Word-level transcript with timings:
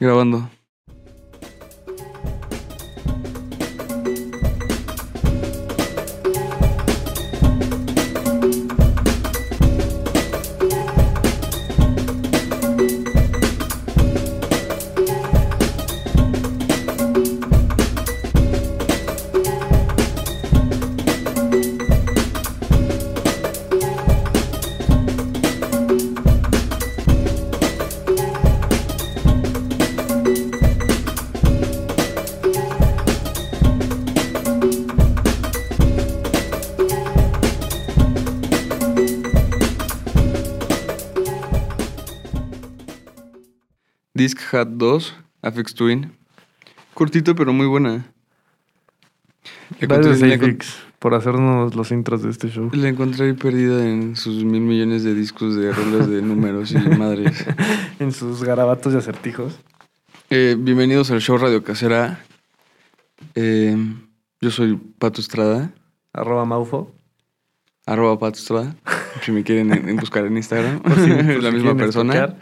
Grabando. 0.00 0.48
Hat 44.52 44.68
2, 44.68 45.14
Afix 45.42 45.74
Twin. 45.74 46.12
Cortito, 46.94 47.34
pero 47.34 47.52
muy 47.52 47.66
buena. 47.66 48.06
Gracias, 49.80 50.22
Afix, 50.22 50.76
por 50.98 51.14
hacernos 51.14 51.74
los 51.74 51.90
intros 51.92 52.22
de 52.22 52.30
este 52.30 52.48
show. 52.48 52.70
la 52.72 52.88
encontré 52.88 53.26
ahí 53.26 53.32
perdida 53.34 53.86
en 53.88 54.16
sus 54.16 54.44
mil 54.44 54.60
millones 54.62 55.04
de 55.04 55.14
discos 55.14 55.54
de 55.56 55.72
rolas 55.72 56.08
de 56.10 56.22
números 56.22 56.72
y 56.72 56.78
madres. 56.78 57.44
En 58.00 58.12
sus 58.12 58.44
garabatos 58.44 58.94
y 58.94 58.96
acertijos. 58.96 59.58
Eh, 60.30 60.54
bienvenidos 60.58 61.10
al 61.10 61.20
show 61.20 61.36
Radio 61.36 61.64
Casera. 61.64 62.20
Eh, 63.34 63.76
yo 64.40 64.50
soy 64.52 64.76
Pato 64.76 65.20
Estrada, 65.20 65.72
Arroba 66.12 66.44
Maufo. 66.44 66.92
arroba 67.86 68.18
Pato 68.20 68.38
Estrada. 68.38 68.76
Si 69.22 69.32
me 69.32 69.42
quieren 69.42 69.72
en- 69.72 69.88
en 69.88 69.96
buscar 69.96 70.24
en 70.26 70.36
Instagram, 70.36 70.80
Por 70.80 70.94
si- 70.94 71.10
por 71.10 71.18
es 71.20 71.26
si 71.36 71.42
la 71.42 71.50
misma 71.50 71.76
persona. 71.76 72.14
escuchar. 72.14 72.38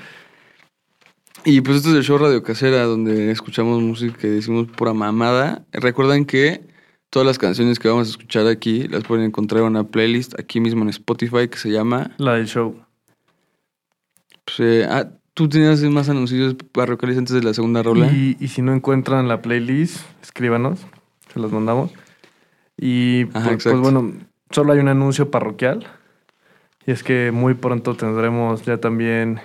Y 1.49 1.61
pues 1.61 1.77
esto 1.77 1.91
es 1.91 1.95
el 1.95 2.03
show 2.03 2.19
Radio 2.19 2.43
Casera, 2.43 2.83
donde 2.83 3.31
escuchamos 3.31 3.81
música 3.81 4.27
y 4.27 4.31
decimos 4.31 4.67
pura 4.67 4.93
mamada. 4.93 5.65
Recuerden 5.71 6.25
que 6.25 6.67
todas 7.09 7.25
las 7.25 7.39
canciones 7.39 7.79
que 7.79 7.87
vamos 7.87 8.09
a 8.09 8.11
escuchar 8.11 8.49
aquí 8.49 8.89
las 8.89 9.05
pueden 9.05 9.25
encontrar 9.25 9.61
en 9.61 9.69
una 9.69 9.85
playlist 9.85 10.37
aquí 10.41 10.59
mismo 10.59 10.83
en 10.83 10.89
Spotify 10.89 11.47
que 11.47 11.57
se 11.57 11.71
llama. 11.71 12.11
La 12.19 12.35
del 12.35 12.49
show. 12.49 12.75
pues, 14.45 14.59
eh, 14.59 14.89
ah, 14.91 15.09
tú 15.35 15.49
tenías 15.49 15.81
más 15.83 16.09
anuncios 16.09 16.57
parroquiales 16.73 17.17
antes 17.17 17.37
de 17.37 17.45
la 17.45 17.55
segunda 17.55 17.81
rola. 17.81 18.09
Y, 18.09 18.37
y 18.41 18.49
si 18.49 18.61
no 18.61 18.75
encuentran 18.75 19.29
la 19.29 19.41
playlist, 19.41 20.01
escríbanos. 20.25 20.81
Se 21.33 21.39
los 21.39 21.53
mandamos. 21.53 21.93
Y 22.77 23.29
Ajá, 23.35 23.51
pues, 23.51 23.63
pues, 23.63 23.79
bueno, 23.79 24.15
solo 24.51 24.73
hay 24.73 24.81
un 24.81 24.89
anuncio 24.89 25.31
parroquial. 25.31 25.87
Y 26.89 26.91
es 26.91 27.05
que 27.05 27.31
muy 27.31 27.55
pronto 27.55 27.95
tendremos 27.95 28.65
ya 28.65 28.79
también 28.79 29.39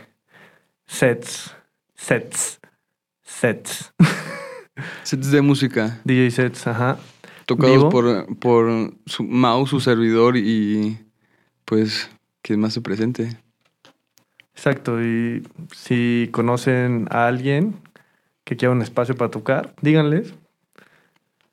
sets. 0.88 1.56
Sets. 2.02 2.60
Sets. 3.22 3.94
Sets 5.04 5.30
de 5.30 5.42
música 5.42 6.00
DJ 6.04 6.32
sets, 6.32 6.66
ajá. 6.66 6.98
tocados 7.46 7.78
¿Vivo? 7.78 7.90
por, 7.90 8.40
por 8.40 8.96
su 9.06 9.24
mouse, 9.24 9.70
su 9.70 9.80
servidor 9.80 10.36
y 10.36 10.98
pues 11.64 12.10
quien 12.42 12.60
más 12.60 12.74
se 12.74 12.82
presente. 12.82 13.38
Exacto. 14.56 15.02
Y 15.02 15.48
si 15.76 16.30
conocen 16.32 17.08
a 17.12 17.28
alguien 17.28 17.76
que 18.46 18.58
quiera 18.58 18.74
un 18.74 18.82
espacio 18.82 19.16
para 19.16 19.30
tocar, 19.30 19.76
díganles 19.82 20.34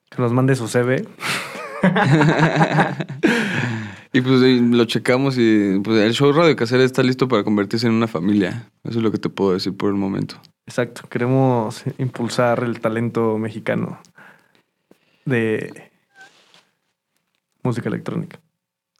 que 0.09 0.23
nos 0.23 0.33
mande 0.33 0.57
su 0.57 0.67
CV. 0.67 1.07
Y 4.13 4.21
pues 4.23 4.41
lo 4.41 4.85
checamos 4.87 5.37
y 5.39 5.81
pues 5.85 6.01
el 6.01 6.13
show 6.15 6.33
Radio 6.33 6.57
Casera 6.57 6.83
está 6.85 7.03
listo 7.03 7.29
para 7.29 7.45
convertirse 7.45 7.87
en 7.87 7.93
una 7.93 8.07
familia. 8.09 8.71
Eso 8.85 8.99
es 8.99 9.05
lo 9.05 9.11
que 9.13 9.19
te 9.19 9.29
puedo 9.29 9.53
decir 9.53 9.77
por 9.77 9.91
el 9.91 9.97
momento. 9.97 10.37
Exacto. 10.67 11.03
Queremos 11.09 11.85
impulsar 11.99 12.63
el 12.65 12.81
talento 12.81 13.37
mexicano 13.39 14.01
de 15.25 15.91
música 17.63 17.89
electrónica. 17.89 18.41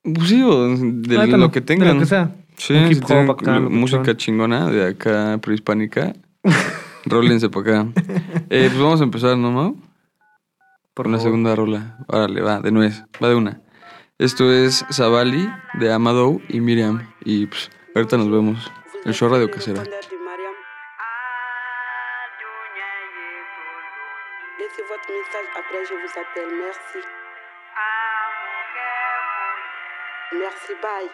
Pues 0.03 0.29
sí, 0.29 0.43
o 0.43 0.69
de 0.77 1.39
lo 1.39 1.51
que 1.51 1.61
de 1.61 1.67
tengan. 1.67 1.95
lo 1.95 2.01
que 2.01 2.07
sea. 2.07 2.35
Sí, 2.57 2.75
si 2.95 3.01
tienen 3.01 3.31
acá, 3.31 3.61
música 3.61 4.17
chingona 4.17 4.69
de 4.71 4.89
acá 4.89 5.39
prehispánica, 5.41 6.13
rólense 7.07 7.49
para 7.49 7.81
acá. 7.83 7.93
Eh, 8.51 8.67
pues 8.69 8.79
vamos 8.79 9.01
a 9.01 9.05
empezar, 9.05 9.39
¿no, 9.39 9.51
Mau? 9.53 9.77
Por 10.95 11.07
la 11.07 11.19
favor. 11.19 11.31
segunda 11.31 11.55
rola. 11.55 11.99
Órale, 12.09 12.41
va, 12.41 12.61
de 12.61 12.73
nuez. 12.73 13.05
Va 13.23 13.29
de 13.29 13.37
una. 13.37 13.61
Esto 14.19 14.53
es 14.53 14.85
Zavali 14.93 15.49
de 15.75 15.93
Amadou 15.93 16.43
y 16.49 16.61
Miriam. 16.61 17.09
Y 17.25 17.47
pues 17.47 17.71
ahorita 17.95 18.17
nos 18.17 18.29
vemos. 18.29 18.69
El 19.05 19.15
show 19.15 19.29
Radio 19.29 19.49
Casera. 19.49 19.85
Laissez. 19.85 20.09
Merci. 26.51 26.99
Merci, 30.33 30.75
bye. 30.83 31.11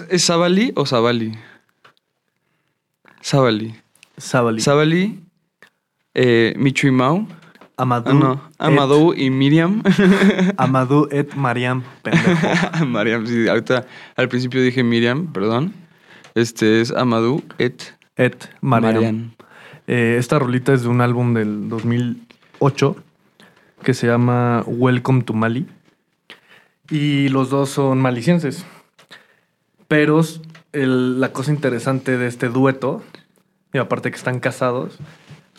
¿Es, 0.00 0.06
¿Es 0.10 0.22
Sabali 0.24 0.72
o 0.76 0.86
Sabali? 0.86 1.32
Sabali. 3.20 3.74
Sabali. 4.16 4.60
Sabali, 4.60 5.20
eh, 6.14 6.54
Michu 6.56 6.88
y 6.88 6.90
Mau. 6.90 7.26
Amadou. 7.76 8.12
Ah, 8.12 8.14
no. 8.14 8.40
Amadou 8.58 9.14
y 9.14 9.30
Miriam. 9.30 9.82
Amadou 10.56 11.08
et 11.10 11.34
Mariam, 11.34 11.82
pendejo. 12.02 12.84
Mariam, 12.86 13.26
sí, 13.26 13.48
ahorita 13.48 13.86
al 14.16 14.28
principio 14.28 14.62
dije 14.62 14.82
Miriam, 14.82 15.32
perdón. 15.32 15.72
Este 16.34 16.80
es 16.80 16.92
Amadou 16.92 17.42
et 17.58 17.94
Et 18.16 18.48
Mariam. 18.60 18.94
Mariam. 18.94 19.30
Eh, 19.86 20.16
esta 20.18 20.38
rolita 20.38 20.74
es 20.74 20.82
de 20.82 20.88
un 20.88 21.00
álbum 21.00 21.32
del 21.34 21.68
2008 21.68 22.96
que 23.82 23.94
se 23.94 24.06
llama 24.06 24.62
Welcome 24.66 25.22
to 25.22 25.32
Mali. 25.32 25.66
Y 26.90 27.28
los 27.28 27.48
dos 27.50 27.70
son 27.70 27.98
malicienses. 28.00 28.66
Pero 29.90 30.20
el- 30.72 31.20
la 31.20 31.32
cosa 31.32 31.50
interesante 31.50 32.16
de 32.16 32.28
este 32.28 32.48
dueto, 32.48 33.02
y 33.72 33.78
aparte 33.78 34.12
que 34.12 34.16
están 34.16 34.38
casados, 34.38 34.96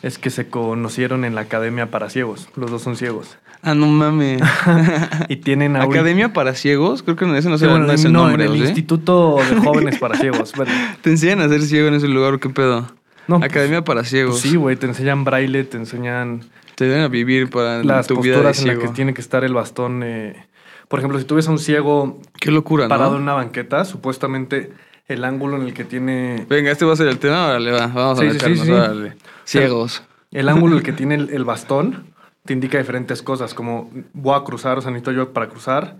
es 0.03 0.17
que 0.17 0.29
se 0.29 0.47
conocieron 0.47 1.25
en 1.25 1.35
la 1.35 1.41
Academia 1.41 1.91
para 1.91 2.09
Ciegos. 2.09 2.47
Los 2.55 2.71
dos 2.71 2.81
son 2.81 2.95
ciegos. 2.95 3.37
Ah, 3.61 3.75
no 3.75 3.87
mames. 3.87 4.41
Y 5.27 5.35
tienen 5.35 5.75
ahorita- 5.75 5.99
Academia 5.99 6.31
para 6.31 6.55
ciegos, 6.55 7.03
creo 7.03 7.17
que 7.17 7.25
ese 7.37 7.49
no, 7.49 7.57
Sí, 7.57 7.65
bueno, 7.65 7.85
no 7.87 7.91
es 7.91 8.05
el 8.05 8.13
no, 8.13 8.23
nombre, 8.23 8.45
en 8.45 8.51
¿o 8.51 8.53
el 8.53 8.59
sí? 8.61 8.65
Instituto 8.67 9.37
de 9.49 9.57
Jóvenes 9.57 9.99
para 9.99 10.15
Ciegos. 10.17 10.53
Bueno, 10.55 10.71
¿Te 11.01 11.09
enseñan 11.09 11.41
a 11.41 11.49
ser 11.49 11.61
ciego 11.63 11.89
en 11.89 11.95
ese 11.95 12.07
lugar 12.07 12.33
o 12.33 12.39
qué 12.39 12.49
pedo? 12.49 12.87
no, 13.27 13.37
pues, 13.39 13.51
Academia 13.51 13.83
para 13.83 14.05
ciegos. 14.05 14.35
pues 14.39 14.43
sí, 14.43 14.55
güey, 14.55 14.77
te 14.77 14.85
enseñan 14.87 15.25
braille, 15.25 15.65
te 15.65 15.75
enseñan 15.75 16.41
Te 16.75 16.87
dan 16.87 17.01
a 17.01 17.07
vivir 17.09 17.49
para 17.49 17.83
las 17.83 18.07
tu 18.07 18.21
vida 18.21 18.37
de 18.37 18.43
posturas 18.43 18.61
en 18.61 18.67
las 18.69 18.77
que 18.77 18.93
tiene 18.95 19.13
que 19.13 19.19
estar 19.21 19.43
el 19.43 19.53
bastón. 19.53 20.01
eh, 20.03 20.47
Por 20.91 20.99
ejemplo, 20.99 21.17
si 21.17 21.25
tú 21.25 21.35
ves 21.35 21.47
a 21.47 21.51
un 21.51 21.57
ciego 21.57 22.19
Qué 22.39 22.51
locura, 22.51 22.87
parado 22.87 23.11
¿no? 23.11 23.17
en 23.17 23.23
una 23.23 23.33
banqueta, 23.33 23.83
supuestamente 23.85 24.71
el 25.07 25.23
ángulo 25.23 25.55
en 25.57 25.63
el 25.63 25.73
que 25.73 25.83
tiene. 25.85 26.45
Venga, 26.47 26.69
este 26.71 26.85
va 26.85 26.93
a 26.93 26.95
ser 26.97 27.07
el 27.07 27.17
tema, 27.17 27.47
órale, 27.47 27.71
va. 27.71 27.87
Vamos 27.87 28.19
Sí, 28.19 28.25
a 28.27 28.29
sí, 28.29 28.33
meternos, 28.35 28.65
sí. 28.65 28.71
órale. 28.71 29.17
Ciegos. 29.45 30.03
El 30.31 30.47
ángulo 30.49 30.73
en 30.73 30.77
el 30.79 30.83
que 30.83 30.93
tiene 31.01 31.15
el, 31.15 31.29
el 31.31 31.43
bastón 31.45 32.05
te 32.45 32.53
indica 32.53 32.77
diferentes 32.77 33.21
cosas, 33.23 33.53
como 33.53 33.89
voy 34.13 34.37
a 34.39 34.43
cruzar, 34.43 34.77
o 34.77 34.81
sea, 34.81 34.91
necesito 34.91 35.11
yo 35.11 35.31
para 35.33 35.47
cruzar, 35.49 35.97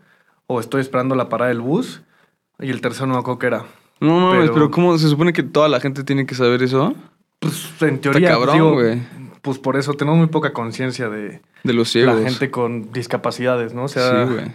o 0.48 0.60
estoy 0.60 0.82
esperando 0.82 1.16
la 1.16 1.30
parada 1.30 1.50
del 1.50 1.62
bus, 1.62 2.02
y 2.60 2.70
el 2.72 2.82
tercero 2.82 3.08
no 3.08 3.14
me 3.14 3.20
acuerdo 3.20 3.40
qué 3.40 3.48
era. 3.48 3.64
No 4.00 4.20
mames, 4.20 4.42
pero... 4.42 4.54
Pero- 4.56 4.72
¿cómo 4.72 4.98
se 4.98 5.08
supone 5.08 5.34
que 5.34 5.44
toda 5.44 5.70
la 5.70 5.80
gente 5.80 6.04
tiene 6.04 6.26
que 6.26 6.34
saber 6.36 6.64
eso? 6.64 6.96
Pues 7.40 7.70
en 7.82 8.02
teoría, 8.02 8.30
cabrón, 8.30 8.56
digo, 8.56 8.74
güey. 8.74 9.02
pues 9.42 9.58
por 9.60 9.78
eso 9.78 9.94
tenemos 9.94 10.18
muy 10.18 10.28
poca 10.28 10.52
conciencia 10.54 11.10
de 11.10 11.42
De 11.64 11.74
los 11.74 11.90
ciegos. 11.92 12.16
la 12.20 12.28
gente 12.30 12.50
con 12.52 12.92
discapacidades, 12.92 13.74
¿no? 13.76 13.84
O 13.84 13.88
sea, 13.88 14.26
sí, 14.28 14.34
güey. 14.34 14.52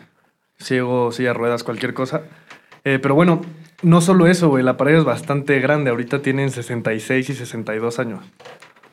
Ciego, 0.58 1.12
silla 1.12 1.32
ruedas, 1.32 1.64
cualquier 1.64 1.94
cosa. 1.94 2.22
Eh, 2.84 2.98
pero 3.00 3.14
bueno, 3.14 3.42
no 3.82 4.00
solo 4.00 4.26
eso, 4.26 4.48
güey, 4.48 4.62
la 4.62 4.76
pared 4.76 4.96
es 4.98 5.04
bastante 5.04 5.58
grande. 5.60 5.90
Ahorita 5.90 6.22
tienen 6.22 6.50
66 6.50 7.30
y 7.30 7.34
62 7.34 7.98
años. 7.98 8.20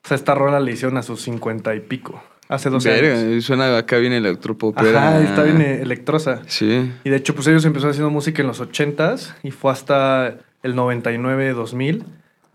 O 0.03 0.07
sea, 0.07 0.15
esta 0.15 0.35
rola 0.35 0.59
le 0.59 0.71
hicieron 0.71 0.97
a 0.97 1.03
sus 1.03 1.21
50 1.21 1.75
y 1.75 1.79
pico. 1.79 2.21
Hace 2.49 2.69
12 2.69 2.89
Verga, 2.89 3.19
años. 3.19 3.45
suena 3.45 3.77
acá 3.77 3.97
bien 3.97 4.11
electropopera. 4.13 5.09
Ajá, 5.09 5.21
está 5.21 5.43
bien 5.43 5.61
eh, 5.61 5.81
electrosa. 5.81 6.41
Sí. 6.47 6.91
Y 7.03 7.09
de 7.09 7.15
hecho, 7.15 7.33
pues 7.33 7.47
ellos 7.47 7.63
empezaron 7.65 7.91
haciendo 7.91 8.09
música 8.09 8.41
en 8.41 8.47
los 8.47 8.61
80s 8.61 9.35
y 9.43 9.51
fue 9.51 9.71
hasta 9.71 10.35
el 10.61 10.75
99-2000 10.75 12.03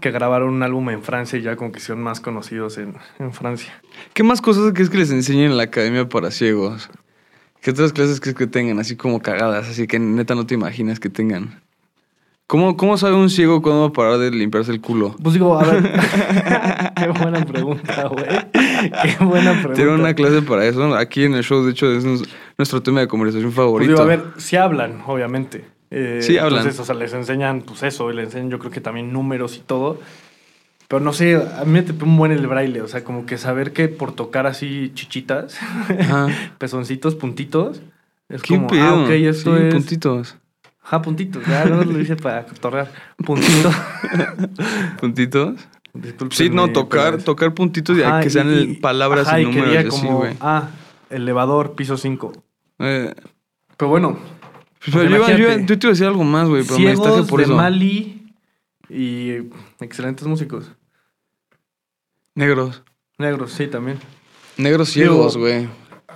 que 0.00 0.10
grabaron 0.12 0.50
un 0.50 0.62
álbum 0.62 0.90
en 0.90 1.02
Francia 1.02 1.38
y 1.38 1.42
ya 1.42 1.56
como 1.56 1.72
que 1.72 1.78
hicieron 1.78 2.02
más 2.02 2.20
conocidos 2.20 2.78
en, 2.78 2.94
en 3.18 3.32
Francia. 3.32 3.72
¿Qué 4.12 4.22
más 4.22 4.40
cosas 4.40 4.72
crees 4.72 4.90
que 4.90 4.98
les 4.98 5.10
enseñen 5.10 5.50
en 5.50 5.56
la 5.56 5.64
academia 5.64 6.08
para 6.08 6.30
ciegos? 6.30 6.88
¿Qué 7.62 7.70
otras 7.72 7.92
clases 7.92 8.20
crees 8.20 8.36
que 8.36 8.46
tengan 8.46 8.78
así 8.78 8.96
como 8.96 9.20
cagadas? 9.20 9.68
Así 9.68 9.86
que 9.86 9.98
neta 9.98 10.34
no 10.34 10.46
te 10.46 10.54
imaginas 10.54 11.00
que 11.00 11.08
tengan. 11.08 11.60
¿Cómo, 12.46 12.78
cómo 12.78 12.96
sabe 12.96 13.14
un 13.14 13.28
ciego 13.28 13.60
cuándo 13.60 13.82
va 13.82 13.86
a 13.88 13.92
parar 13.92 14.16
de 14.18 14.30
limpiarse 14.30 14.72
el 14.72 14.80
culo? 14.80 15.14
Pues 15.22 15.34
digo, 15.34 15.58
a 15.58 15.64
ver. 15.64 15.82
Qué 16.96 17.08
buena 17.08 17.44
pregunta, 17.44 18.08
güey. 18.08 18.24
Qué 18.52 19.24
buena 19.24 19.50
pregunta. 19.52 19.74
Tiene 19.74 19.90
una 19.90 20.14
clase 20.14 20.40
para 20.40 20.64
eso. 20.64 20.94
Aquí 20.96 21.24
en 21.24 21.34
el 21.34 21.42
show, 21.44 21.62
de 21.62 21.72
hecho, 21.72 21.92
es 21.92 22.04
nuestro 22.56 22.82
tema 22.82 23.00
de 23.00 23.08
conversación 23.08 23.50
Pues 23.52 23.56
favorito. 23.56 23.90
digo, 23.92 24.02
a 24.02 24.06
ver, 24.06 24.22
sí 24.38 24.56
hablan, 24.56 25.02
obviamente. 25.06 25.64
Eh, 25.90 26.20
Sí 26.22 26.38
hablan. 26.38 26.60
Entonces, 26.60 26.80
o 26.80 26.84
sea, 26.86 26.94
les 26.94 27.12
enseñan, 27.12 27.60
pues 27.62 27.82
eso, 27.82 28.10
y 28.10 28.14
les 28.14 28.26
enseñan 28.26 28.50
yo 28.50 28.58
creo 28.58 28.70
que 28.70 28.80
también 28.80 29.12
números 29.12 29.56
y 29.56 29.60
todo. 29.60 30.00
Pero 30.88 31.00
no 31.00 31.12
sé, 31.12 31.36
a 31.36 31.64
mí 31.66 31.72
me 31.72 31.82
te 31.82 31.92
un 32.02 32.16
buen 32.16 32.32
el 32.32 32.46
braille, 32.46 32.80
o 32.80 32.88
sea, 32.88 33.04
como 33.04 33.26
que 33.26 33.36
saber 33.36 33.72
que 33.74 33.88
por 33.88 34.12
tocar 34.12 34.46
así 34.46 34.90
chichitas, 34.94 35.58
pezoncitos, 36.58 37.14
puntitos, 37.14 37.82
es 38.30 38.42
¿Qué 38.42 38.54
como, 38.56 38.68
pedo? 38.68 38.82
ah, 38.82 39.04
ok, 39.04 39.10
esto 39.10 39.56
Sí, 39.56 39.62
es... 39.64 39.74
puntitos. 39.74 40.36
Ajá, 40.82 41.02
puntitos, 41.02 41.44
ya 41.46 41.66
no 41.66 41.84
lo 41.84 42.00
hice 42.00 42.16
para 42.16 42.46
torrear. 42.46 42.90
Puntitos. 43.18 43.74
¿Puntitos? 45.00 45.68
Sí, 46.30 46.48
no, 46.50 46.72
tocar, 46.72 47.18
tocar 47.22 47.52
puntitos 47.54 47.98
y 47.98 48.02
Ajá, 48.02 48.20
que 48.20 48.30
sean 48.30 48.50
y- 48.50 48.58
y- 48.60 48.74
palabras 48.76 49.26
ajá, 49.28 49.40
y 49.40 49.42
y 49.42 49.46
números 49.46 49.84
y 49.84 49.88
como, 49.88 50.18
güey. 50.18 50.34
Ah, 50.40 50.68
elevador, 51.10 51.74
piso 51.74 51.96
5. 51.96 52.32
Eh, 52.78 53.14
Pero 53.76 53.88
bueno, 53.90 54.18
pues, 54.90 54.94
yo, 55.10 55.16
iba- 55.16 55.36
yo, 55.36 55.58
yo 55.58 55.66
te 55.78 55.86
iba 55.86 55.88
a 55.88 55.92
decir 55.92 56.06
algo 56.06 56.24
más, 56.24 56.48
güey, 56.48 56.62
pero 56.62 56.78
me 56.78 56.96
ciegos 56.96 57.28
por 57.28 57.40
de 57.40 57.44
eso. 57.46 57.54
Mali 57.56 58.32
y 58.88 59.32
excelentes 59.80 60.26
músicos. 60.26 60.70
Negros. 62.38 62.84
Negros, 63.18 63.52
sí, 63.52 63.66
también. 63.66 63.98
Negros 64.56 64.90
ciegos, 64.90 65.36
güey. 65.36 65.68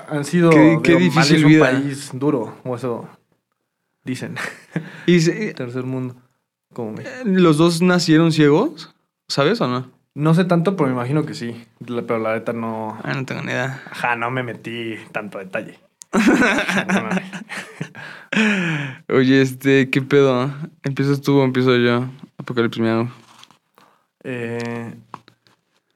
Han 0.09 0.25
sido. 0.25 0.51
Qué- 0.51 0.79
qué 0.85 0.91
digo, 0.97 1.01
difícil 1.01 1.37
es 1.39 1.43
un 1.45 1.49
vida. 1.51 1.71
país 1.71 2.11
duro, 2.15 2.57
o 2.65 2.77
eso 2.77 3.09
dicen. 4.05 4.37
Y 5.07 5.21
se- 5.21 5.53
Tercer 5.55 5.83
mundo. 5.85 6.15
Como 6.73 6.93
México. 6.93 7.11
¿Los 7.25 7.57
dos 7.59 7.83
nacieron 7.83 8.31
ciegos? 8.31 8.95
¿Sabes 9.29 9.61
o 9.61 9.67
no? 9.67 9.91
No 10.15 10.33
sé 10.35 10.45
tanto, 10.45 10.77
pero 10.77 10.87
me 10.89 10.95
imagino 10.95 11.27
que 11.27 11.35
sí. 11.35 11.65
Pero 11.85 12.19
la 12.21 12.35
neta 12.35 12.53
no. 12.53 12.99
Ah, 13.03 13.15
no 13.15 13.25
tengo 13.25 13.43
ni 13.43 13.51
idea. 13.51 13.83
Ajá, 13.91 14.15
no 14.15 14.31
me 14.31 14.43
metí 14.45 14.95
tanto 15.11 15.39
detalle. 15.39 15.79
No 16.13 17.03
mames. 17.03 17.23
Oye, 19.09 19.43
este, 19.43 19.91
¿qué 19.91 20.03
pedo? 20.03 20.51
¿Empiezas 20.85 21.21
tú 21.21 21.39
o 21.39 21.45
empiezo 21.45 21.77
yo? 21.77 22.07
Apocalipsis 22.39 22.81
Miau. 22.83 23.09
Eh, 24.25 24.95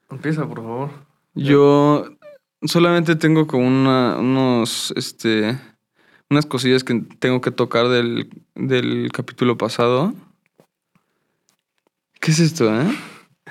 empieza, 0.09 0.47
por 0.47 0.57
favor. 0.57 0.89
Yo 1.35 2.05
solamente 2.63 3.15
tengo 3.15 3.45
como 3.47 3.67
una, 3.67 4.17
unos, 4.17 4.93
este, 4.95 5.57
unas 6.29 6.45
cosillas 6.45 6.83
que 6.83 7.01
tengo 7.19 7.41
que 7.41 7.51
tocar 7.51 7.87
del, 7.89 8.29
del 8.55 9.11
capítulo 9.11 9.57
pasado. 9.57 10.13
¿Qué 12.19 12.31
es 12.31 12.39
esto, 12.39 12.73
eh? 12.81 12.85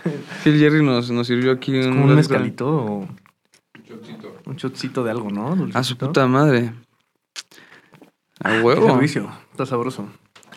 Que 0.44 0.50
el 0.50 0.58
Jerry 0.58 0.84
nos, 0.84 1.10
nos 1.10 1.26
sirvió 1.26 1.52
aquí 1.52 1.76
¿Es 1.76 1.86
como 1.86 2.04
un 2.04 2.14
mezcalito 2.14 2.68
o 2.68 3.08
un 4.46 4.56
shotcito 4.56 5.02
de 5.02 5.10
algo, 5.10 5.30
¿no? 5.30 5.68
A 5.74 5.82
su 5.82 5.96
puta 5.96 6.26
madre. 6.26 6.72
A 8.40 8.50
Qué 8.50 8.60
huevo. 8.60 8.86
servicio. 8.86 9.30
Está 9.50 9.66
sabroso. 9.66 10.06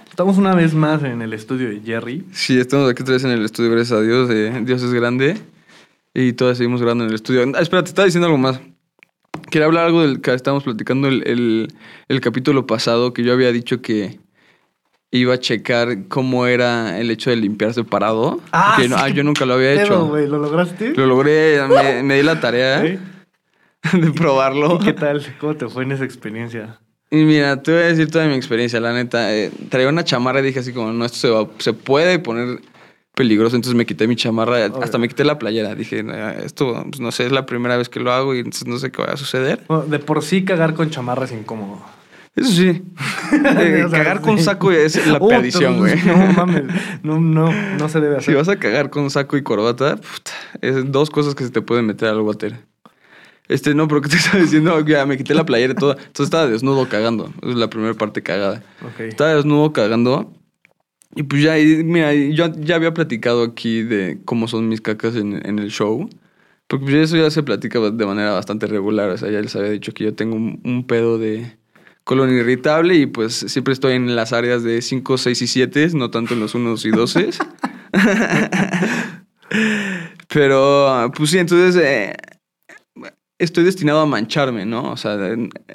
Estamos 0.09 0.37
una 0.37 0.53
vez 0.53 0.73
más 0.73 1.03
en 1.03 1.21
el 1.21 1.33
estudio 1.33 1.69
de 1.69 1.79
Jerry. 1.79 2.25
Sí, 2.33 2.59
estamos 2.59 2.89
aquí 2.91 3.01
otra 3.01 3.13
vez 3.13 3.23
en 3.23 3.31
el 3.31 3.45
estudio, 3.45 3.71
gracias 3.71 3.97
a 3.97 4.01
Dios. 4.01 4.29
eh, 4.29 4.61
Dios 4.65 4.83
es 4.83 4.93
grande. 4.93 5.41
Y 6.13 6.33
todavía 6.33 6.55
seguimos 6.55 6.81
grabando 6.81 7.03
en 7.03 7.09
el 7.09 7.15
estudio. 7.15 7.43
Ah, 7.55 7.61
espera, 7.61 7.83
te 7.83 7.89
estaba 7.89 8.05
diciendo 8.05 8.25
algo 8.27 8.37
más. 8.37 8.59
Quería 9.51 9.65
hablar 9.65 9.85
algo 9.85 10.01
del 10.01 10.21
que 10.21 10.33
estábamos 10.33 10.63
platicando 10.63 11.07
el, 11.07 11.23
el- 11.27 11.73
el 12.07 12.21
capítulo 12.21 12.65
pasado, 12.67 13.13
que 13.13 13.23
yo 13.23 13.33
había 13.33 13.51
dicho 13.51 13.81
que 13.81 14.19
iba 15.11 15.33
a 15.35 15.39
checar 15.39 16.07
cómo 16.07 16.45
era 16.45 16.99
el 16.99 17.09
hecho 17.11 17.29
de 17.29 17.35
limpiarse 17.35 17.83
parado. 17.83 18.39
Ah, 18.51 18.75
que 18.77 18.87
sí. 18.87 18.93
ah, 18.95 19.07
yo 19.09 19.23
nunca 19.23 19.45
lo 19.45 19.53
había 19.55 19.73
Pero, 19.75 20.17
hecho. 20.17 20.27
¿lo 20.27 20.39
lograste? 20.39 20.93
Lo 20.95 21.05
logré, 21.05 21.59
me, 21.67 22.03
me 22.03 22.15
di 22.17 22.23
la 22.23 22.39
tarea 22.39 22.81
de 23.93 24.11
probarlo. 24.15 24.77
¿Y 24.81 24.85
qué 24.85 24.93
tal? 24.93 25.25
¿Cómo 25.39 25.55
te 25.55 25.67
fue 25.67 25.83
en 25.83 25.91
esa 25.93 26.03
experiencia? 26.05 26.79
Y 27.11 27.23
mira, 27.23 27.61
te 27.63 27.71
voy 27.71 27.81
a 27.81 27.85
decir 27.85 28.11
toda 28.11 28.27
mi 28.27 28.35
experiencia, 28.35 28.79
la 28.79 28.93
neta. 28.93 29.35
eh, 29.35 29.51
traía 29.69 29.89
una 29.89 30.03
chamarra 30.03 30.41
y 30.41 30.43
dije 30.43 30.59
así 30.59 30.73
como, 30.73 30.91
no, 30.91 31.05
esto 31.05 31.17
se, 31.17 31.29
va- 31.29 31.47
se 31.57 31.73
puede 31.73 32.19
poner 32.19 32.59
peligroso. 33.19 33.57
Entonces 33.57 33.75
me 33.75 33.85
quité 33.85 34.07
mi 34.07 34.15
chamarra, 34.15 34.63
hasta 34.81 34.97
me 34.97 35.09
quité 35.09 35.25
la 35.25 35.37
playera. 35.37 35.75
Dije, 35.75 36.05
"Ah, 36.09 36.33
esto, 36.41 36.85
pues, 36.89 37.01
no 37.01 37.11
sé, 37.11 37.25
es 37.25 37.33
la 37.33 37.45
primera 37.45 37.75
vez 37.75 37.89
que 37.89 37.99
lo 37.99 38.13
hago 38.13 38.33
y 38.33 38.37
entonces 38.39 38.65
no 38.65 38.77
sé 38.77 38.91
qué 38.91 39.01
va 39.01 39.09
a 39.11 39.17
suceder. 39.17 39.59
Bueno, 39.67 39.83
de 39.87 39.99
por 39.99 40.23
sí 40.23 40.45
cagar 40.45 40.73
con 40.73 40.89
chamarra 40.89 41.25
es 41.25 41.33
incómodo. 41.33 41.81
Eso 42.33 42.49
sí. 42.51 42.81
Eh, 43.59 43.85
cagar 43.91 44.21
con 44.21 44.39
saco 44.39 44.71
es 44.71 45.05
la 45.05 45.17
Oh, 45.19 45.27
perdición, 45.27 45.77
güey. 45.79 45.95
No 46.05 46.15
mames. 46.33 46.63
No, 47.03 47.19
no, 47.19 47.51
no 47.77 47.89
se 47.89 47.99
debe 47.99 48.15
hacer. 48.17 48.33
Si 48.33 48.37
vas 48.37 48.47
a 48.47 48.57
cagar 48.57 48.89
con 48.89 49.09
saco 49.11 49.35
y 49.35 49.43
corbata, 49.43 49.97
puta, 49.97 50.31
es 50.61 50.89
dos 50.91 51.09
cosas 51.09 51.35
que 51.35 51.43
se 51.43 51.49
te 51.51 51.61
pueden 51.61 51.85
meter 51.85 52.07
al 52.07 52.21
water. 52.21 52.55
Este, 53.49 53.75
no, 53.75 53.87
pero 53.89 53.99
¿qué 54.01 54.09
te 54.09 54.15
estaba 54.23 54.39
diciendo? 54.41 54.79
Ya 54.85 55.05
me 55.05 55.17
quité 55.17 55.33
la 55.33 55.43
playera 55.45 55.73
y 55.73 55.75
todo. 55.75 55.91
Entonces 55.91 56.25
estaba 56.25 56.47
desnudo 56.47 56.87
cagando. 56.87 57.31
Esa 57.41 57.51
es 57.51 57.57
la 57.57 57.69
primera 57.69 57.93
parte 57.95 58.21
cagada. 58.23 58.63
Estaba 58.99 59.33
desnudo 59.35 59.73
cagando. 59.73 60.31
Y 61.19 61.23
pues 61.23 61.43
ya, 61.43 61.55
mira, 61.83 62.13
yo 62.13 62.49
ya 62.61 62.75
había 62.75 62.93
platicado 62.93 63.43
aquí 63.43 63.83
de 63.83 64.21
cómo 64.23 64.47
son 64.47 64.69
mis 64.69 64.79
cacas 64.79 65.17
en, 65.17 65.59
el 65.59 65.69
show. 65.69 66.09
Porque 66.65 66.85
pues 66.85 66.95
eso 66.95 67.17
ya 67.17 67.29
se 67.29 67.43
platica 67.43 67.77
de 67.77 68.05
manera 68.05 68.31
bastante 68.31 68.67
regular. 68.67 69.09
O 69.09 69.17
sea, 69.17 69.29
ya 69.29 69.41
les 69.41 69.53
había 69.57 69.71
dicho 69.71 69.93
que 69.93 70.05
yo 70.05 70.15
tengo 70.15 70.37
un, 70.37 70.61
un 70.63 70.87
pedo 70.87 71.17
de 71.17 71.57
colon 72.05 72.31
irritable 72.31 72.95
y 72.95 73.05
pues 73.05 73.33
siempre 73.33 73.73
estoy 73.73 73.95
en 73.95 74.15
las 74.15 74.31
áreas 74.31 74.63
de 74.63 74.81
5, 74.81 75.17
6 75.17 75.41
y 75.41 75.47
7, 75.47 75.89
no 75.95 76.09
tanto 76.09 76.35
en 76.35 76.39
los 76.39 76.55
1 76.55 76.75
y 76.85 76.91
12. 76.91 77.31
Pero, 80.29 81.11
pues 81.17 81.31
sí, 81.31 81.37
entonces 81.37 81.75
eh, 81.83 82.15
estoy 83.39 83.65
destinado 83.65 83.99
a 83.99 84.05
mancharme, 84.05 84.65
¿no? 84.65 84.89
O 84.89 84.95
sea, 84.95 85.17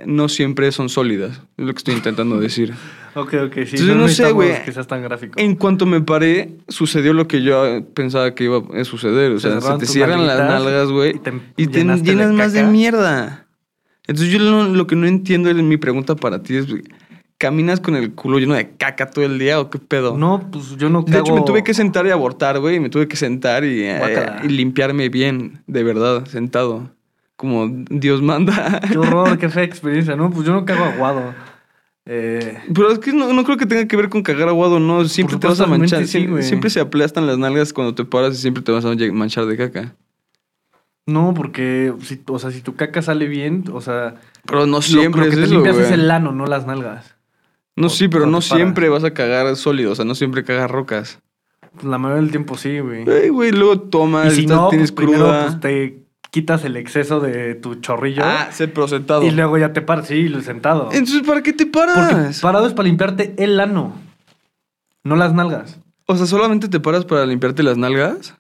no 0.06 0.30
siempre 0.30 0.72
son 0.72 0.88
sólidas. 0.88 1.42
Es 1.58 1.66
lo 1.66 1.74
que 1.74 1.78
estoy 1.78 1.96
intentando 1.96 2.40
decir. 2.40 2.72
Ok, 3.14 3.34
ok, 3.46 3.52
sí. 3.54 3.76
Entonces, 3.76 3.86
no 3.86 3.94
sé, 3.94 3.98
necesitamos 4.02 4.34
güey. 4.34 4.64
Que 4.64 4.72
seas 4.72 4.86
tan 4.86 5.02
gráfico. 5.02 5.34
En 5.38 5.54
cuanto 5.54 5.86
me 5.86 6.00
paré, 6.00 6.56
sucedió 6.68 7.12
lo 7.12 7.28
que 7.28 7.42
yo 7.42 7.84
pensaba 7.94 8.34
que 8.34 8.44
iba 8.44 8.58
a 8.58 8.84
suceder. 8.84 9.32
O 9.32 9.38
Se 9.38 9.48
sea, 9.48 9.52
se 9.52 9.60
cerraron 9.60 9.80
te 9.80 9.86
cierran 9.86 10.26
las 10.26 10.38
nalgas, 10.38 10.88
güey. 10.88 11.16
y 11.16 11.18
te 11.18 11.32
Y 11.56 11.66
te 11.68 11.78
llenaste 11.78 12.04
de 12.04 12.16
llenas 12.16 12.32
más 12.32 12.52
de 12.52 12.64
mierda. 12.64 13.46
Entonces 14.06 14.32
yo 14.32 14.38
lo, 14.38 14.64
lo 14.64 14.86
que 14.86 14.96
no 14.96 15.06
entiendo 15.06 15.48
en 15.48 15.66
mi 15.68 15.76
pregunta 15.76 16.14
para 16.16 16.42
ti 16.42 16.56
es, 16.56 16.66
¿caminas 17.38 17.80
con 17.80 17.96
el 17.96 18.12
culo 18.14 18.38
lleno 18.38 18.54
de 18.54 18.70
caca 18.70 19.10
todo 19.10 19.24
el 19.24 19.38
día 19.38 19.60
o 19.60 19.70
qué 19.70 19.78
pedo? 19.78 20.18
No, 20.18 20.48
pues 20.50 20.76
yo 20.76 20.90
no 20.90 21.02
De 21.02 21.18
hecho, 21.18 21.34
me 21.34 21.42
tuve 21.42 21.62
que 21.64 21.72
sentar 21.72 22.06
y 22.06 22.10
abortar, 22.10 22.58
güey. 22.58 22.80
Me 22.80 22.90
tuve 22.90 23.08
que 23.08 23.16
sentar 23.16 23.64
y, 23.64 23.82
eh, 23.84 24.26
y 24.42 24.48
limpiarme 24.48 25.08
bien, 25.08 25.62
de 25.66 25.84
verdad, 25.84 26.26
sentado. 26.26 26.90
Como 27.36 27.68
Dios 27.90 28.22
manda. 28.22 28.80
Qué 28.90 28.98
horror, 28.98 29.38
qué 29.38 29.48
fea 29.48 29.62
experiencia. 29.64 30.16
No, 30.16 30.30
pues 30.30 30.46
yo 30.46 30.52
no 30.52 30.64
cago 30.64 30.84
aguado. 30.84 31.34
Eh, 32.06 32.58
Pero 32.74 32.90
es 32.92 32.98
que 32.98 33.12
no, 33.12 33.32
no 33.32 33.44
creo 33.44 33.56
que 33.56 33.64
tenga 33.66 33.86
que 33.88 33.96
ver 33.96 34.08
con 34.10 34.22
cagar 34.22 34.48
aguado, 34.48 34.78
no. 34.78 35.04
Siempre 35.06 35.38
te 35.38 35.46
vas 35.46 35.60
a 35.60 35.66
manchar. 35.66 36.06
sí, 36.06 36.26
siempre, 36.42 36.70
se 36.70 36.80
aplastan 36.80 37.26
las 37.26 37.38
nalgas 37.38 37.72
cuando 37.72 37.94
te 37.94 38.04
paras 38.04 38.34
y 38.34 38.38
siempre 38.42 38.62
te 38.62 38.72
vas 38.72 38.84
a 38.84 38.94
manchar 39.12 39.46
de 39.46 39.56
caca. 39.56 39.94
no, 41.06 41.32
porque, 41.34 41.92
si, 42.02 42.20
o 42.28 42.38
sea, 42.38 42.50
si 42.50 42.60
tu 42.60 42.74
caca 42.74 43.00
sale 43.02 43.26
bien, 43.26 43.64
o 43.72 43.80
sea, 43.80 44.16
Pero 44.46 44.66
no 44.66 44.82
siempre 44.82 45.22
lo, 45.22 45.26
que 45.28 45.34
es 45.34 45.36
te 45.40 45.44
eso, 45.44 45.54
limpias 45.54 45.74
güey. 45.76 45.86
es 45.86 45.92
el 45.92 46.10
ano, 46.10 46.32
no 46.32 46.46
las 46.46 46.66
nalgas. 46.66 47.14
No, 47.76 47.88
sí, 47.88 48.08
pero 48.08 48.26
no 48.26 48.40
siempre 48.40 48.88
vas 48.88 49.02
a 49.04 49.12
cagar 49.14 49.54
sólido. 49.56 49.92
O 49.92 49.94
sea, 49.94 50.04
no 50.04 50.14
siempre 50.14 50.44
cagas 50.44 50.70
rocas. 50.70 51.20
Pues 51.72 51.84
la 51.86 51.98
mayoría 51.98 52.22
del 52.22 52.30
tiempo 52.30 52.56
sí, 52.56 52.78
güey. 52.78 53.04
Ay, 53.08 53.30
güey, 53.30 53.50
luego 53.50 53.80
tomas, 53.80 54.32
Y 54.32 54.36
si 54.36 54.40
estás- 54.42 54.56
no, 54.56 54.68
tienes 54.68 54.92
pues 54.92 55.06
primero 55.06 55.24
cruda. 55.24 55.46
pues, 55.46 55.60
te 55.60 56.03
quitas 56.34 56.64
el 56.64 56.76
exceso 56.76 57.20
de 57.20 57.54
tu 57.54 57.76
chorrillo 57.76 58.24
ah, 58.24 58.48
se 58.50 58.66
procesado. 58.66 59.22
y 59.22 59.30
luego 59.30 59.56
ya 59.56 59.72
te 59.72 59.82
paras, 59.82 60.08
sí, 60.08 60.28
sentado. 60.42 60.88
Entonces, 60.90 61.22
¿para 61.24 61.44
qué 61.44 61.52
te 61.52 61.64
Porque 61.64 61.94
paras? 61.94 62.40
parado 62.40 62.66
es 62.66 62.72
para 62.72 62.88
limpiarte 62.88 63.36
el 63.38 63.60
ano, 63.60 63.92
no 65.04 65.14
las 65.14 65.32
nalgas. 65.32 65.78
O 66.06 66.16
sea, 66.16 66.26
¿solamente 66.26 66.66
te 66.66 66.80
paras 66.80 67.04
para 67.04 67.24
limpiarte 67.24 67.62
las 67.62 67.78
nalgas? 67.78 68.34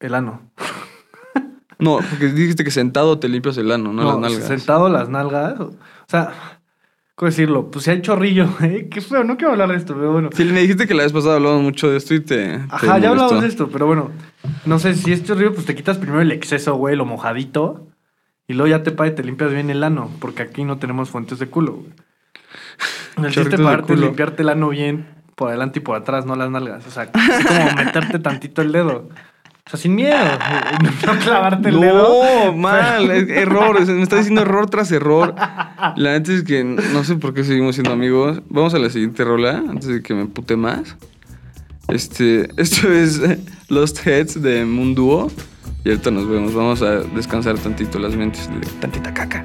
El 0.00 0.14
ano. 0.14 0.40
No, 1.78 1.96
porque 1.96 2.28
dijiste 2.28 2.62
que 2.62 2.70
sentado 2.70 3.18
te 3.18 3.28
limpias 3.28 3.56
el 3.56 3.72
ano, 3.72 3.92
no, 3.92 4.04
las 4.04 4.18
nalgas. 4.18 4.46
Sentado 4.46 4.88
las 4.88 5.08
nalgas. 5.08 5.58
O 5.58 5.74
sea, 6.06 6.60
¿cómo 7.22 7.30
decirlo? 7.30 7.70
Pues 7.70 7.84
si 7.84 7.92
hay 7.92 8.02
chorrillo, 8.02 8.48
¿eh? 8.62 8.88
Qué 8.90 9.00
feo, 9.00 9.22
no 9.22 9.36
quiero 9.36 9.52
hablar 9.52 9.68
de 9.68 9.76
esto, 9.76 9.94
pero 9.94 10.10
bueno. 10.10 10.30
Sí, 10.34 10.44
me 10.44 10.62
dijiste 10.62 10.88
que 10.88 10.94
la 10.94 11.04
vez 11.04 11.12
pasada 11.12 11.36
hablamos 11.36 11.62
mucho 11.62 11.88
de 11.88 11.96
esto 11.96 12.14
y 12.14 12.20
te. 12.20 12.58
te 12.58 12.64
Ajá, 12.68 12.98
ya 12.98 13.10
hablamos 13.10 13.40
de 13.40 13.46
esto, 13.46 13.68
pero 13.68 13.86
bueno. 13.86 14.10
No 14.66 14.80
sé, 14.80 14.94
si 14.94 15.12
es 15.12 15.22
chorrillo, 15.22 15.54
pues 15.54 15.64
te 15.64 15.76
quitas 15.76 15.98
primero 15.98 16.20
el 16.20 16.32
exceso, 16.32 16.74
güey, 16.74 16.96
lo 16.96 17.04
mojadito. 17.04 17.86
Y 18.48 18.54
luego 18.54 18.66
ya 18.76 18.82
te 18.82 18.90
pa 18.90 19.06
y 19.06 19.14
te 19.14 19.22
limpias 19.22 19.52
bien 19.52 19.70
el 19.70 19.84
ano, 19.84 20.10
porque 20.18 20.42
aquí 20.42 20.64
no 20.64 20.78
tenemos 20.78 21.10
fuentes 21.10 21.38
de 21.38 21.46
culo, 21.46 21.74
güey. 21.74 21.92
El 23.18 23.32
chiste 23.32 23.54
es 23.54 24.00
limpiarte 24.00 24.42
el 24.42 24.48
ano 24.48 24.70
bien 24.70 25.06
por 25.36 25.50
adelante 25.50 25.78
y 25.78 25.82
por 25.82 25.94
atrás, 25.94 26.26
no 26.26 26.34
las 26.34 26.50
nalgas. 26.50 26.84
O 26.88 26.90
sea, 26.90 27.08
así 27.12 27.44
como 27.44 27.72
meterte 27.76 28.18
tantito 28.18 28.62
el 28.62 28.72
dedo. 28.72 29.10
O 29.66 29.70
sea, 29.70 29.78
sin 29.78 29.94
miedo. 29.94 30.16
No 31.06 31.18
clavarte 31.20 31.68
el 31.68 31.80
dedo. 31.80 32.22
No, 32.46 32.52
mal, 32.52 33.10
error. 33.10 33.86
me 33.86 34.02
está 34.02 34.16
diciendo 34.16 34.42
error 34.42 34.68
tras 34.68 34.90
error. 34.90 35.34
La 35.96 36.12
neta 36.12 36.32
es 36.32 36.42
que 36.42 36.64
no 36.64 37.04
sé 37.04 37.16
por 37.16 37.32
qué 37.32 37.44
seguimos 37.44 37.76
siendo 37.76 37.92
amigos. 37.92 38.42
Vamos 38.48 38.74
a 38.74 38.78
la 38.78 38.90
siguiente 38.90 39.24
rola 39.24 39.62
antes 39.68 39.88
de 39.88 40.02
que 40.02 40.14
me 40.14 40.26
pute 40.26 40.56
más. 40.56 40.96
Este, 41.88 42.48
esto 42.56 42.92
es 42.92 43.18
eh, 43.20 43.38
Lost 43.68 44.04
Heads 44.04 44.42
de 44.42 44.64
Munduo. 44.64 45.30
Y 45.84 45.90
ahorita 45.90 46.10
nos 46.10 46.28
vemos. 46.28 46.54
Vamos 46.54 46.82
a 46.82 47.00
descansar 47.00 47.56
tantito 47.58 47.98
las 47.98 48.16
mentes 48.16 48.48
de 48.48 48.66
tantita 48.80 49.14
caca. 49.14 49.44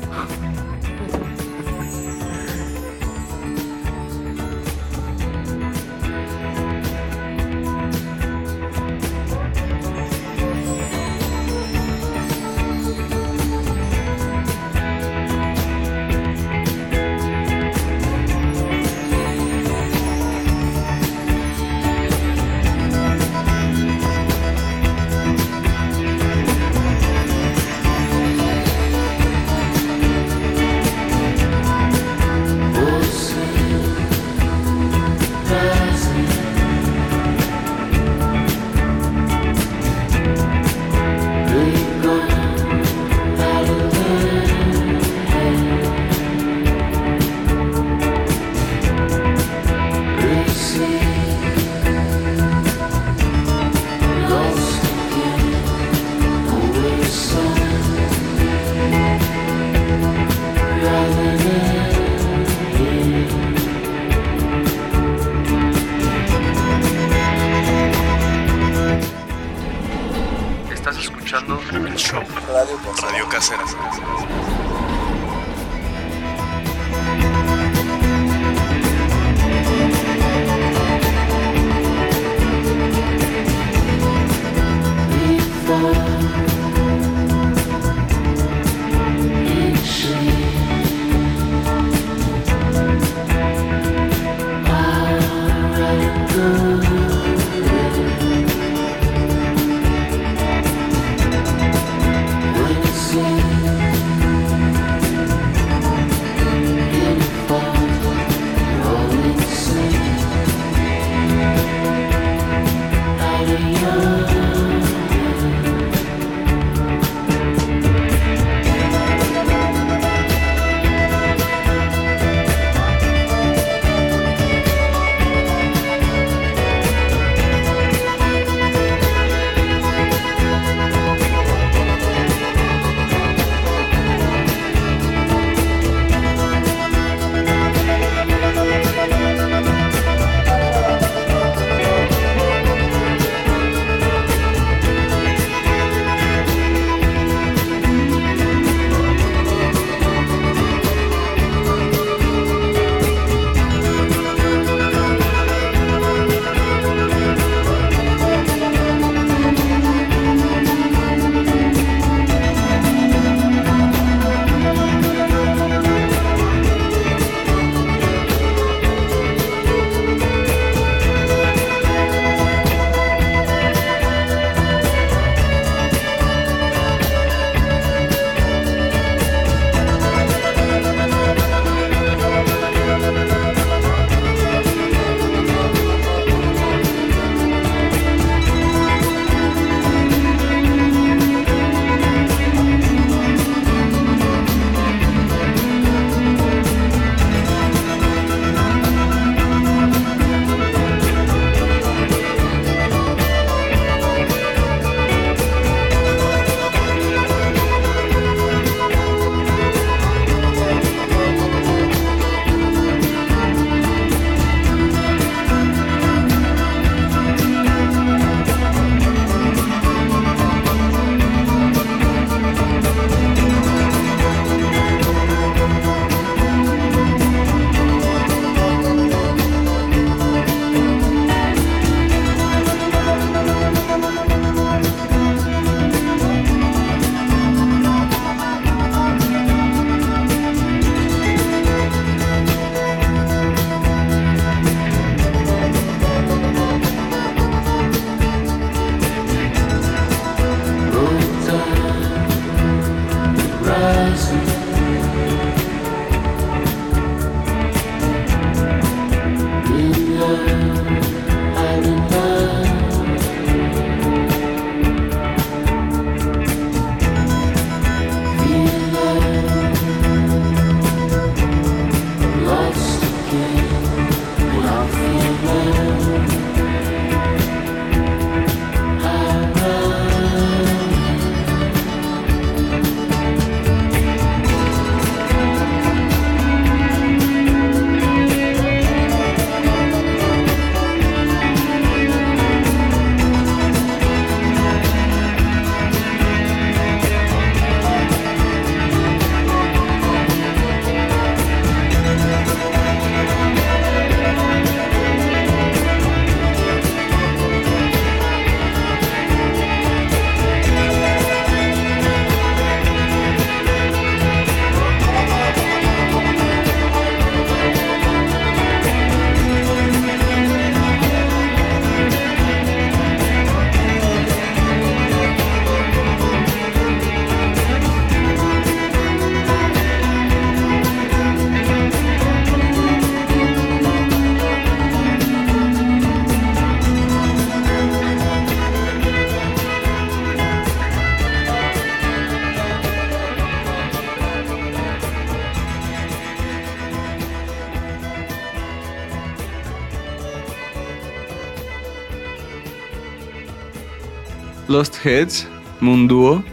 Lost 354.78 355.04
Heads, 355.04 355.48
Munduo. 355.80 356.44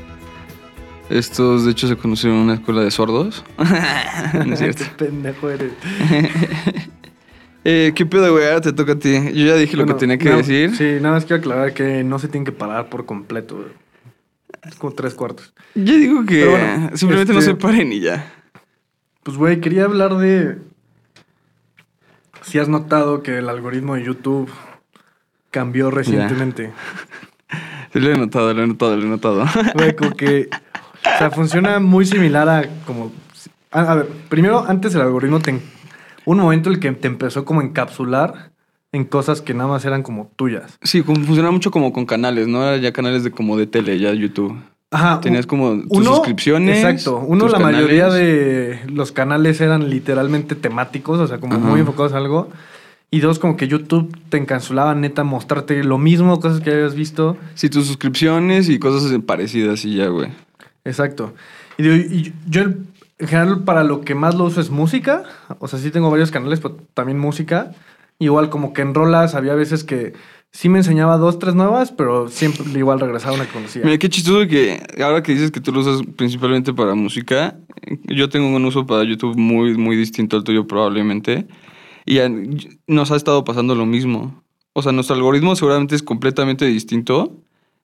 Estos, 1.11 1.67
de 1.67 1.73
hecho, 1.73 1.87
se 1.87 1.95
conocieron 1.95 2.39
en 2.39 2.45
una 2.45 2.55
escuela 2.55 2.81
de 2.81 2.91
sordos. 2.91 3.45
no 4.47 4.55
es 4.55 4.59
cierto. 4.59 4.83
Qué 4.97 5.05
pendejo 5.05 5.51
eres. 5.51 5.73
Eh, 7.67 7.93
¿Qué 7.95 8.05
pedo, 8.05 8.31
güey? 8.31 8.45
Ahora 8.45 8.61
te 8.61 8.75
toca 8.75 8.93
a 8.93 8.99
ti. 8.99 9.11
Yo 9.33 9.47
ya 9.47 9.57
dije 9.57 9.75
lo 9.75 9.87
que 9.87 9.95
tenía 9.95 10.19
que 10.19 10.29
no, 10.29 10.37
decir. 10.37 10.77
Sí, 10.77 10.99
nada 11.01 11.15
más 11.15 11.25
quiero 11.25 11.41
aclarar 11.41 11.73
que 11.73 12.05
no 12.05 12.19
se 12.19 12.29
tienen 12.29 12.45
que 12.45 12.53
parar 12.53 12.91
por 12.91 13.07
completo. 13.07 13.57
güey. 13.57 13.69
Es 14.65 14.75
como 14.75 14.93
tres 14.93 15.15
cuartos. 15.15 15.55
Yo 15.75 15.97
digo 15.97 16.27
que 16.27 16.47
bueno, 16.47 16.91
simplemente 16.95 17.33
no 17.33 17.39
este- 17.39 17.53
se 17.53 17.57
paren 17.57 17.91
y 17.91 18.01
ya. 18.01 18.31
Pues, 19.23 19.39
güey, 19.39 19.63
quería 19.63 19.85
hablar 19.85 20.19
de. 20.19 20.59
Si 22.43 22.59
has 22.59 22.69
notado 22.69 23.23
que 23.23 23.39
el 23.39 23.49
algoritmo 23.49 23.95
de 23.95 24.05
YouTube 24.05 24.51
cambió 25.51 25.91
recientemente. 25.91 26.71
Sí, 27.95 28.01
lo 28.01 28.11
he 28.11 28.19
notado, 28.19 28.53
lo 28.53 28.65
he 28.65 28.67
notado, 28.67 28.97
lo 28.97 29.03
he 29.03 29.09
notado. 29.09 29.45
Güey, 29.75 29.95
como 29.95 30.11
que. 30.11 30.51
O 30.51 31.19
sea, 31.19 31.31
funciona 31.31 31.79
muy 31.79 32.05
similar 32.05 32.49
a 32.49 32.69
como. 32.87 33.13
A, 33.71 33.81
a 33.93 33.95
ver, 33.95 34.09
primero, 34.29 34.65
antes 34.67 34.95
el 34.97 35.01
algoritmo 35.01 35.39
te. 35.39 35.61
Un 36.27 36.39
momento 36.39 36.71
en 36.71 36.75
el 36.75 36.81
que 36.81 36.91
te 36.91 37.07
empezó 37.07 37.45
como 37.45 37.61
a 37.61 37.65
encapsular 37.65 38.51
en 38.91 39.05
cosas 39.05 39.41
que 39.43 39.55
nada 39.55 39.69
más 39.69 39.85
eran 39.85 40.03
como 40.03 40.31
tuyas. 40.35 40.79
Sí, 40.83 41.03
como 41.03 41.25
funciona 41.25 41.51
mucho 41.51 41.71
como 41.71 41.93
con 41.93 42.05
canales, 42.05 42.49
¿no? 42.49 42.65
Era 42.65 42.77
ya 42.79 42.93
canales 42.93 43.23
de 43.23 43.31
como 43.31 43.57
de 43.57 43.67
tele, 43.67 43.99
ya 43.99 44.13
YouTube. 44.13 44.57
Ajá. 44.91 45.21
Tenías 45.21 45.47
como 45.47 45.83
tus 45.89 46.05
suscripciones, 46.05 46.79
Exacto. 46.79 47.19
Uno, 47.19 47.49
la 47.49 47.59
mayoría 47.59 48.09
de 48.09 48.81
los 48.87 49.13
canales 49.13 49.61
eran 49.61 49.91
literalmente 49.91 50.55
temáticos, 50.55 51.19
o 51.21 51.27
sea, 51.27 51.39
como 51.39 51.55
Ajá. 51.57 51.65
muy 51.65 51.81
enfocados 51.81 52.13
a 52.13 52.19
algo. 52.19 52.49
Y 53.15 53.21
dos, 53.21 53.39
como 53.39 53.57
que 53.57 53.69
YouTube 53.69 54.13
te 54.29 54.39
encapsulaba 54.39 54.93
neta 54.97 55.23
mostrarte 55.23 55.85
lo 55.85 55.99
mismo, 55.99 56.41
cosas 56.41 56.61
que 56.61 56.73
habías 56.73 56.97
visto. 56.97 57.37
Sí, 57.55 57.71
tus 57.71 57.87
suscripciones 57.87 58.69
y 58.69 58.81
cosas 58.81 59.17
parecidas 59.25 59.85
y 59.85 59.95
ya, 59.95 60.09
güey. 60.09 60.33
Exacto. 60.85 61.33
Y, 61.79 61.85
digo, 61.85 61.95
y 61.95 62.33
yo 62.49 62.63
en 62.63 62.89
general 63.21 63.63
para 63.63 63.85
lo 63.85 64.01
que 64.01 64.17
más 64.17 64.35
lo 64.35 64.43
uso 64.43 64.61
es 64.61 64.71
música. 64.71 65.23
O 65.61 65.69
sea, 65.69 65.79
sí 65.79 65.93
tengo 65.93 66.11
varios 66.11 66.33
canales, 66.33 66.59
pero 66.59 66.77
también 66.93 67.21
música. 67.21 67.71
Igual 68.19 68.51
como 68.51 68.73
que 68.73 68.83
en 68.83 68.95
rolas 68.95 69.37
había 69.37 69.55
veces 69.55 69.85
que 69.85 70.15
sí 70.51 70.69
me 70.69 70.79
enseñaba 70.79 71.17
dos, 71.17 71.39
tres 71.39 71.55
nuevas, 71.55 71.93
pero 71.93 72.27
siempre 72.27 72.65
igual 72.77 72.99
regresaba 72.99 73.37
una 73.37 73.47
que 73.47 73.53
conocía. 73.53 73.83
Mira, 73.85 73.99
qué 73.99 74.09
chistoso 74.09 74.49
que 74.49 74.83
ahora 75.01 75.23
que 75.23 75.31
dices 75.31 75.53
que 75.53 75.61
tú 75.61 75.71
lo 75.71 75.83
usas 75.83 76.01
principalmente 76.17 76.75
para 76.75 76.97
música, 76.97 77.55
yo 78.07 78.29
tengo 78.29 78.49
un 78.49 78.65
uso 78.65 78.89
para 78.89 79.05
YouTube 79.05 79.37
muy, 79.37 79.79
muy 79.79 79.95
distinto 79.95 80.37
al 80.37 80.43
tuyo 80.43 80.67
probablemente. 80.67 81.47
Y 82.07 82.19
nos 82.87 83.11
ha 83.11 83.17
estado 83.17 83.45
pasando 83.45 83.75
lo 83.75 83.87
mismo. 83.87 84.43
O 84.73 84.83
sea, 84.83 84.93
nuestro 84.93 85.17
algoritmo 85.17 85.57
seguramente 85.57 85.95
es 85.95 86.03
completamente 86.03 86.65
distinto 86.67 87.33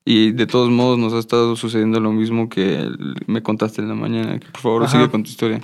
y 0.04 0.32
de 0.32 0.46
todos 0.46 0.70
modos 0.70 0.98
nos 0.98 1.12
ha 1.12 1.18
estado 1.18 1.56
sucediendo 1.56 2.00
lo 2.00 2.12
mismo 2.12 2.48
que 2.48 2.90
me 3.26 3.42
contaste 3.42 3.80
en 3.80 3.88
la 3.88 3.94
mañana. 3.94 4.38
Que 4.38 4.48
por 4.48 4.60
favor, 4.60 4.84
Ajá. 4.84 4.92
sigue 4.92 5.10
con 5.10 5.22
tu 5.22 5.30
historia. 5.30 5.60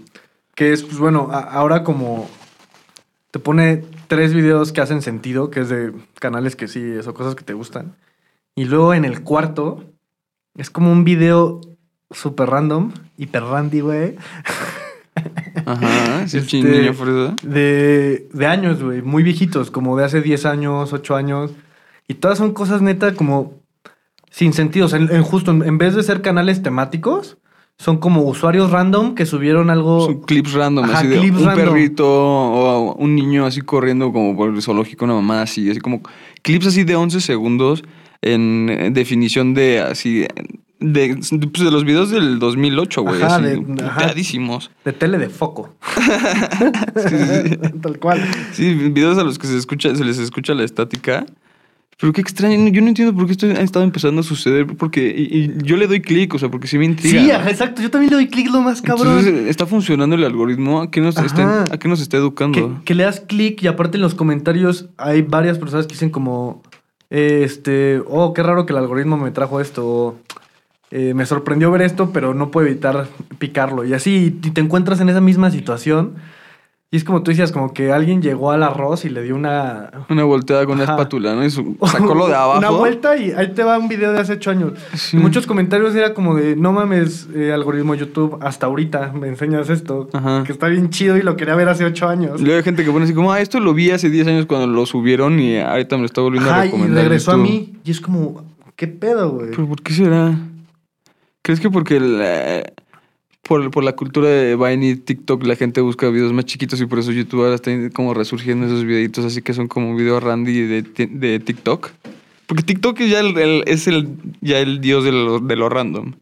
Que 0.54 0.72
es, 0.72 0.82
pues 0.82 0.98
bueno, 0.98 1.30
ahora 1.32 1.84
como 1.84 2.28
te 3.30 3.38
pone 3.38 3.84
tres 4.06 4.32
videos 4.32 4.72
que 4.72 4.80
hacen 4.80 5.02
sentido, 5.02 5.50
que 5.50 5.60
es 5.60 5.68
de 5.68 5.92
canales 6.18 6.56
que 6.56 6.68
sí, 6.68 6.82
o 6.96 7.14
cosas 7.14 7.34
que 7.34 7.44
te 7.44 7.52
gustan. 7.54 7.94
Y 8.54 8.64
luego 8.64 8.94
en 8.94 9.04
el 9.04 9.22
cuarto 9.22 9.84
es 10.56 10.70
como 10.70 10.90
un 10.90 11.04
video 11.04 11.60
súper 12.10 12.48
random, 12.48 12.92
hiper 13.18 13.42
randy, 13.42 13.80
güey. 13.80 14.16
Ajá, 15.66 16.26
sí, 16.28 16.38
Este- 16.38 16.62
niño. 16.62 17.34
De, 17.42 18.28
de 18.32 18.46
años, 18.46 18.82
güey, 18.82 19.02
muy 19.02 19.22
viejitos, 19.22 19.70
como 19.70 19.96
de 19.96 20.04
hace 20.04 20.22
10 20.22 20.46
años, 20.46 20.92
8 20.92 21.16
años. 21.16 21.50
Y 22.08 22.14
todas 22.14 22.38
son 22.38 22.52
cosas 22.52 22.80
neta 22.82 23.14
como 23.14 23.54
sin 24.30 24.52
sentido. 24.52 24.86
O 24.86 24.88
sea, 24.88 24.98
en, 25.00 25.10
en 25.14 25.22
justo, 25.22 25.50
en, 25.50 25.62
en 25.64 25.76
vez 25.78 25.94
de 25.94 26.02
ser 26.02 26.22
canales 26.22 26.62
temáticos, 26.62 27.36
son 27.78 27.98
como 27.98 28.22
usuarios 28.22 28.70
random 28.70 29.14
que 29.14 29.26
subieron 29.26 29.68
algo... 29.68 30.06
Son 30.06 30.22
clips 30.22 30.54
random, 30.54 30.84
Ajá, 30.86 31.00
así 31.00 31.08
de 31.08 31.18
clips 31.18 31.40
un 31.40 31.44
random. 31.46 31.64
perrito 31.66 32.06
o 32.08 32.94
un 32.94 33.14
niño 33.14 33.44
así 33.44 33.60
corriendo 33.60 34.12
como 34.12 34.34
por 34.34 34.54
el 34.54 34.62
zoológico, 34.62 35.04
una 35.04 35.12
mamá 35.14 35.42
así, 35.42 35.68
así 35.70 35.80
como 35.80 36.00
clips 36.42 36.68
así 36.68 36.84
de 36.84 36.96
11 36.96 37.20
segundos 37.20 37.82
en 38.22 38.68
eh, 38.70 38.90
definición 38.92 39.52
de 39.52 39.80
así, 39.80 40.24
de, 40.92 41.16
pues, 41.16 41.64
de 41.64 41.70
los 41.70 41.84
videos 41.84 42.10
del 42.10 42.38
2008, 42.38 43.02
güey, 43.02 43.22
Ajá, 43.22 43.36
así, 43.36 43.44
de- 43.44 43.84
ajá. 43.84 44.14
De 44.84 44.92
tele 44.92 45.18
de 45.18 45.28
foco. 45.28 45.74
Sí, 46.96 47.08
sí, 47.08 47.48
sí. 47.50 47.56
Tal 47.82 47.98
cual. 47.98 48.24
Sí, 48.52 48.74
videos 48.74 49.18
a 49.18 49.24
los 49.24 49.38
que 49.38 49.46
se 49.46 49.56
escucha, 49.56 49.94
se 49.94 50.04
les 50.04 50.18
escucha 50.18 50.54
la 50.54 50.64
estática. 50.64 51.26
Pero 51.98 52.12
qué 52.12 52.20
extraño, 52.20 52.68
yo 52.68 52.82
no 52.82 52.88
entiendo 52.88 53.14
por 53.14 53.24
qué 53.24 53.32
esto 53.32 53.46
ha 53.46 53.62
estado 53.62 53.82
empezando 53.84 54.20
a 54.20 54.24
suceder, 54.24 54.66
porque 54.66 55.14
y, 55.16 55.38
y 55.38 55.54
yo 55.64 55.78
le 55.78 55.86
doy 55.86 56.02
clic, 56.02 56.34
o 56.34 56.38
sea, 56.38 56.50
porque 56.50 56.66
sí 56.66 56.76
me 56.76 56.84
intriga. 56.84 57.20
Sí, 57.44 57.50
exacto. 57.50 57.80
Yo 57.80 57.90
también 57.90 58.10
le 58.10 58.16
doy 58.16 58.28
clic 58.28 58.50
lo 58.50 58.60
más 58.60 58.82
cabrón. 58.82 59.18
Entonces, 59.18 59.48
¿está 59.48 59.64
funcionando 59.66 60.14
el 60.14 60.24
algoritmo? 60.24 60.82
¿A 60.82 60.90
qué 60.90 61.00
nos, 61.00 61.16
está, 61.16 61.64
¿A 61.64 61.78
qué 61.78 61.88
nos 61.88 62.00
está 62.02 62.18
que, 62.18 62.22
educando? 62.22 62.82
que 62.84 62.94
le 62.94 63.04
das 63.04 63.20
clic 63.20 63.62
y 63.62 63.66
aparte 63.66 63.96
en 63.96 64.02
los 64.02 64.14
comentarios 64.14 64.90
hay 64.98 65.22
varias 65.22 65.58
personas 65.58 65.86
que 65.86 65.94
dicen 65.94 66.10
como, 66.10 66.62
este, 67.08 68.02
oh, 68.06 68.34
qué 68.34 68.42
raro 68.42 68.66
que 68.66 68.74
el 68.74 68.78
algoritmo 68.78 69.16
me 69.16 69.30
trajo 69.30 69.60
esto. 69.62 70.18
Eh, 70.90 71.14
me 71.14 71.26
sorprendió 71.26 71.70
ver 71.70 71.82
esto, 71.82 72.10
pero 72.12 72.34
no 72.34 72.50
puedo 72.50 72.66
evitar 72.66 73.06
picarlo. 73.38 73.84
Y 73.84 73.92
así 73.94 74.36
y 74.42 74.50
te 74.50 74.60
encuentras 74.60 75.00
en 75.00 75.08
esa 75.08 75.20
misma 75.20 75.50
situación. 75.50 76.14
Y 76.88 76.96
es 76.98 77.02
como 77.04 77.24
tú 77.24 77.32
decías, 77.32 77.50
como 77.50 77.74
que 77.74 77.90
alguien 77.90 78.22
llegó 78.22 78.52
al 78.52 78.62
arroz 78.62 79.04
y 79.04 79.08
le 79.08 79.20
dio 79.24 79.34
una... 79.34 79.90
Una 80.08 80.22
volteada 80.22 80.64
con 80.66 80.76
una 80.76 80.84
espátula, 80.84 81.34
¿no? 81.34 81.44
Y 81.44 81.50
su- 81.50 81.76
sacó 81.84 82.14
lo 82.14 82.28
de 82.28 82.34
abajo. 82.36 82.58
Una 82.60 82.70
vuelta 82.70 83.16
y 83.16 83.32
ahí 83.32 83.48
te 83.54 83.64
va 83.64 83.76
un 83.76 83.88
video 83.88 84.12
de 84.12 84.20
hace 84.20 84.34
ocho 84.34 84.52
años. 84.52 84.74
Sí. 84.94 85.16
Y 85.16 85.20
muchos 85.20 85.48
comentarios 85.48 85.96
era 85.96 86.14
como 86.14 86.36
de, 86.36 86.54
no 86.54 86.72
mames, 86.72 87.28
eh, 87.34 87.52
algoritmo 87.52 87.96
YouTube, 87.96 88.38
hasta 88.40 88.66
ahorita 88.66 89.12
me 89.12 89.26
enseñas 89.26 89.68
esto. 89.68 90.08
Ajá. 90.12 90.44
Que 90.46 90.52
está 90.52 90.68
bien 90.68 90.90
chido 90.90 91.16
y 91.16 91.22
lo 91.22 91.34
quería 91.36 91.56
ver 91.56 91.68
hace 91.68 91.84
ocho 91.84 92.08
años. 92.08 92.40
Luego 92.40 92.56
hay 92.58 92.62
gente 92.62 92.84
que 92.84 92.92
pone 92.92 93.04
así 93.04 93.14
como, 93.14 93.32
ah, 93.32 93.40
esto 93.40 93.58
lo 93.58 93.74
vi 93.74 93.90
hace 93.90 94.08
10 94.08 94.28
años 94.28 94.46
cuando 94.46 94.68
lo 94.68 94.86
subieron 94.86 95.40
y 95.40 95.58
ahorita 95.58 95.96
me 95.96 96.02
lo 96.02 96.06
está 96.06 96.20
volviendo 96.20 96.48
a 96.50 96.52
Ajá, 96.54 96.62
y 96.66 96.68
recomendar. 96.70 97.02
regresó 97.02 97.32
a 97.32 97.36
mí. 97.36 97.74
Y 97.84 97.90
es 97.90 98.00
como, 98.00 98.44
¿qué 98.76 98.86
pedo, 98.86 99.30
güey? 99.32 99.50
¿Pero 99.50 99.66
por 99.66 99.82
qué 99.82 99.92
será? 99.92 100.38
¿Crees 101.46 101.60
que 101.60 101.70
porque 101.70 101.96
el, 101.98 102.18
eh, 102.20 102.64
por, 103.46 103.70
por 103.70 103.84
la 103.84 103.92
cultura 103.94 104.28
de 104.28 104.56
Vine 104.56 104.88
y 104.88 104.96
TikTok 104.96 105.44
la 105.44 105.54
gente 105.54 105.80
busca 105.80 106.08
videos 106.08 106.32
más 106.32 106.44
chiquitos 106.44 106.80
y 106.80 106.86
por 106.86 106.98
eso 106.98 107.12
YouTube 107.12 107.42
ahora 107.44 107.54
está 107.54 107.70
como 107.94 108.14
resurgiendo 108.14 108.66
esos 108.66 108.82
videitos 108.82 109.24
así 109.24 109.42
que 109.42 109.54
son 109.54 109.68
como 109.68 109.94
videos 109.94 110.20
randy 110.24 110.62
de, 110.62 110.82
de 110.82 111.38
TikTok? 111.38 111.90
Porque 112.48 112.64
TikTok 112.64 112.98
es 113.00 113.10
ya 113.10 113.20
el, 113.20 113.38
el- 113.38 113.62
es 113.66 113.86
el, 113.86 114.08
ya 114.40 114.58
el 114.58 114.80
dios 114.80 115.04
de 115.04 115.12
lo, 115.12 115.38
de 115.38 115.54
lo 115.54 115.68
random. 115.68 116.14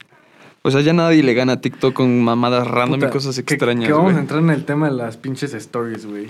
O 0.62 0.70
sea, 0.70 0.80
ya 0.82 0.92
nadie 0.92 1.22
le 1.22 1.32
gana 1.34 1.54
a 1.54 1.60
TikTok 1.62 1.94
con 1.94 2.22
mamadas 2.22 2.66
random 2.66 3.00
Puta, 3.00 3.08
y 3.08 3.12
cosas 3.12 3.34
que- 3.36 3.54
extrañas. 3.54 3.86
Que, 3.86 3.92
vamos 3.92 4.12
güey. 4.12 4.16
a 4.16 4.20
entrar 4.20 4.40
en 4.40 4.50
el 4.50 4.64
tema 4.66 4.90
de 4.90 4.96
las 4.96 5.16
pinches 5.16 5.52
stories, 5.54 6.04
güey. 6.06 6.28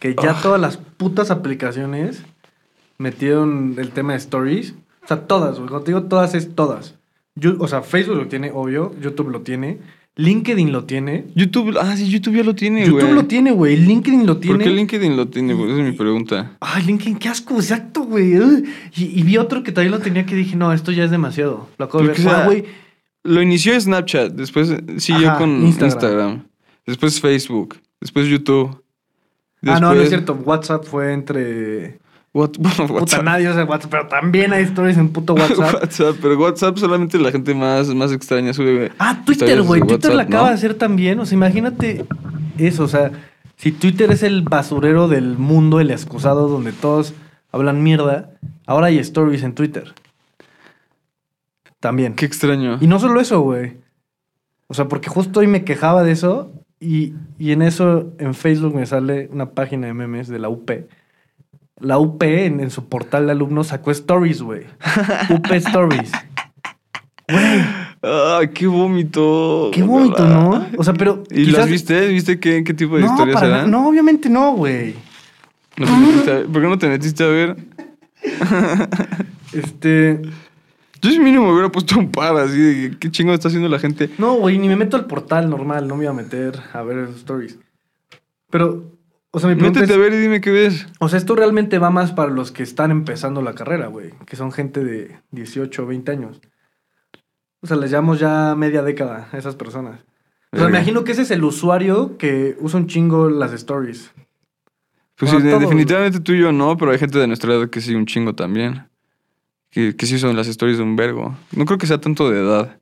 Que 0.00 0.14
ya 0.14 0.34
todas 0.40 0.60
las 0.60 0.76
putas 0.78 1.30
aplicaciones 1.30 2.22
metieron 2.98 3.74
el 3.78 3.90
tema 3.90 4.12
de 4.12 4.18
stories. 4.18 4.74
O 5.04 5.06
sea, 5.06 5.26
todas, 5.26 5.56
güey. 5.56 5.68
Cuando 5.68 5.84
te 5.84 5.90
digo 5.92 6.02
todas, 6.04 6.34
es 6.34 6.54
todas. 6.54 6.94
Yo- 7.34 7.56
o 7.58 7.68
sea, 7.68 7.82
Facebook 7.82 8.16
lo 8.18 8.28
tiene, 8.28 8.50
obvio. 8.52 8.94
YouTube 9.00 9.30
lo 9.30 9.40
tiene. 9.42 9.78
LinkedIn 10.16 10.70
lo 10.72 10.84
tiene. 10.84 11.24
YouTube, 11.34 11.74
ah, 11.80 11.96
sí, 11.96 12.06
YouTube 12.10 12.34
ya 12.36 12.44
lo 12.44 12.54
tiene, 12.54 12.80
güey. 12.86 12.92
YouTube 13.02 13.14
lo 13.14 13.24
tiene, 13.24 13.50
güey. 13.52 13.76
LinkedIn 13.76 14.26
lo 14.26 14.36
tiene. 14.36 14.56
¿Por 14.58 14.64
qué 14.64 14.70
LinkedIn 14.70 15.16
lo 15.16 15.28
tiene? 15.28 15.54
güey? 15.54 15.70
Esa 15.72 15.80
es 15.82 15.86
mi 15.90 15.96
pregunta. 15.96 16.56
Ay, 16.60 16.84
LinkedIn, 16.84 17.16
qué 17.16 17.30
asco, 17.30 17.54
exacto, 17.56 18.02
güey. 18.02 18.34
Y, 18.94 19.18
y 19.18 19.22
vi 19.22 19.38
otro 19.38 19.62
que 19.62 19.72
también 19.72 19.90
lo 19.92 20.00
tenía 20.00 20.26
que 20.26 20.34
dije, 20.34 20.54
no, 20.54 20.70
esto 20.74 20.92
ya 20.92 21.04
es 21.04 21.10
demasiado. 21.10 21.66
Lo 21.78 21.86
acabo 21.86 22.00
de 22.02 22.08
ver. 22.08 22.16
Porque, 22.16 22.28
o 22.28 22.30
sea, 22.30 22.42
Ah, 22.42 22.46
güey. 22.46 22.64
Lo 23.24 23.40
inició 23.40 23.80
Snapchat, 23.80 24.32
después 24.32 24.74
siguió 24.98 25.30
Ajá, 25.30 25.38
con 25.38 25.50
Instagram. 25.64 25.88
Instagram. 25.92 26.42
después 26.84 27.20
Facebook, 27.20 27.76
después 28.00 28.26
YouTube. 28.28 28.82
Ah, 29.64 29.78
no, 29.80 29.94
no 29.94 30.00
es 30.02 30.08
cierto. 30.10 30.34
WhatsApp 30.44 30.84
fue 30.84 31.12
entre. 31.14 32.00
What- 32.34 32.56
bueno, 32.58 32.76
Puta, 32.86 32.92
WhatsApp. 32.94 33.22
nadie 33.24 33.50
usa 33.50 33.64
WhatsApp, 33.64 33.90
pero 33.90 34.06
también 34.08 34.52
hay 34.52 34.64
stories 34.64 34.96
en 34.96 35.10
puto 35.10 35.34
WhatsApp. 35.34 35.74
WhatsApp, 35.82 36.16
pero 36.22 36.38
WhatsApp 36.38 36.78
solamente 36.78 37.18
la 37.18 37.30
gente 37.30 37.54
más, 37.54 37.88
más 37.94 38.10
extraña 38.12 38.52
sube. 38.54 38.90
Ah, 38.98 39.22
Twitter, 39.24 39.60
güey. 39.62 39.82
Twitter 39.82 40.14
la 40.14 40.22
acaba 40.22 40.44
¿no? 40.44 40.48
de 40.48 40.54
hacer 40.54 40.74
también. 40.74 41.18
O 41.20 41.26
sea, 41.26 41.36
imagínate 41.36 42.04
eso. 42.58 42.84
O 42.84 42.88
sea, 42.88 43.10
si 43.56 43.70
Twitter 43.72 44.10
es 44.10 44.22
el 44.22 44.42
basurero 44.42 45.08
del 45.08 45.36
mundo, 45.36 45.78
el 45.80 45.90
excusado 45.90 46.48
donde 46.48 46.72
todos 46.72 47.12
hablan 47.52 47.82
mierda, 47.82 48.30
ahora 48.66 48.86
hay 48.86 48.98
stories 48.98 49.42
en 49.42 49.54
Twitter. 49.54 49.92
También. 51.80 52.14
Qué 52.14 52.24
extraño. 52.26 52.78
Y 52.80 52.86
no 52.86 52.98
solo 52.98 53.20
eso, 53.20 53.40
güey. 53.40 53.76
O 54.68 54.74
sea, 54.74 54.88
porque 54.88 55.10
justo 55.10 55.40
hoy 55.40 55.46
me 55.48 55.64
quejaba 55.64 56.02
de 56.02 56.12
eso 56.12 56.52
y, 56.80 57.12
y 57.38 57.52
en 57.52 57.60
eso 57.60 58.12
en 58.18 58.34
Facebook 58.34 58.74
me 58.74 58.86
sale 58.86 59.28
una 59.32 59.50
página 59.50 59.88
de 59.88 59.94
memes 59.94 60.28
de 60.28 60.38
la 60.38 60.48
UP. 60.48 60.70
La 61.82 61.98
UP 61.98 62.22
en, 62.22 62.60
en 62.60 62.70
su 62.70 62.88
portal 62.88 63.26
de 63.26 63.32
alumnos 63.32 63.66
sacó 63.68 63.90
stories, 63.90 64.40
güey. 64.40 64.62
UP 65.30 65.50
Stories. 65.52 66.12
Güey, 67.28 67.62
Ay, 68.02 68.48
qué 68.54 68.66
vómito. 68.66 69.70
qué 69.72 69.82
vómito, 69.82 70.26
¿no? 70.26 70.66
O 70.78 70.84
sea, 70.84 70.94
pero. 70.94 71.22
¿Y 71.30 71.44
quizás- 71.46 71.58
las 71.60 71.68
viste? 71.68 72.08
¿Viste 72.08 72.40
qué, 72.40 72.64
qué 72.64 72.74
tipo 72.74 72.96
de 72.96 73.02
no, 73.02 73.08
historias 73.08 73.34
para 73.34 73.46
eran? 73.46 73.70
No, 73.70 73.88
obviamente 73.88 74.28
no, 74.28 74.52
güey. 74.54 74.94
¿No? 75.76 75.86
¿Por 76.52 76.62
qué 76.62 76.68
no 76.68 76.78
te 76.78 76.88
metiste 76.88 77.24
a 77.24 77.28
ver? 77.28 77.56
Este. 79.52 80.22
Yo 81.02 81.10
si 81.10 81.18
mínimo 81.18 81.46
me 81.46 81.52
hubiera 81.52 81.68
puesto 81.70 81.98
un 81.98 82.10
par 82.12 82.36
así 82.36 82.56
de 82.58 82.98
qué 82.98 83.10
chingo 83.10 83.34
está 83.34 83.48
haciendo 83.48 83.68
la 83.68 83.78
gente. 83.80 84.08
No, 84.18 84.34
güey, 84.34 84.56
ni 84.58 84.68
me 84.68 84.76
meto 84.76 84.96
al 84.96 85.06
portal 85.06 85.50
normal, 85.50 85.88
no 85.88 85.96
me 85.96 86.04
voy 86.04 86.06
a 86.06 86.12
meter 86.12 86.60
a 86.72 86.82
ver 86.82 87.08
stories. 87.16 87.58
Pero, 88.50 88.91
o 89.34 89.40
sea, 89.40 89.48
mi 89.48 89.56
pregunta 89.56 89.80
Métete 89.80 89.94
es, 89.94 89.98
a 89.98 90.02
ver 90.02 90.12
y 90.12 90.18
dime 90.18 90.40
qué 90.42 90.50
ves. 90.50 90.86
o 91.00 91.08
sea, 91.08 91.18
esto 91.18 91.34
realmente 91.34 91.78
va 91.78 91.90
más 91.90 92.12
para 92.12 92.30
los 92.30 92.52
que 92.52 92.62
están 92.62 92.90
empezando 92.90 93.40
la 93.40 93.54
carrera, 93.54 93.86
güey, 93.86 94.12
que 94.26 94.36
son 94.36 94.52
gente 94.52 94.84
de 94.84 95.18
18 95.30 95.82
o 95.82 95.86
20 95.86 96.12
años. 96.12 96.40
O 97.62 97.66
sea, 97.66 97.78
les 97.78 97.90
llamamos 97.90 98.20
ya 98.20 98.54
media 98.54 98.82
década 98.82 99.28
a 99.32 99.38
esas 99.38 99.56
personas. 99.56 100.00
O 100.50 100.58
sea, 100.58 100.66
me 100.66 100.76
imagino 100.76 101.02
que 101.02 101.12
ese 101.12 101.22
es 101.22 101.30
el 101.30 101.44
usuario 101.44 102.18
que 102.18 102.56
usa 102.60 102.78
un 102.78 102.88
chingo 102.88 103.30
las 103.30 103.54
stories. 103.54 104.12
Pues 105.16 105.30
Bueno, 105.30 105.46
sí, 105.46 105.50
todos, 105.50 105.62
definitivamente 105.62 106.20
tú 106.20 106.32
y 106.32 106.40
yo 106.40 106.52
no, 106.52 106.76
pero 106.76 106.90
hay 106.90 106.98
gente 106.98 107.18
de 107.18 107.26
nuestra 107.26 107.54
edad 107.54 107.70
que 107.70 107.80
sí, 107.80 107.94
un 107.94 108.04
chingo 108.04 108.34
también. 108.34 108.86
Que, 109.70 109.96
que 109.96 110.04
sí 110.04 110.18
son 110.18 110.36
las 110.36 110.46
historias 110.46 110.76
de 110.76 110.84
un 110.84 110.96
vergo. 110.96 111.34
No 111.52 111.64
creo 111.64 111.78
que 111.78 111.86
sea 111.86 111.98
tanto 111.98 112.30
de 112.30 112.40
edad. 112.40 112.80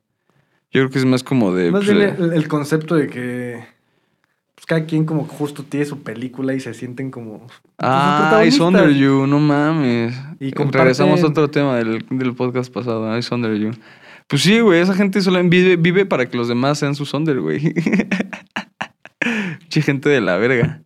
Yo 0.71 0.81
creo 0.81 0.89
que 0.89 0.99
es 0.99 1.05
más 1.05 1.23
como 1.23 1.53
de. 1.53 1.71
Más 1.71 1.85
pues, 1.85 1.95
bien 1.95 2.15
el, 2.19 2.33
el 2.33 2.47
concepto 2.49 2.95
de 2.95 3.07
que 3.07 3.63
pues, 4.61 4.65
cada 4.67 4.85
quien 4.85 5.05
como 5.05 5.25
justo 5.25 5.63
tiene 5.63 5.85
su 5.85 6.03
película 6.03 6.53
y 6.53 6.59
se 6.59 6.73
sienten 6.73 7.09
como... 7.11 7.47
Ah, 7.79 8.43
I. 8.45 8.59
Under 8.59 8.89
You, 8.93 9.25
no 9.27 9.39
mames. 9.39 10.13
Y 10.39 10.51
Regresamos 10.51 11.19
a 11.19 11.23
comparten- 11.23 11.29
otro 11.31 11.49
tema 11.49 11.75
del, 11.77 12.05
del 12.09 12.33
podcast 12.35 12.71
pasado, 12.71 13.17
I 13.17 13.21
Under 13.31 13.55
You. 13.57 13.71
Pues 14.27 14.43
sí, 14.43 14.59
güey, 14.59 14.79
esa 14.81 14.93
gente 14.93 15.19
solo 15.21 15.43
vive, 15.43 15.75
vive 15.77 16.05
para 16.05 16.27
que 16.29 16.37
los 16.37 16.47
demás 16.47 16.77
sean 16.79 16.95
sus 16.95 17.13
under, 17.13 17.39
güey. 17.41 17.73
Che, 19.69 19.81
gente 19.81 20.09
de 20.09 20.21
la 20.21 20.37
verga. 20.37 20.81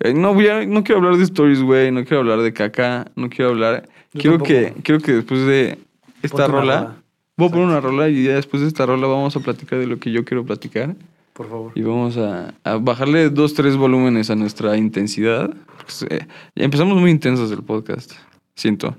Eh, 0.00 0.14
No, 0.14 0.34
voy 0.34 0.48
a- 0.48 0.66
no 0.66 0.82
quiero 0.84 1.00
hablar 1.00 1.16
de 1.16 1.24
stories, 1.24 1.62
güey. 1.62 1.90
No 1.90 2.02
quiero 2.04 2.18
hablar 2.20 2.40
de 2.40 2.52
caca. 2.52 3.06
No 3.16 3.28
quiero 3.28 3.50
hablar. 3.50 3.88
Yo 4.12 4.20
Quiero 4.20 4.38
tampoco. 4.38 4.48
que, 4.48 4.74
quiero 4.82 5.00
que 5.00 5.12
después 5.12 5.46
de 5.46 5.78
esta 6.22 6.46
Ponte 6.46 6.52
rola. 6.52 6.80
rola. 6.80 6.96
Voy 7.36 7.48
a 7.48 7.50
poner 7.50 7.66
una 7.66 7.80
rola 7.80 8.08
y 8.08 8.24
ya 8.24 8.34
después 8.34 8.62
de 8.62 8.68
esta 8.68 8.86
rola 8.86 9.06
vamos 9.06 9.36
a 9.36 9.40
platicar 9.40 9.78
de 9.78 9.86
lo 9.86 9.98
que 9.98 10.10
yo 10.10 10.24
quiero 10.24 10.44
platicar. 10.44 10.94
Por 11.36 11.50
favor. 11.50 11.72
Y 11.74 11.82
vamos 11.82 12.16
a, 12.16 12.54
a 12.64 12.76
bajarle 12.78 13.28
dos, 13.28 13.52
tres 13.52 13.76
volúmenes 13.76 14.30
a 14.30 14.36
nuestra 14.36 14.76
intensidad. 14.78 15.54
Pues, 15.82 16.06
eh, 16.08 16.26
empezamos 16.54 16.98
muy 16.98 17.10
intensos 17.10 17.52
el 17.52 17.62
podcast, 17.62 18.12
siento. 18.54 18.96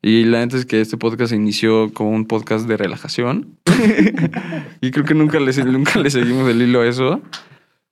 Y 0.00 0.24
la 0.24 0.38
neta 0.38 0.56
es 0.56 0.64
que 0.64 0.80
este 0.80 0.96
podcast 0.96 1.30
se 1.30 1.36
inició 1.36 1.92
como 1.92 2.10
un 2.10 2.26
podcast 2.26 2.68
de 2.68 2.76
relajación. 2.76 3.58
y 4.80 4.92
creo 4.92 5.04
que 5.04 5.14
nunca 5.14 5.40
le, 5.40 5.52
nunca 5.64 5.98
le 5.98 6.10
seguimos 6.10 6.48
el 6.48 6.62
hilo 6.62 6.82
a 6.82 6.86
eso. 6.86 7.20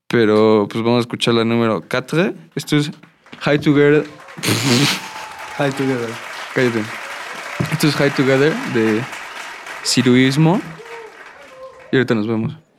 Pero 0.07 0.69
pues 0.71 0.85
vamos 0.85 0.99
a 0.99 1.01
escuchar 1.01 1.35
la 1.35 1.45
número 1.45 1.83
4. 1.89 2.33
Esto 2.55 2.77
es 2.77 2.93
High 3.41 3.59
Together. 3.59 4.05
Hi 5.61 5.71
together. 5.73 6.09
Cállate. 6.55 6.83
Esto 7.71 7.89
es 7.89 7.95
High 7.95 8.11
Together 8.11 8.55
de 8.73 9.03
Ciruismo. 9.85 10.59
Y 11.93 11.97
ahorita 11.97 12.15
nos 12.15 12.27
vemos. 12.27 12.70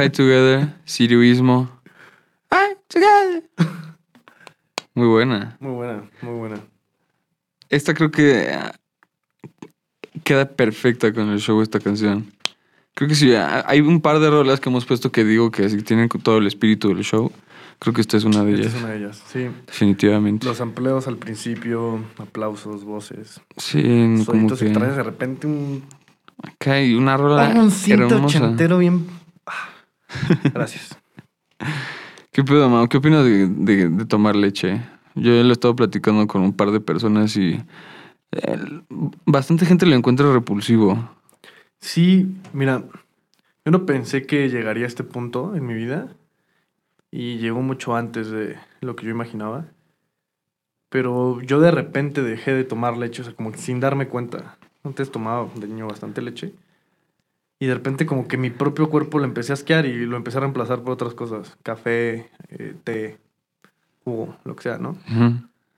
High 0.00 0.12
Together, 0.12 0.72
Siriuismo. 0.86 1.68
High 2.50 2.74
Together. 2.88 3.50
Muy 4.94 5.06
buena. 5.06 5.58
Muy 5.60 5.72
buena, 5.72 6.04
muy 6.22 6.38
buena. 6.38 6.56
Esta 7.68 7.92
creo 7.92 8.10
que 8.10 8.48
ah, 8.50 8.72
queda 10.24 10.48
perfecta 10.48 11.12
con 11.12 11.28
el 11.28 11.38
show 11.38 11.60
esta 11.60 11.80
canción. 11.80 12.32
Creo 12.94 13.10
que 13.10 13.14
sí, 13.14 13.34
ah, 13.34 13.62
hay 13.66 13.82
un 13.82 14.00
par 14.00 14.20
de 14.20 14.30
rolas 14.30 14.58
que 14.58 14.70
hemos 14.70 14.86
puesto 14.86 15.12
que 15.12 15.22
digo 15.22 15.50
que 15.50 15.68
tienen 15.82 16.08
todo 16.08 16.38
el 16.38 16.46
espíritu 16.46 16.88
del 16.94 17.04
show. 17.04 17.30
Creo 17.78 17.92
que 17.92 18.00
esta 18.00 18.16
es 18.16 18.24
una 18.24 18.42
de 18.42 18.54
Esta 18.54 18.62
ellas, 18.62 18.74
es 18.74 18.82
una 18.82 18.92
de 18.92 18.98
ellas, 19.00 19.22
sí. 19.26 19.48
definitivamente. 19.66 20.46
Los 20.46 20.60
empleos 20.60 21.08
al 21.08 21.18
principio, 21.18 22.02
aplausos, 22.16 22.84
voces, 22.84 23.42
Sí, 23.58 23.82
como 24.24 24.48
que 24.48 24.64
extraños, 24.64 24.96
de 24.96 25.02
repente 25.02 25.46
un, 25.46 25.84
acá 26.42 26.72
hay 26.72 26.94
una 26.94 27.18
rola 27.18 27.50
un 27.54 27.70
cinto 27.70 28.14
hermosa. 28.14 28.38
ochentero 28.38 28.78
bien... 28.78 29.19
Gracias. 30.52 30.98
¿Qué 32.32 32.44
pedo, 32.44 32.68
Mau? 32.68 32.88
¿Qué 32.88 32.98
opinas 32.98 33.24
de, 33.24 33.48
de- 33.48 33.88
de 33.88 34.04
tomar 34.06 34.36
leche? 34.36 34.82
Yo 35.14 35.34
ya 35.34 35.42
lo 35.42 35.48
he 35.48 35.52
estado 35.52 35.74
platicando 35.76 36.26
con 36.26 36.42
un 36.42 36.52
par 36.52 36.70
de 36.70 36.80
personas 36.80 37.36
y 37.36 37.60
eh, 38.32 38.58
bastante 39.26 39.66
gente 39.66 39.86
lo 39.86 39.96
encuentra 39.96 40.32
repulsivo. 40.32 41.10
Sí, 41.80 42.36
mira, 42.52 42.84
yo 43.64 43.72
no 43.72 43.86
pensé 43.86 44.26
que 44.26 44.48
llegaría 44.48 44.84
a 44.84 44.88
este 44.88 45.02
punto 45.02 45.56
en 45.56 45.66
mi 45.66 45.74
vida 45.74 46.08
y 47.10 47.38
llegó 47.38 47.60
mucho 47.62 47.96
antes 47.96 48.30
de 48.30 48.56
lo 48.80 48.94
que 48.94 49.04
yo 49.06 49.10
imaginaba. 49.10 49.66
Pero 50.88 51.40
yo 51.42 51.60
de 51.60 51.70
repente 51.70 52.22
dejé 52.22 52.52
de 52.52 52.64
tomar 52.64 52.96
leche, 52.96 53.22
o 53.22 53.24
sea, 53.24 53.34
como 53.34 53.52
que 53.52 53.58
sin 53.58 53.80
darme 53.80 54.08
cuenta. 54.08 54.56
Antes 54.82 55.10
tomaba 55.10 55.48
de 55.56 55.66
niño 55.68 55.86
bastante 55.86 56.22
leche. 56.22 56.52
Y 57.60 57.66
de 57.66 57.74
repente 57.74 58.06
como 58.06 58.26
que 58.26 58.36
mi 58.38 58.50
propio 58.50 58.88
cuerpo 58.90 59.18
lo 59.18 59.26
empecé 59.26 59.52
a 59.52 59.54
asquear 59.54 59.84
y 59.86 60.06
lo 60.06 60.16
empecé 60.16 60.38
a 60.38 60.40
reemplazar 60.40 60.80
por 60.80 60.92
otras 60.94 61.14
cosas. 61.14 61.56
Café, 61.62 62.30
eh, 62.48 62.74
té, 62.82 63.18
jugo, 64.02 64.34
lo 64.44 64.56
que 64.56 64.62
sea, 64.62 64.78
¿no? 64.78 64.96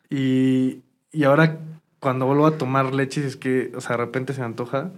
Y, 0.08 0.80
y 1.10 1.24
ahora 1.24 1.58
cuando 1.98 2.26
vuelvo 2.26 2.46
a 2.46 2.56
tomar 2.56 2.94
leche, 2.94 3.26
es 3.26 3.36
que, 3.36 3.72
o 3.76 3.80
sea, 3.80 3.96
de 3.96 4.04
repente 4.04 4.32
se 4.32 4.40
me 4.40 4.46
antoja, 4.46 4.90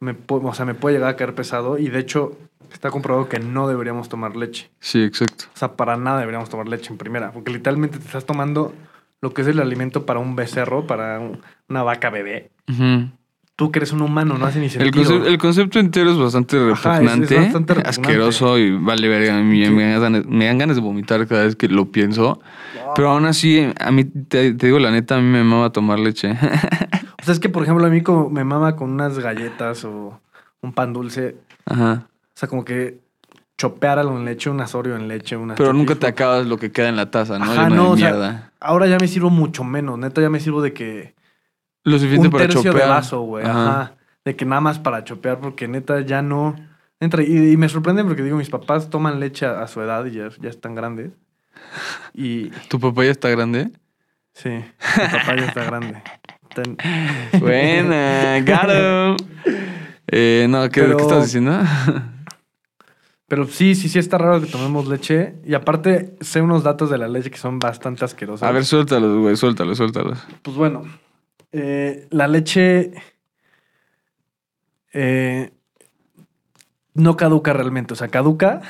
me, 0.00 0.16
o 0.28 0.54
sea, 0.54 0.64
me 0.64 0.74
puede 0.74 0.96
llegar 0.96 1.10
a 1.10 1.16
caer 1.16 1.34
pesado 1.34 1.78
y 1.78 1.88
de 1.88 1.98
hecho 1.98 2.38
está 2.72 2.90
comprobado 2.90 3.28
que 3.28 3.38
no 3.38 3.68
deberíamos 3.68 4.08
tomar 4.08 4.34
leche. 4.36 4.70
Sí, 4.80 5.02
exacto. 5.02 5.44
O 5.54 5.58
sea, 5.58 5.74
para 5.76 5.96
nada 5.96 6.20
deberíamos 6.20 6.48
tomar 6.48 6.68
leche 6.68 6.90
en 6.90 6.98
primera, 6.98 7.32
porque 7.32 7.52
literalmente 7.52 7.98
te 7.98 8.06
estás 8.06 8.24
tomando 8.24 8.72
lo 9.20 9.32
que 9.34 9.42
es 9.42 9.48
el 9.48 9.60
alimento 9.60 10.06
para 10.06 10.20
un 10.20 10.36
becerro, 10.36 10.86
para 10.86 11.20
un- 11.20 11.40
una 11.68 11.82
vaca 11.82 12.08
bebé. 12.10 12.50
Tú 13.54 13.70
que 13.70 13.80
eres 13.80 13.92
un 13.92 14.00
humano, 14.00 14.38
no 14.38 14.46
hace 14.46 14.58
ni 14.58 14.64
El, 14.66 14.70
sentido. 14.72 15.04
conce- 15.04 15.26
el 15.28 15.38
concepto 15.38 15.78
entero 15.78 16.10
es 16.10 16.18
bastante 16.18 16.56
Ajá, 16.56 16.70
es- 16.72 16.78
es 16.78 16.82
repugnante, 16.84 17.34
bastante 17.36 17.74
repugnante. 17.74 17.88
asqueroso 18.08 18.58
y 18.58 18.72
vale 18.76 19.08
verga. 19.08 19.34
Me, 19.42 19.70
me 19.70 19.98
dan 19.98 20.24
me 20.28 20.46
dan 20.46 20.58
ganas 20.58 20.76
de 20.76 20.82
vomitar 20.82 21.26
cada 21.26 21.44
vez 21.44 21.54
que 21.54 21.68
lo 21.68 21.90
pienso. 21.92 22.40
Pero 22.96 23.10
aún 23.10 23.26
así, 23.26 23.70
a 23.78 23.90
mí, 23.90 24.04
te, 24.04 24.54
te 24.54 24.66
digo 24.66 24.78
la 24.78 24.90
neta, 24.90 25.16
a 25.16 25.20
mí 25.20 25.26
me 25.26 25.44
mama 25.44 25.70
tomar 25.70 25.98
leche. 25.98 26.34
O 27.22 27.24
sea, 27.24 27.34
es 27.34 27.38
que, 27.38 27.48
por 27.48 27.62
ejemplo, 27.62 27.86
a 27.86 27.88
mí 27.88 28.00
como 28.02 28.30
me 28.30 28.42
mama 28.42 28.74
con 28.74 28.90
unas 28.90 29.16
galletas 29.20 29.84
o 29.84 30.20
un 30.60 30.72
pan 30.72 30.92
dulce, 30.92 31.36
Ajá. 31.66 32.08
o 32.08 32.30
sea, 32.34 32.48
como 32.48 32.64
que 32.64 32.98
chopear 33.56 34.00
algo 34.00 34.18
en 34.18 34.24
leche, 34.24 34.50
un 34.50 34.60
asorio 34.60 34.96
en 34.96 35.06
leche, 35.06 35.36
una 35.36 35.54
Pero 35.54 35.72
nunca 35.72 35.94
te 35.94 36.08
acabas 36.08 36.46
lo 36.46 36.56
que 36.56 36.72
queda 36.72 36.88
en 36.88 36.96
la 36.96 37.12
taza, 37.12 37.38
¿no? 37.38 37.44
Ajá, 37.44 37.70
no, 37.70 37.92
o 37.92 37.96
sea, 37.96 38.50
ahora 38.58 38.88
ya 38.88 38.98
me 38.98 39.06
sirvo 39.06 39.30
mucho 39.30 39.62
menos. 39.62 40.00
Neta, 40.00 40.20
ya 40.20 40.30
me 40.30 40.40
sirvo 40.40 40.62
de 40.62 40.72
que 40.72 41.14
Lo 41.84 41.98
suficiente 41.98 42.28
un 42.28 42.32
para 42.32 42.44
tercio 42.44 42.62
chopear. 42.62 42.84
de 42.84 42.90
vaso, 42.90 43.20
güey. 43.22 43.44
Ajá. 43.44 43.70
Ajá. 43.80 43.94
De 44.24 44.36
que 44.36 44.44
nada 44.44 44.60
más 44.60 44.78
para 44.78 45.02
chopear, 45.04 45.40
porque 45.40 45.66
neta 45.68 46.00
ya 46.00 46.22
no 46.22 46.54
entra. 47.00 47.22
Y, 47.22 47.52
y 47.52 47.56
me 47.56 47.68
sorprende 47.68 48.04
porque 48.04 48.22
digo, 48.22 48.36
mis 48.36 48.50
papás 48.50 48.88
toman 48.90 49.18
leche 49.20 49.46
a, 49.46 49.62
a 49.62 49.66
su 49.66 49.80
edad 49.80 50.04
y 50.06 50.12
ya, 50.12 50.28
ya 50.40 50.48
están 50.50 50.74
grandes. 50.74 51.10
Y 52.14 52.50
¿Tu 52.68 52.78
papá 52.78 53.04
ya 53.04 53.10
está 53.10 53.28
grande? 53.30 53.70
sí, 54.34 54.48
mi 54.48 54.64
papá 55.18 55.36
ya 55.36 55.46
está 55.46 55.64
grande. 55.64 56.02
Ten- 56.54 56.76
Buena, 57.40 58.38
him. 58.38 59.16
Eh, 60.14 60.46
no, 60.50 60.68
¿qué, 60.68 60.82
Pero- 60.82 60.96
¿qué 60.98 61.02
estás 61.04 61.24
diciendo? 61.24 61.58
Pero 63.28 63.46
sí, 63.46 63.74
sí, 63.74 63.88
sí 63.88 63.98
está 63.98 64.18
raro 64.18 64.40
que 64.40 64.46
tomemos 64.46 64.86
leche. 64.86 65.36
Y 65.46 65.54
aparte, 65.54 66.16
sé 66.20 66.42
unos 66.42 66.64
datos 66.64 66.90
de 66.90 66.98
la 66.98 67.08
leche 67.08 67.30
que 67.30 67.38
son 67.38 67.58
bastante 67.58 68.04
asquerosos. 68.04 68.42
A 68.42 68.52
ver, 68.52 68.64
suéltalos, 68.66 69.18
güey, 69.18 69.36
suéltalos, 69.36 69.78
suéltalos. 69.78 70.18
Pues 70.42 70.54
bueno, 70.56 70.82
eh, 71.52 72.06
la 72.10 72.26
leche 72.28 72.92
eh, 74.92 75.52
no 76.94 77.16
caduca 77.16 77.52
realmente. 77.52 77.94
O 77.94 77.96
sea, 77.96 78.08
caduca, 78.08 78.60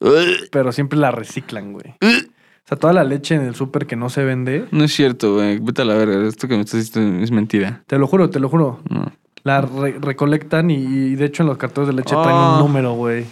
pero 0.52 0.72
siempre 0.72 0.98
la 0.98 1.10
reciclan, 1.10 1.72
güey. 1.72 1.94
O 2.62 2.68
sea, 2.70 2.78
toda 2.78 2.92
la 2.92 3.02
leche 3.02 3.34
en 3.34 3.40
el 3.40 3.56
súper 3.56 3.86
que 3.86 3.96
no 3.96 4.10
se 4.10 4.22
vende, 4.22 4.66
No 4.70 4.84
es 4.84 4.92
cierto, 4.94 5.34
güey. 5.34 5.58
Vete 5.58 5.82
a 5.82 5.84
la 5.84 5.94
verga. 5.94 6.24
Esto 6.28 6.46
que 6.46 6.54
me 6.54 6.60
estás 6.60 6.78
diciendo 6.78 7.24
es 7.24 7.32
mentira. 7.32 7.82
te 7.88 7.98
lo 7.98 8.06
juro, 8.06 8.30
te 8.30 8.38
lo 8.38 8.48
juro. 8.48 8.78
No. 8.88 9.10
La 9.42 9.60
re- 9.62 9.96
recolectan 10.00 10.70
y, 10.70 10.74
y 10.76 11.14
de 11.16 11.24
hecho 11.24 11.42
en 11.42 11.48
los 11.48 11.58
cartones 11.58 11.88
de 11.88 11.94
leche 11.94 12.14
traen 12.14 12.28
Ah. 12.30 12.52
un 12.54 12.60
número, 12.60 12.92
güey. 12.92 13.24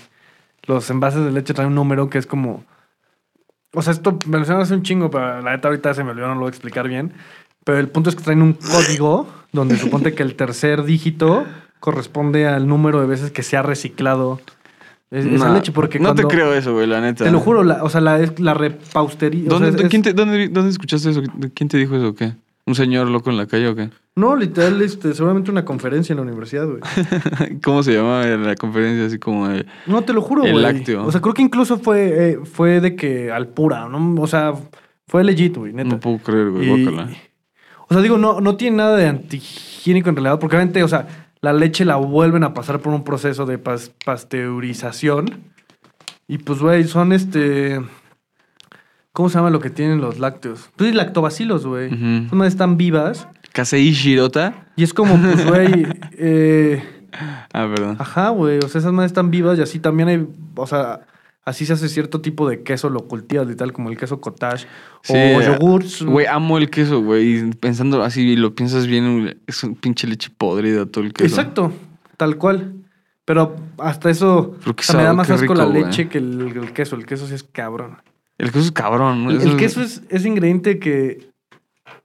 Los 0.66 0.90
envases 0.90 1.24
de 1.24 1.30
leche 1.30 1.54
traen 1.54 1.68
un 1.68 1.76
número 1.76 2.10
que 2.10 2.18
es 2.18 2.26
como... 2.26 2.64
O 3.74 3.80
sea, 3.82 3.92
esto 3.92 4.18
me 4.26 4.38
lo 4.38 4.58
hace 4.58 4.74
un 4.74 4.82
chingo, 4.82 5.08
pero 5.08 5.40
la 5.40 5.52
neta 5.52 5.68
ahorita 5.68 5.94
se 5.94 6.02
me 6.02 6.10
olvidó, 6.10 6.26
no 6.26 6.34
lo 6.34 6.40
voy 6.40 6.46
a 6.48 6.50
explicar 6.50 6.88
bien. 6.88 7.12
Pero 7.64 7.78
el 7.78 7.88
punto 7.88 8.10
es 8.10 8.16
que 8.16 8.22
traen 8.22 8.42
un 8.42 8.54
código 8.54 9.26
donde 9.52 9.76
suponte 9.76 10.14
que 10.14 10.22
el 10.22 10.34
tercer 10.34 10.84
dígito 10.84 11.44
corresponde 11.80 12.46
al 12.46 12.66
número 12.66 13.00
de 13.00 13.06
veces 13.06 13.30
que 13.30 13.42
se 13.42 13.56
ha 13.56 13.62
reciclado 13.62 14.40
es- 15.10 15.24
esa 15.24 15.48
No, 15.48 15.54
leche. 15.54 15.72
Porque 15.72 15.98
no 15.98 16.14
te 16.14 16.24
creo 16.24 16.52
eso, 16.54 16.72
güey, 16.74 16.86
la 16.86 17.00
neta. 17.00 17.24
Te 17.24 17.30
lo 17.30 17.40
juro, 17.40 17.62
la- 17.64 17.82
o 17.84 17.88
sea, 17.88 18.00
la, 18.00 18.18
la 18.38 18.54
repaustería... 18.54 19.46
o 19.48 19.50
¿Dónde, 19.50 19.72
sea, 19.72 19.82
es- 19.82 19.88
¿quién 19.88 20.02
te- 20.02 20.12
dónde, 20.12 20.48
dónde 20.48 20.70
escuchaste 20.70 21.10
eso? 21.10 21.22
¿Quién 21.54 21.68
te 21.68 21.76
dijo 21.78 21.94
eso 21.96 22.08
o 22.08 22.14
qué? 22.14 22.32
¿Un 22.66 22.74
señor 22.74 23.08
loco 23.08 23.30
en 23.30 23.38
la 23.38 23.46
calle 23.46 23.68
o 23.68 23.74
qué? 23.74 23.88
No, 24.16 24.36
literal, 24.36 24.82
este, 24.82 25.14
seguramente 25.14 25.50
una 25.50 25.64
conferencia 25.64 26.12
en 26.12 26.18
la 26.18 26.22
universidad, 26.24 26.66
güey. 26.66 26.80
¿Cómo 27.62 27.82
se 27.82 27.94
llama 27.94 28.26
la 28.26 28.54
conferencia? 28.56 29.06
Así 29.06 29.18
como 29.18 29.48
de... 29.48 29.64
No, 29.86 30.02
te 30.02 30.12
lo 30.12 30.20
juro, 30.20 30.44
El 30.44 30.52
güey. 30.52 30.62
lácteo. 30.64 31.06
O 31.06 31.12
sea, 31.12 31.20
creo 31.22 31.32
que 31.32 31.40
incluso 31.42 31.78
fue, 31.78 32.32
eh, 32.32 32.38
fue 32.44 32.80
de 32.80 32.94
que 32.96 33.30
al 33.32 33.46
pura, 33.48 33.88
¿no? 33.88 34.20
O 34.20 34.26
sea, 34.26 34.52
fue 35.06 35.24
legit, 35.24 35.56
güey, 35.56 35.72
neta. 35.72 35.88
No 35.90 36.00
puedo 36.00 36.18
creer, 36.18 36.50
güey, 36.50 36.68
Y-. 36.82 37.16
o 37.88 37.94
sea, 37.94 38.02
digo, 38.02 38.18
no, 38.18 38.40
no 38.40 38.56
tiene 38.56 38.76
nada 38.78 38.96
de 38.96 39.06
antihigiénico 39.08 40.08
en 40.10 40.16
realidad, 40.16 40.38
porque 40.38 40.56
obviamente, 40.56 40.82
o 40.82 40.88
sea, 40.88 41.06
la 41.40 41.52
leche 41.52 41.84
la 41.84 41.96
vuelven 41.96 42.44
a 42.44 42.52
pasar 42.54 42.80
por 42.80 42.92
un 42.92 43.04
proceso 43.04 43.46
de 43.46 43.62
pas- 43.62 43.90
pasteurización. 44.04 45.26
Y 46.26 46.38
pues, 46.38 46.58
güey, 46.60 46.84
son 46.84 47.12
este. 47.12 47.80
¿Cómo 49.12 49.28
se 49.28 49.36
llama 49.38 49.50
lo 49.50 49.60
que 49.60 49.70
tienen 49.70 50.00
los 50.00 50.18
lácteos? 50.18 50.70
Pues 50.76 50.94
lactobacilos, 50.94 51.66
güey. 51.66 51.86
Esas 51.86 52.32
madres 52.32 52.54
están 52.54 52.76
vivas. 52.76 53.26
¿Kasei 53.52 53.90
Shirota? 53.92 54.66
Y 54.76 54.84
es 54.84 54.94
como, 54.94 55.16
pues, 55.20 55.44
güey. 55.46 55.86
eh, 56.18 56.82
Ah, 57.52 57.66
perdón. 57.74 57.96
Ajá, 57.98 58.28
güey. 58.28 58.58
O 58.58 58.68
sea, 58.68 58.80
esas 58.80 58.92
madres 58.92 59.10
están 59.10 59.30
vivas 59.30 59.58
y 59.58 59.62
así 59.62 59.78
también 59.80 60.08
hay. 60.08 60.26
O 60.54 60.66
sea, 60.66 61.00
así 61.48 61.66
se 61.66 61.72
hace 61.72 61.88
cierto 61.88 62.20
tipo 62.20 62.48
de 62.48 62.62
queso, 62.62 62.90
lo 62.90 63.08
cultivas 63.08 63.48
y 63.50 63.56
tal, 63.56 63.72
como 63.72 63.90
el 63.90 63.96
queso 63.96 64.20
cottage. 64.20 64.66
Sí, 65.02 65.14
o 65.14 65.40
yogurts. 65.40 66.02
Güey, 66.02 66.26
amo 66.26 66.58
el 66.58 66.70
queso, 66.70 67.00
güey. 67.02 67.38
Y 67.38 67.50
Pensando 67.54 68.02
así, 68.02 68.36
lo 68.36 68.54
piensas 68.54 68.86
bien, 68.86 69.40
es 69.46 69.64
un 69.64 69.74
pinche 69.74 70.06
leche 70.06 70.30
podrida 70.36 70.86
todo 70.86 71.04
el 71.04 71.12
queso. 71.12 71.26
Exacto, 71.26 71.72
tal 72.16 72.36
cual. 72.36 72.74
Pero 73.24 73.56
hasta 73.78 74.08
eso 74.08 74.56
o 74.64 74.82
sea, 74.82 74.96
me 74.96 75.02
da 75.02 75.12
más 75.12 75.28
asco 75.28 75.42
rico, 75.42 75.54
la 75.54 75.66
leche 75.66 76.08
que 76.08 76.18
el, 76.18 76.52
el 76.56 76.72
queso. 76.72 76.96
El 76.96 77.04
queso 77.04 77.26
sí 77.26 77.34
es 77.34 77.42
cabrón. 77.42 77.98
El 78.38 78.52
queso 78.52 78.60
es 78.60 78.72
cabrón, 78.72 79.24
¿no? 79.24 79.30
El, 79.30 79.42
el 79.42 79.56
queso 79.56 79.82
es, 79.82 80.02
es 80.08 80.24
ingrediente 80.24 80.78
que. 80.78 81.28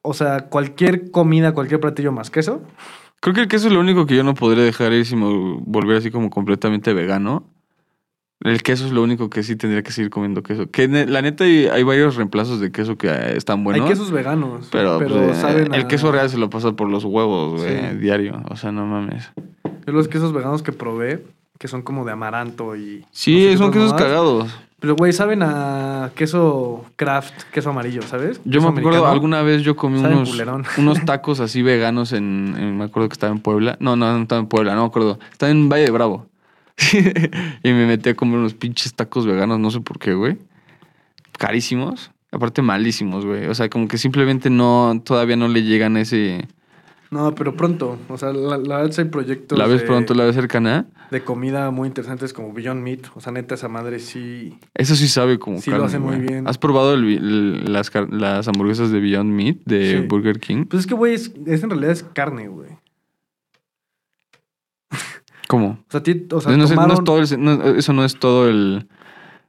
O 0.02 0.14
sea, 0.14 0.48
cualquier 0.50 1.12
comida, 1.12 1.54
cualquier 1.54 1.80
platillo 1.80 2.12
más 2.12 2.30
queso. 2.30 2.62
Creo 3.22 3.34
que 3.34 3.42
el 3.42 3.48
queso 3.48 3.68
es 3.68 3.74
lo 3.74 3.80
único 3.80 4.06
que 4.06 4.18
yo 4.18 4.24
no 4.24 4.34
podría 4.34 4.66
dejar 4.66 4.92
ir 4.92 5.06
si 5.06 5.16
me 5.16 5.60
volviera 5.62 6.00
así 6.00 6.12
como 6.12 6.30
completamente 6.30 6.94
vegano. 6.94 7.50
El 8.44 8.62
queso 8.62 8.86
es 8.86 8.92
lo 8.92 9.02
único 9.04 9.30
que 9.30 9.42
sí 9.44 9.56
tendría 9.56 9.84
que 9.84 9.92
seguir 9.92 10.10
comiendo 10.10 10.44
queso. 10.44 10.70
Que 10.70 10.88
la 10.88 11.22
neta 11.22 11.46
hay, 11.46 11.68
hay 11.68 11.84
varios 11.84 12.16
reemplazos 12.18 12.60
de 12.60 12.72
queso 12.72 12.98
que 12.98 13.08
eh, 13.08 13.38
están 13.38 13.64
buenos. 13.64 13.84
Hay 13.84 13.90
quesos 13.90 14.12
veganos. 14.12 14.68
Pero, 14.72 15.00
pues, 15.00 15.12
eh, 15.12 15.36
saben 15.36 15.74
el 15.74 15.82
a- 15.84 15.88
queso 15.88 16.12
real 16.12 16.30
se 16.30 16.38
lo 16.38 16.50
pasa 16.50 16.74
por 16.74 16.90
los 16.90 17.06
huevos, 17.06 17.62
güey, 17.62 17.80
Sí. 17.92 17.98
diario. 18.00 18.42
O 18.50 18.56
sea, 18.58 18.72
no 18.72 18.86
mames. 18.86 19.30
Yo 19.88 19.94
los 19.94 20.08
quesos 20.08 20.34
veganos 20.34 20.62
que 20.62 20.72
probé, 20.74 21.24
que 21.58 21.68
son 21.68 21.82
como 21.84 22.04
de 22.06 22.12
amaranto 22.12 22.76
y. 22.76 23.06
Sí, 23.12 23.50
no 23.54 23.58
son 23.60 23.72
quesos 23.72 23.92
mamadas. 23.92 24.08
cagados. 24.08 24.60
Pero, 24.82 24.98
güey, 24.98 25.14
saben 25.14 25.42
a 25.44 26.12
queso 26.14 26.84
craft, 26.98 27.44
queso 27.54 27.70
amarillo, 27.70 28.02
¿sabes? 28.02 28.42
Yo 28.44 28.60
Queso 28.60 28.72
me 28.74 28.80
acuerdo, 28.82 28.90
americano. 29.00 29.14
alguna 29.14 29.42
vez 29.42 29.62
yo 29.62 29.78
comí 29.78 29.98
unos, 30.00 30.38
unos 30.78 31.06
tacos 31.06 31.40
así 31.40 31.62
veganos 31.62 32.12
en, 32.12 32.54
en- 32.58 32.78
Me 32.78 32.84
acuerdo 32.84 33.08
que 33.08 33.14
estaba 33.14 33.32
en 33.32 33.40
Puebla. 33.40 33.78
No, 33.80 33.96
no, 33.96 34.12
no 34.18 34.24
estaba 34.24 34.42
en 34.42 34.48
Puebla, 34.48 34.76
no 34.76 34.82
me 34.82 34.88
acuerdo. 34.88 35.20
Estaba 35.32 35.50
en 35.52 35.70
Valle 35.70 35.86
de 35.86 35.92
Bravo. 35.92 36.26
y 37.64 37.72
me 37.72 37.86
metí 37.86 38.10
a 38.10 38.16
comer 38.16 38.40
unos 38.40 38.54
pinches 38.54 38.94
tacos 38.94 39.26
veganos, 39.26 39.60
no 39.60 39.70
sé 39.72 39.80
por 39.82 40.00
qué, 40.00 40.14
güey. 40.14 40.38
Carísimos. 41.38 42.12
Aparte 42.32 42.62
malísimos, 42.62 43.26
güey. 43.26 43.46
O 43.48 43.54
sea, 43.56 43.70
como 43.70 43.88
que 43.88 43.98
simplemente 43.98 44.50
no... 44.50 45.00
Todavía 45.06 45.36
no 45.36 45.48
le 45.48 45.64
llegan 45.64 45.98
ese... 45.98 46.48
No, 47.12 47.36
pero 47.36 47.56
pronto. 47.56 48.00
O 48.10 48.18
sea, 48.18 48.34
la, 48.34 48.58
la 48.58 48.92
sí 48.92 49.02
hay 49.02 49.08
proyectos 49.08 49.56
¿La 49.60 49.68
ves 49.68 49.82
de, 49.82 49.86
pronto? 49.86 50.16
¿La 50.16 50.24
ves 50.26 50.34
cercana? 50.34 50.88
de 51.12 51.22
comida 51.24 51.70
muy 51.70 51.88
interesantes 51.88 52.34
como 52.34 52.52
Beyond 52.54 52.82
Meat. 52.82 53.00
O 53.14 53.22
sea, 53.22 53.32
neta, 53.32 53.54
esa 53.54 53.68
madre 53.68 54.00
sí... 54.00 54.58
Eso 54.74 54.96
sí 54.96 55.08
sabe 55.08 55.38
como 55.38 55.62
Sí, 55.62 55.70
lo 55.70 55.84
hace 55.86 56.00
muy 56.00 56.16
bien. 56.18 56.48
¿Has 56.48 56.58
probado 56.58 56.96
el 56.96 57.06
vi- 57.06 57.18
el- 57.18 57.72
las, 57.72 57.92
las 58.10 58.48
hamburguesas 58.48 58.90
de 58.90 59.00
Beyond 59.00 59.32
Meat 59.32 59.58
de 59.66 60.00
Sí. 60.02 60.08
Burger 60.08 60.40
King? 60.40 60.66
Pues 60.66 60.80
es 60.82 60.88
que, 60.88 60.96
güey, 60.96 61.14
es, 61.14 61.32
es 61.46 61.62
en 61.62 61.70
realidad 61.70 61.92
es 61.92 62.02
carne, 62.02 62.48
güey. 62.48 62.70
¿Cómo? 65.48 65.80
O 65.88 65.92
sea, 65.92 66.02
ti- 66.04 66.28
o 66.32 66.42
sea 66.42 66.52
no, 66.52 66.58
no 66.58 66.94
es 66.94 67.04
todo 67.04 67.20
el- 67.20 67.44
no, 67.44 67.52
eso 67.76 67.94
no 67.94 68.06
es 68.06 68.18
todo 68.20 68.50
el... 68.50 68.88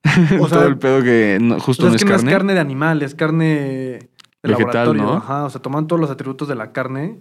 O 0.40 0.48
sea, 0.48 0.58
todo 0.58 0.66
el 0.68 0.78
pedo 0.78 1.02
que 1.02 1.38
no- 1.40 1.56
o 1.56 1.60
justo 1.60 1.84
sea, 1.84 1.90
no 1.90 1.96
es 1.96 2.02
es 2.02 2.04
que 2.04 2.10
no 2.12 2.16
carne. 2.16 2.30
es 2.32 2.36
carne 2.38 2.54
de 2.54 2.60
animal, 2.60 3.02
es 3.02 3.14
carne 3.14 3.44
de 3.46 4.08
Vegetal, 4.42 4.66
laboratorio. 4.88 5.02
¿no? 5.02 5.12
Ajá, 5.14 5.44
o 5.44 5.50
sea, 5.50 5.62
tomaron 5.62 5.86
todos 5.86 6.00
los 6.00 6.10
atributos 6.10 6.46
de 6.48 6.54
la 6.54 6.72
carne 6.72 7.20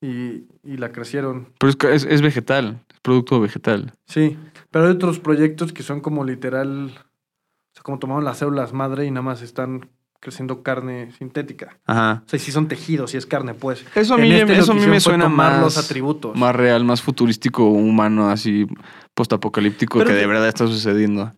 y, 0.00 0.44
y 0.64 0.76
la 0.78 0.90
crecieron. 0.90 1.48
Pero 1.58 1.92
es, 1.92 2.04
es 2.04 2.20
vegetal, 2.22 2.80
es 2.92 3.00
producto 3.00 3.40
vegetal. 3.40 3.92
Sí, 4.06 4.36
pero 4.70 4.86
hay 4.86 4.92
otros 4.92 5.20
proyectos 5.20 5.72
que 5.72 5.82
son 5.84 6.00
como 6.00 6.24
literal, 6.24 6.86
o 6.88 7.74
sea, 7.74 7.82
como 7.84 7.98
tomaron 8.00 8.24
las 8.24 8.38
células 8.38 8.72
madre 8.72 9.06
y 9.06 9.10
nada 9.12 9.22
más 9.22 9.42
están 9.42 9.88
creciendo 10.20 10.62
carne 10.62 11.12
sintética. 11.12 11.78
Ajá. 11.86 12.22
O 12.26 12.28
sea, 12.28 12.36
y 12.38 12.40
si 12.40 12.52
son 12.52 12.68
tejidos, 12.68 13.12
si 13.12 13.16
es 13.16 13.26
carne, 13.26 13.54
pues. 13.54 13.84
Eso 13.94 14.14
a 14.14 14.18
mí, 14.18 14.32
este 14.32 14.58
eso 14.58 14.72
a 14.72 14.74
mí 14.74 14.86
me 14.86 15.00
suena 15.00 15.28
más, 15.28 15.60
los 15.60 15.78
atributos. 15.78 16.36
más 16.36 16.54
real, 16.54 16.84
más 16.84 17.02
futurístico, 17.02 17.64
humano, 17.64 18.30
así 18.30 18.66
postapocalíptico 19.14 20.04
que 20.04 20.12
de 20.12 20.26
verdad 20.26 20.48
está 20.48 20.66
sucediendo. 20.66 21.32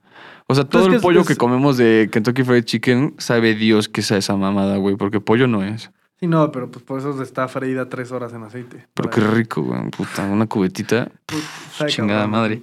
O 0.47 0.55
sea, 0.55 0.65
todo 0.65 0.87
el 0.87 0.95
que 0.95 0.99
pollo 0.99 1.25
que 1.25 1.37
comemos 1.37 1.77
de 1.77 2.09
Kentucky 2.11 2.43
Fried 2.43 2.65
Chicken, 2.65 3.15
sabe 3.19 3.55
Dios 3.55 3.89
que 3.89 4.01
es 4.01 4.11
esa 4.11 4.37
mamada, 4.37 4.79
güey, 4.79 4.97
porque 4.97 5.21
pollo 5.21 5.47
no 5.47 5.63
es. 5.63 5.93
Sí, 6.21 6.27
no, 6.27 6.53
pero 6.53 6.71
pues 6.71 6.85
por 6.85 6.99
eso 6.99 7.23
está 7.23 7.49
freída 7.49 7.89
tres 7.89 8.13
horas 8.13 8.33
en 8.35 8.43
aceite. 8.43 8.87
Pero 8.93 9.09
qué 9.09 9.21
rico, 9.23 9.63
güey, 9.63 9.89
puta, 9.89 10.23
una 10.25 10.47
cubetita. 10.47 11.11
Put- 11.27 11.41
sabe 11.73 11.91
chingada 11.91 12.27
madre. 12.27 12.61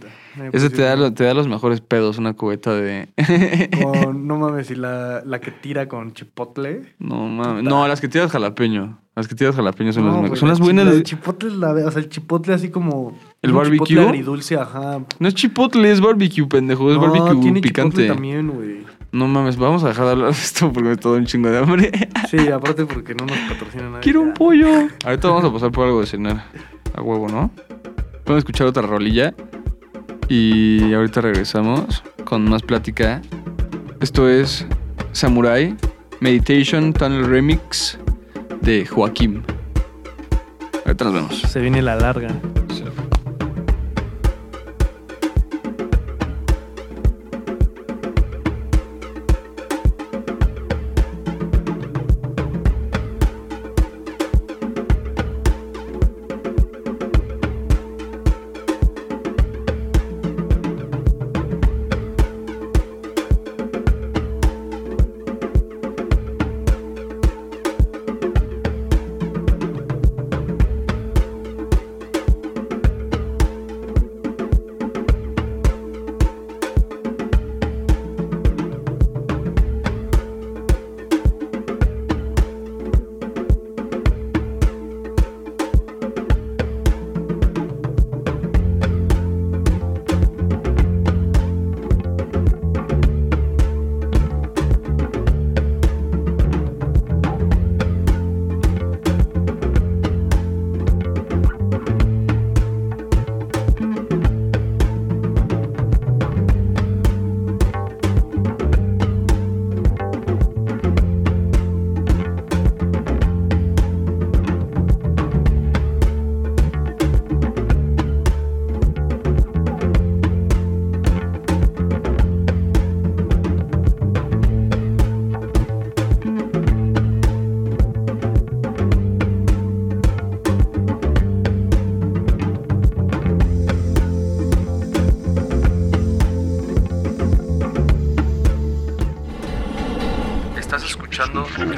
pues, 0.51 0.71
te 0.71 0.81
da, 0.83 1.11
te 1.11 1.23
da 1.23 1.33
los 1.33 1.47
mejores 1.47 1.81
pedos, 1.81 2.19
una 2.19 2.33
cubeta 2.35 2.75
de... 2.75 3.09
Con, 3.81 4.27
no 4.27 4.37
mames, 4.37 4.69
y 4.69 4.75
la, 4.75 5.23
la 5.25 5.39
que 5.41 5.49
tira 5.49 5.87
con 5.87 6.13
chipotle. 6.13 6.93
no 6.99 7.27
mames. 7.27 7.63
No, 7.63 7.87
las 7.87 7.99
que 7.99 8.07
tiras 8.07 8.29
jalapeño. 8.31 8.99
Las 9.15 9.27
que 9.27 9.33
tiras 9.33 9.55
jalapeño 9.55 9.91
son 9.91 10.03
No, 10.05 10.11
las 10.11 10.21
mejores. 10.21 10.39
Son 10.39 10.47
la 10.49 10.53
las 10.53 10.59
buenas. 10.59 10.85
la 10.85 10.91
de- 10.91 10.97
de 10.97 11.03
chipotle, 11.03 11.49
la, 11.49 11.71
o 11.71 11.89
sea, 11.91 11.99
el 12.03 12.09
chipotle 12.09 12.53
así 12.53 12.69
como. 12.69 13.17
¿El 13.41 13.55
un 13.55 13.63
chipotle 13.63 13.95
barbecue? 13.95 13.99
agridulce, 14.09 14.55
ajá. 14.57 14.99
No 15.17 15.27
es 15.27 15.33
chipotle, 15.33 15.91
es 15.91 15.99
barbecue, 15.99 16.45
pendejo. 16.47 16.91
Es 16.91 16.97
No, 16.97 17.01
barbecue 17.01 17.41
tiene 17.41 17.59
picante. 17.61 17.95
chipotle 18.03 18.07
también, 18.13 18.47
güey. 18.51 18.85
No 19.11 19.27
mames, 19.27 19.57
vamos 19.57 19.83
a 19.83 19.89
dejar 19.89 20.05
de 20.05 20.11
hablar 20.11 20.33
de 20.33 20.39
esto 20.39 20.71
porque 20.71 20.89
me 20.89 20.93
está 20.93 21.09
dando 21.09 21.19
un 21.21 21.25
chingo 21.25 21.49
de 21.49 21.57
hambre. 21.57 21.91
Sí, 22.29 22.49
aparte 22.49 22.85
porque 22.85 23.15
no 23.15 23.25
nos 23.25 23.37
patrocina 23.37 23.83
nadie. 23.83 24.01
Quiero 24.01 24.21
un 24.21 24.33
pollo. 24.33 24.89
Ahorita 25.05 25.29
vamos 25.29 25.45
a 25.45 25.53
pasar 25.53 25.71
por 25.71 25.85
algo 25.85 26.01
de 26.01 26.07
cenar. 26.07 26.43
A 26.93 27.01
huevo, 27.01 27.27
¿no? 27.29 27.51
Vamos 28.25 28.35
a 28.35 28.37
escuchar 28.39 28.67
otra 28.67 28.81
rolilla. 28.83 29.33
Y 30.27 30.93
ahorita 30.93 31.21
regresamos 31.21 32.03
con 32.25 32.49
más 32.49 32.61
plática. 32.61 33.21
Esto 34.01 34.27
es 34.29 34.65
Samurai 35.13 35.75
Meditation 36.19 36.91
Tunnel 36.93 37.25
Remix 37.25 37.97
de 38.61 38.85
Joaquín. 38.85 39.43
Ahorita 40.85 41.05
nos 41.05 41.13
vemos. 41.13 41.41
Se 41.41 41.59
viene 41.61 41.81
la 41.81 41.95
larga. 41.95 42.29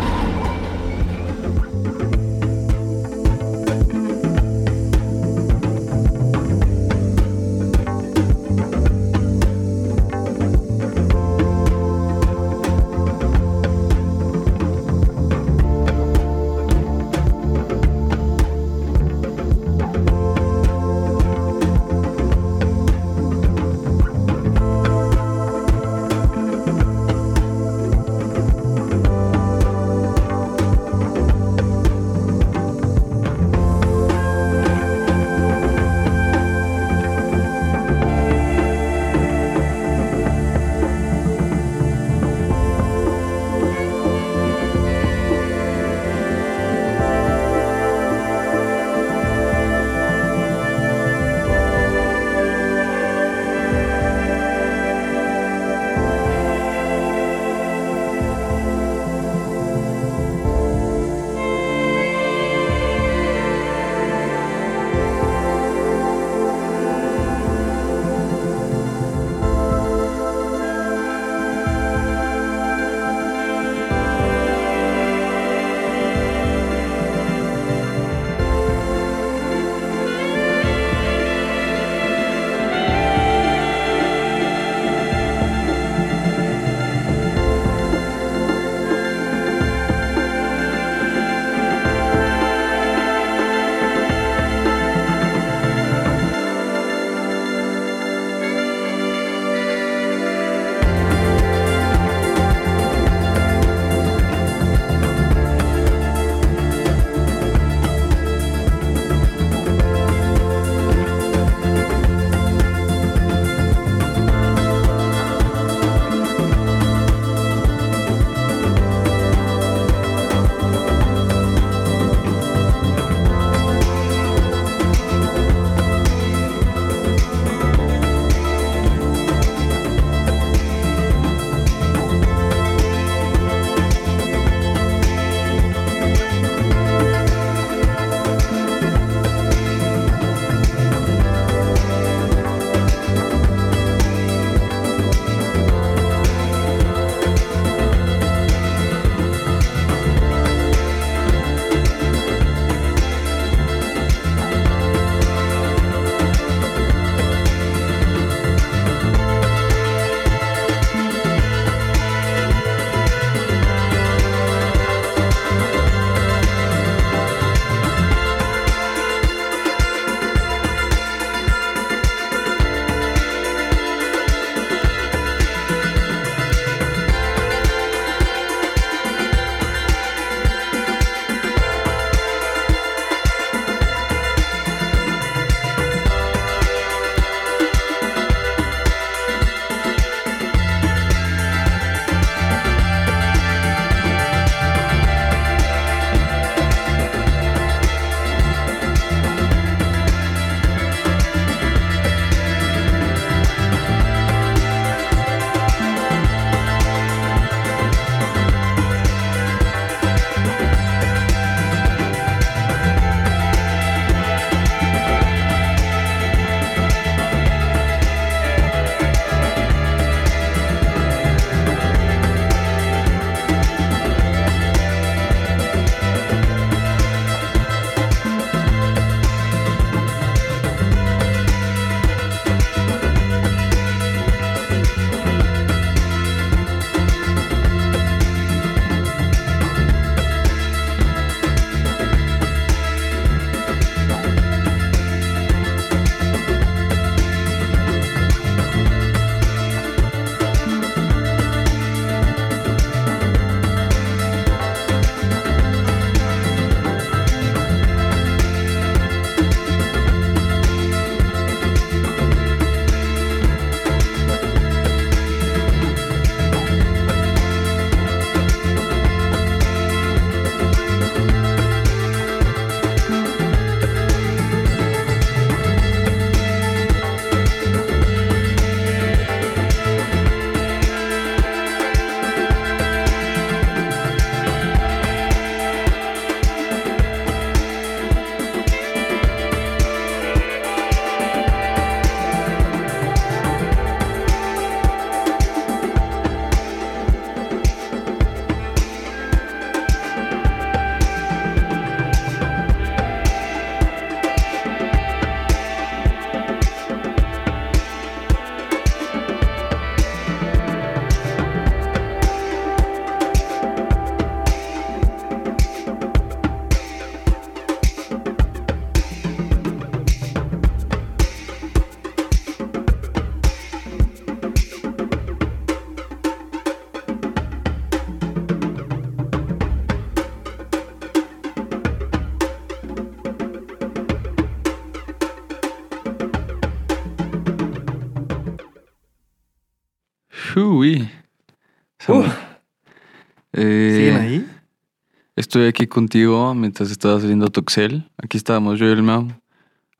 Estoy 345.54 345.68
aquí 345.68 345.86
contigo 345.86 346.52
mientras 346.52 346.90
estabas 346.90 347.24
viendo 347.24 347.46
tu 347.48 347.60
Excel. 347.60 348.10
Aquí 348.20 348.36
estábamos 348.36 348.76
yo 348.80 348.86
y 348.88 348.90
el 348.90 349.04
Mau 349.04 349.28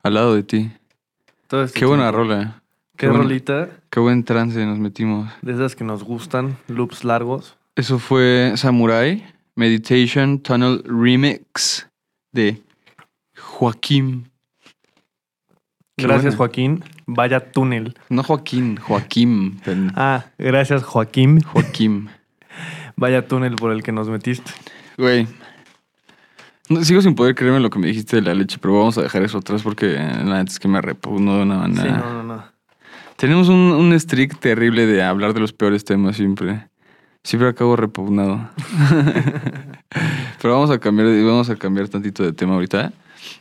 al 0.03 0.13
lado 0.13 0.35
de 0.35 0.43
ti. 0.43 0.69
Todo 1.47 1.63
este 1.63 1.79
Qué 1.79 1.85
buena 1.85 2.11
tiempo. 2.11 2.17
rola. 2.17 2.61
Qué 2.97 3.07
buena- 3.07 3.23
rolita. 3.23 3.69
Qué 3.89 4.01
buen 4.01 4.25
trance 4.25 4.65
nos 4.65 4.79
metimos. 4.79 5.31
De 5.41 5.53
esas 5.53 5.73
que 5.77 5.85
nos 5.85 6.03
gustan, 6.03 6.57
loops 6.67 7.05
largos. 7.05 7.55
Eso 7.77 7.99
fue 7.99 8.51
Samurai 8.57 9.25
Meditation 9.55 10.39
Tunnel 10.39 10.83
Remix 10.83 11.87
de 12.33 12.61
Joaquín. 13.39 14.29
Qué 15.95 16.03
Gracias, 16.03 16.35
buena. 16.35 16.37
Joaquín. 16.37 16.83
Vaya 17.05 17.51
túnel. 17.53 17.95
No 18.09 18.23
Joaquín, 18.23 18.75
Joaquín. 18.75 19.61
Ah, 19.95 20.25
gracias, 20.37 20.83
Joaquín. 20.83 21.39
Joaquín. 21.43 22.09
Vaya 22.97 23.25
túnel 23.25 23.55
por 23.55 23.71
el 23.71 23.83
que 23.83 23.93
nos 23.93 24.09
metiste. 24.09 24.51
Güey. 24.97 25.25
Sigo 26.83 27.01
sin 27.01 27.13
poder 27.13 27.35
creerme 27.35 27.59
lo 27.59 27.69
que 27.69 27.77
me 27.77 27.87
dijiste 27.87 28.15
de 28.15 28.21
la 28.23 28.33
leche, 28.33 28.57
pero 28.59 28.73
vamos 28.73 28.97
a 28.97 29.03
dejar 29.03 29.21
eso 29.21 29.37
atrás 29.37 29.61
porque 29.61 29.93
eh, 29.93 30.23
la 30.23 30.39
neta 30.39 30.51
es 30.51 30.59
que 30.59 30.67
me 30.67 30.81
repugnó 30.81 31.37
de 31.37 31.43
una 31.43 31.57
manera. 31.57 31.83
Sí, 31.83 31.89
no, 31.91 32.23
no, 32.23 32.23
no. 32.23 32.43
Tenemos 33.17 33.49
un, 33.49 33.55
un 33.55 33.99
streak 33.99 34.39
terrible 34.39 34.85
de 34.87 35.03
hablar 35.03 35.33
de 35.33 35.39
los 35.39 35.53
peores 35.53 35.85
temas 35.85 36.17
siempre. 36.17 36.67
Siempre 37.23 37.49
acabo 37.49 37.75
repugnado. 37.75 38.49
Pero 40.41 40.53
vamos 40.53 40.69
a 40.69 40.79
cambiar, 40.79 41.07
vamos 41.23 41.49
a 41.49 41.55
cambiar 41.55 41.87
tantito 41.87 42.23
de 42.23 42.33
tema 42.33 42.55
ahorita. 42.55 42.93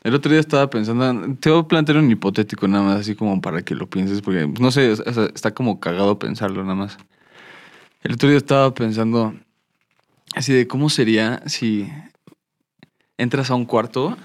El 0.03 0.15
otro 0.15 0.31
día 0.31 0.41
estaba 0.41 0.71
pensando, 0.71 1.37
te 1.41 1.51
voy 1.51 1.61
a 1.61 1.69
plantear 1.69 1.99
un 1.99 2.11
hipotético 2.11 2.69
nada 2.69 2.85
más, 2.85 3.01
así 3.01 3.15
como 3.15 3.41
para 3.41 3.63
que 3.63 3.75
lo 3.75 3.87
pienses, 3.89 4.23
porque 4.23 4.47
no 4.59 4.71
sé, 4.71 4.93
está 5.35 5.53
como 5.53 5.81
cagado 5.81 6.19
pensarlo 6.19 6.63
nada 6.63 6.75
más. 6.75 6.97
El 8.03 8.15
otro 8.15 8.29
día 8.29 8.39
estaba 8.39 8.73
pensando 8.73 9.35
así 10.35 10.53
de 10.53 10.67
cómo 10.67 10.89
sería 10.89 11.43
si 11.47 11.91
entras 13.19 13.51
a 13.51 13.55
un 13.55 13.65
cuarto 13.65 14.17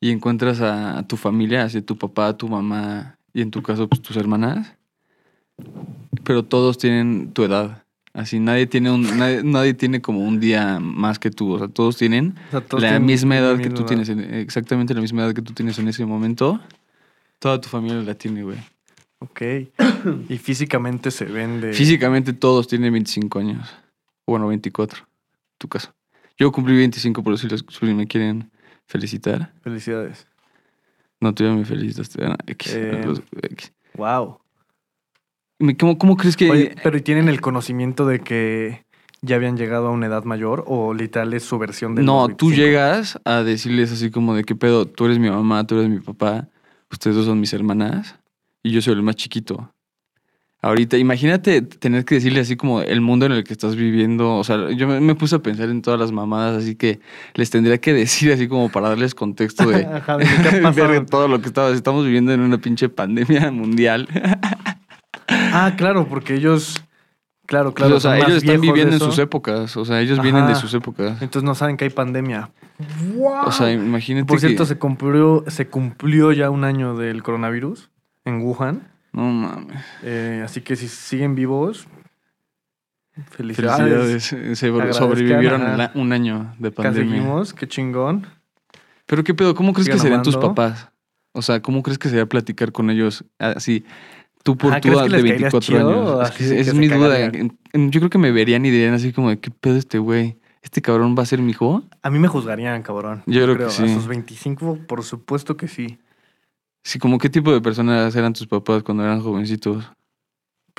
y 0.00 0.10
encuentras 0.10 0.60
a, 0.60 1.02
tu 1.06 1.16
familia, 1.16 1.64
así 1.64 1.82
tu 1.82 1.96
papá, 1.96 2.36
tu 2.36 2.48
mamá 2.48 3.18
y 3.32 3.42
en 3.42 3.50
tu 3.50 3.62
caso 3.62 3.88
pues 3.88 4.00
tus 4.00 4.16
hermanas, 4.16 4.74
pero 6.24 6.44
todos 6.44 6.78
tienen 6.78 7.32
tu 7.32 7.44
edad. 7.44 7.84
Así 8.14 8.40
nadie 8.40 8.66
tiene 8.66 8.90
un 8.90 9.18
nadie, 9.18 9.42
nadie 9.44 9.74
tiene 9.74 10.00
como 10.00 10.20
un 10.20 10.40
día 10.40 10.80
más 10.80 11.18
que 11.18 11.30
tú, 11.30 11.52
o 11.52 11.58
sea, 11.58 11.68
todos 11.68 11.96
tienen 11.96 12.34
O 12.48 12.50
sea, 12.50 12.60
todos 12.62 12.82
la 12.82 12.88
tienen 12.90 13.06
misma 13.06 13.36
edad 13.36 13.58
que 13.58 13.70
tú 13.70 13.82
edad. 13.82 13.86
tienes, 13.86 14.08
en- 14.08 14.34
exactamente 14.34 14.94
la 14.94 15.00
misma 15.00 15.22
edad 15.24 15.34
que 15.34 15.42
tú 15.42 15.52
tienes 15.52 15.78
en 15.78 15.88
ese 15.88 16.04
momento. 16.04 16.60
Toda 17.38 17.60
tu 17.60 17.68
familia 17.68 18.02
la 18.02 18.14
tiene, 18.14 18.42
güey. 18.42 18.58
Ok. 19.20 19.42
Y 20.28 20.38
físicamente 20.38 21.10
se 21.10 21.24
ven 21.24 21.60
de... 21.60 21.72
Físicamente 21.72 22.32
todos 22.32 22.66
tienen 22.66 22.92
25 22.92 23.38
años. 23.38 23.68
Bueno, 24.26 24.48
24. 24.48 25.06
Tu 25.58 25.68
caso. 25.68 25.92
Yo 26.38 26.52
cumplí 26.52 26.76
25 26.76 27.22
por 27.22 27.36
si, 27.38 27.48
los, 27.48 27.64
si 27.68 27.86
me 27.86 28.06
quieren 28.06 28.50
felicitar. 28.86 29.52
Felicidades. 29.62 30.26
No, 31.20 31.34
tú 31.34 31.44
ya 31.44 31.52
me 31.52 31.64
felicitaste. 31.64 32.24
ah, 32.24 32.36
X, 32.46 32.72
Eh, 32.74 33.02
los- 33.04 33.22
X. 33.42 33.72
Wow. 33.94 34.38
¿Cómo, 35.78 35.98
¿Cómo 35.98 36.16
crees 36.16 36.36
que...? 36.36 36.48
Oye, 36.50 36.74
pero 36.82 36.96
¿y 36.96 37.00
tienen 37.00 37.28
el 37.28 37.40
conocimiento 37.40 38.06
de 38.06 38.20
que 38.20 38.84
ya 39.20 39.34
habían 39.34 39.56
llegado 39.56 39.88
a 39.88 39.90
una 39.90 40.06
edad 40.06 40.22
mayor 40.22 40.62
o 40.68 40.94
literal 40.94 41.34
es 41.34 41.42
su 41.42 41.58
versión 41.58 41.96
de 41.96 42.04
no, 42.04 42.28
tú 42.28 42.50
25? 42.50 42.54
llegas 42.54 43.18
a 43.24 43.42
decirles 43.42 43.90
así 43.90 44.12
como 44.12 44.36
de 44.36 44.44
qué 44.44 44.54
pedo, 44.54 44.86
tú 44.86 45.06
eres 45.06 45.18
mi 45.18 45.28
mamá, 45.28 45.66
tú 45.66 45.76
eres 45.80 45.90
mi 45.90 45.98
papá, 45.98 46.46
ustedes 46.92 47.16
dos 47.16 47.26
son 47.26 47.40
mis 47.40 47.52
hermanas 47.52 48.14
y 48.62 48.70
yo 48.70 48.80
soy 48.80 48.94
el 48.94 49.02
más 49.02 49.16
chiquito. 49.16 49.74
Ahorita, 50.60 50.96
imagínate 50.96 51.62
tener 51.62 52.04
que 52.04 52.16
decirle 52.16 52.40
así 52.40 52.56
como 52.56 52.80
el 52.80 53.00
mundo 53.00 53.26
en 53.26 53.32
el 53.32 53.44
que 53.44 53.52
estás 53.52 53.76
viviendo. 53.76 54.34
O 54.36 54.42
sea, 54.42 54.70
yo 54.72 54.88
me, 54.88 54.98
me 55.00 55.14
puse 55.14 55.36
a 55.36 55.38
pensar 55.38 55.68
en 55.68 55.82
todas 55.82 56.00
las 56.00 56.10
mamadas, 56.10 56.62
así 56.62 56.74
que 56.74 56.98
les 57.34 57.48
tendría 57.50 57.78
que 57.78 57.92
decir 57.94 58.32
así 58.32 58.48
como 58.48 58.68
para 58.68 58.88
darles 58.88 59.14
contexto 59.14 59.68
de, 59.68 59.86
Ajá. 59.92 60.16
Verga, 60.74 61.06
todo 61.06 61.28
lo 61.28 61.40
que 61.40 61.46
estaba. 61.46 61.70
Estamos 61.70 62.04
viviendo 62.04 62.32
en 62.32 62.40
una 62.40 62.58
pinche 62.58 62.88
pandemia 62.88 63.50
mundial. 63.52 64.08
Ah, 65.28 65.74
claro, 65.76 66.08
porque 66.08 66.34
ellos... 66.34 66.82
Claro, 67.46 67.72
claro. 67.72 67.96
o 67.96 68.00
sea, 68.00 68.10
son 68.10 68.18
más 68.18 68.28
ellos 68.28 68.42
están 68.42 68.60
viviendo 68.60 68.92
en 68.94 69.00
sus 69.00 69.18
épocas. 69.18 69.74
O 69.78 69.84
sea, 69.86 70.02
ellos 70.02 70.20
vienen 70.20 70.46
de 70.48 70.54
sus 70.54 70.74
épocas. 70.74 71.22
Entonces 71.22 71.44
no 71.44 71.54
saben 71.54 71.78
que 71.78 71.84
hay 71.84 71.90
pandemia. 71.90 72.50
O 73.46 73.50
sea, 73.52 73.72
imagínate. 73.72 74.26
Por 74.26 74.38
cierto, 74.38 74.64
que- 74.64 74.68
se 74.68 74.76
cumplió, 74.76 75.44
se 75.46 75.66
cumplió 75.66 76.32
ya 76.32 76.50
un 76.50 76.64
año 76.64 76.94
del 76.94 77.22
coronavirus 77.22 77.88
en 78.26 78.42
Wuhan. 78.42 78.82
No 79.12 79.22
mames. 79.24 79.82
Eh, 80.02 80.42
así 80.44 80.60
que 80.60 80.76
si 80.76 80.88
siguen 80.88 81.34
vivos, 81.34 81.86
felicidades. 83.30 83.76
Felicidades. 84.30 84.32
eh, 84.32 84.56
Se 84.56 84.92
sobrevivieron 84.92 85.62
un 85.94 86.12
año 86.12 86.54
de 86.58 86.70
pandemia. 86.70 87.10
seguimos, 87.16 87.54
qué 87.54 87.66
chingón. 87.66 88.26
Pero 89.06 89.24
qué 89.24 89.34
pedo, 89.34 89.54
¿cómo 89.54 89.72
crees 89.72 89.86
Sigan 89.86 89.98
que 89.98 90.02
serían 90.02 90.22
tus 90.22 90.36
papás? 90.36 90.88
O 91.32 91.42
sea, 91.42 91.60
¿cómo 91.62 91.82
crees 91.82 91.98
que 91.98 92.08
sería 92.08 92.26
platicar 92.26 92.72
con 92.72 92.90
ellos 92.90 93.24
así? 93.38 93.84
Tú 94.42 94.56
por 94.56 94.72
Ah, 94.72 94.80
tu 94.80 94.88
¿crees 94.88 94.98
edad 94.98 95.04
que 95.04 95.16
de 95.16 95.22
les 95.22 95.30
caerías 95.30 95.52
24 95.52 95.60
chido 95.60 95.88
o 96.16 96.20
años. 96.20 96.30
Es, 96.30 96.36
que 96.36 96.60
es 96.60 96.74
mi 96.74 96.88
duda. 96.88 97.30
Yo 97.74 98.00
creo 98.00 98.10
que 98.10 98.18
me 98.18 98.30
verían 98.32 98.64
y 98.64 98.70
dirían 98.70 98.94
así 98.94 99.12
como 99.12 99.30
de, 99.30 99.38
¿qué 99.40 99.50
pedo 99.50 99.76
este 99.76 99.98
güey? 99.98 100.38
¿Este 100.62 100.82
cabrón 100.82 101.14
va 101.18 101.22
a 101.22 101.26
ser 101.26 101.40
mi 101.40 101.50
hijo? 101.52 101.82
A 102.02 102.10
mí 102.10 102.18
me 102.18 102.28
juzgarían, 102.28 102.82
cabrón. 102.82 103.22
Yo 103.26 103.42
creo 103.44 103.56
que 103.56 103.70
sí. 103.70 103.82
A 103.84 103.88
sus 103.94 104.06
25, 104.06 104.78
por 104.86 105.02
supuesto 105.04 105.56
que 105.56 105.68
sí. 105.68 105.98
Sí, 106.88 106.98
como 106.98 107.18
qué 107.18 107.28
tipo 107.28 107.52
de 107.52 107.60
personas 107.60 108.16
eran 108.16 108.32
tus 108.32 108.46
papás 108.46 108.82
cuando 108.82 109.04
eran 109.04 109.20
jovencitos. 109.20 109.84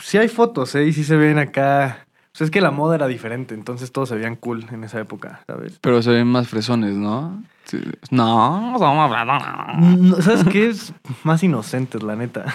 Sí 0.01 0.17
hay 0.17 0.27
fotos, 0.27 0.73
¿eh? 0.73 0.85
Y 0.87 0.91
sí 0.93 1.03
se 1.03 1.15
ven 1.15 1.37
acá. 1.37 2.07
Pues 2.31 2.41
es 2.41 2.49
que 2.49 2.61
la 2.61 2.71
moda 2.71 2.95
era 2.95 3.05
diferente, 3.05 3.53
entonces 3.53 3.91
todos 3.91 4.09
se 4.09 4.15
veían 4.15 4.35
cool 4.35 4.65
en 4.71 4.83
esa 4.83 4.99
época, 4.99 5.41
¿sabes? 5.45 5.77
Pero 5.81 6.01
se 6.01 6.09
ven 6.09 6.25
más 6.25 6.47
fresones, 6.47 6.95
¿no? 6.95 7.43
Sí. 7.65 7.79
No, 8.09 8.73
estamos 8.73 9.11
hablando. 9.11 9.97
No, 9.97 10.19
¿Sabes 10.19 10.45
qué? 10.51 10.69
Es 10.69 10.93
más 11.23 11.43
inocentes, 11.43 12.01
la 12.01 12.15
neta. 12.15 12.45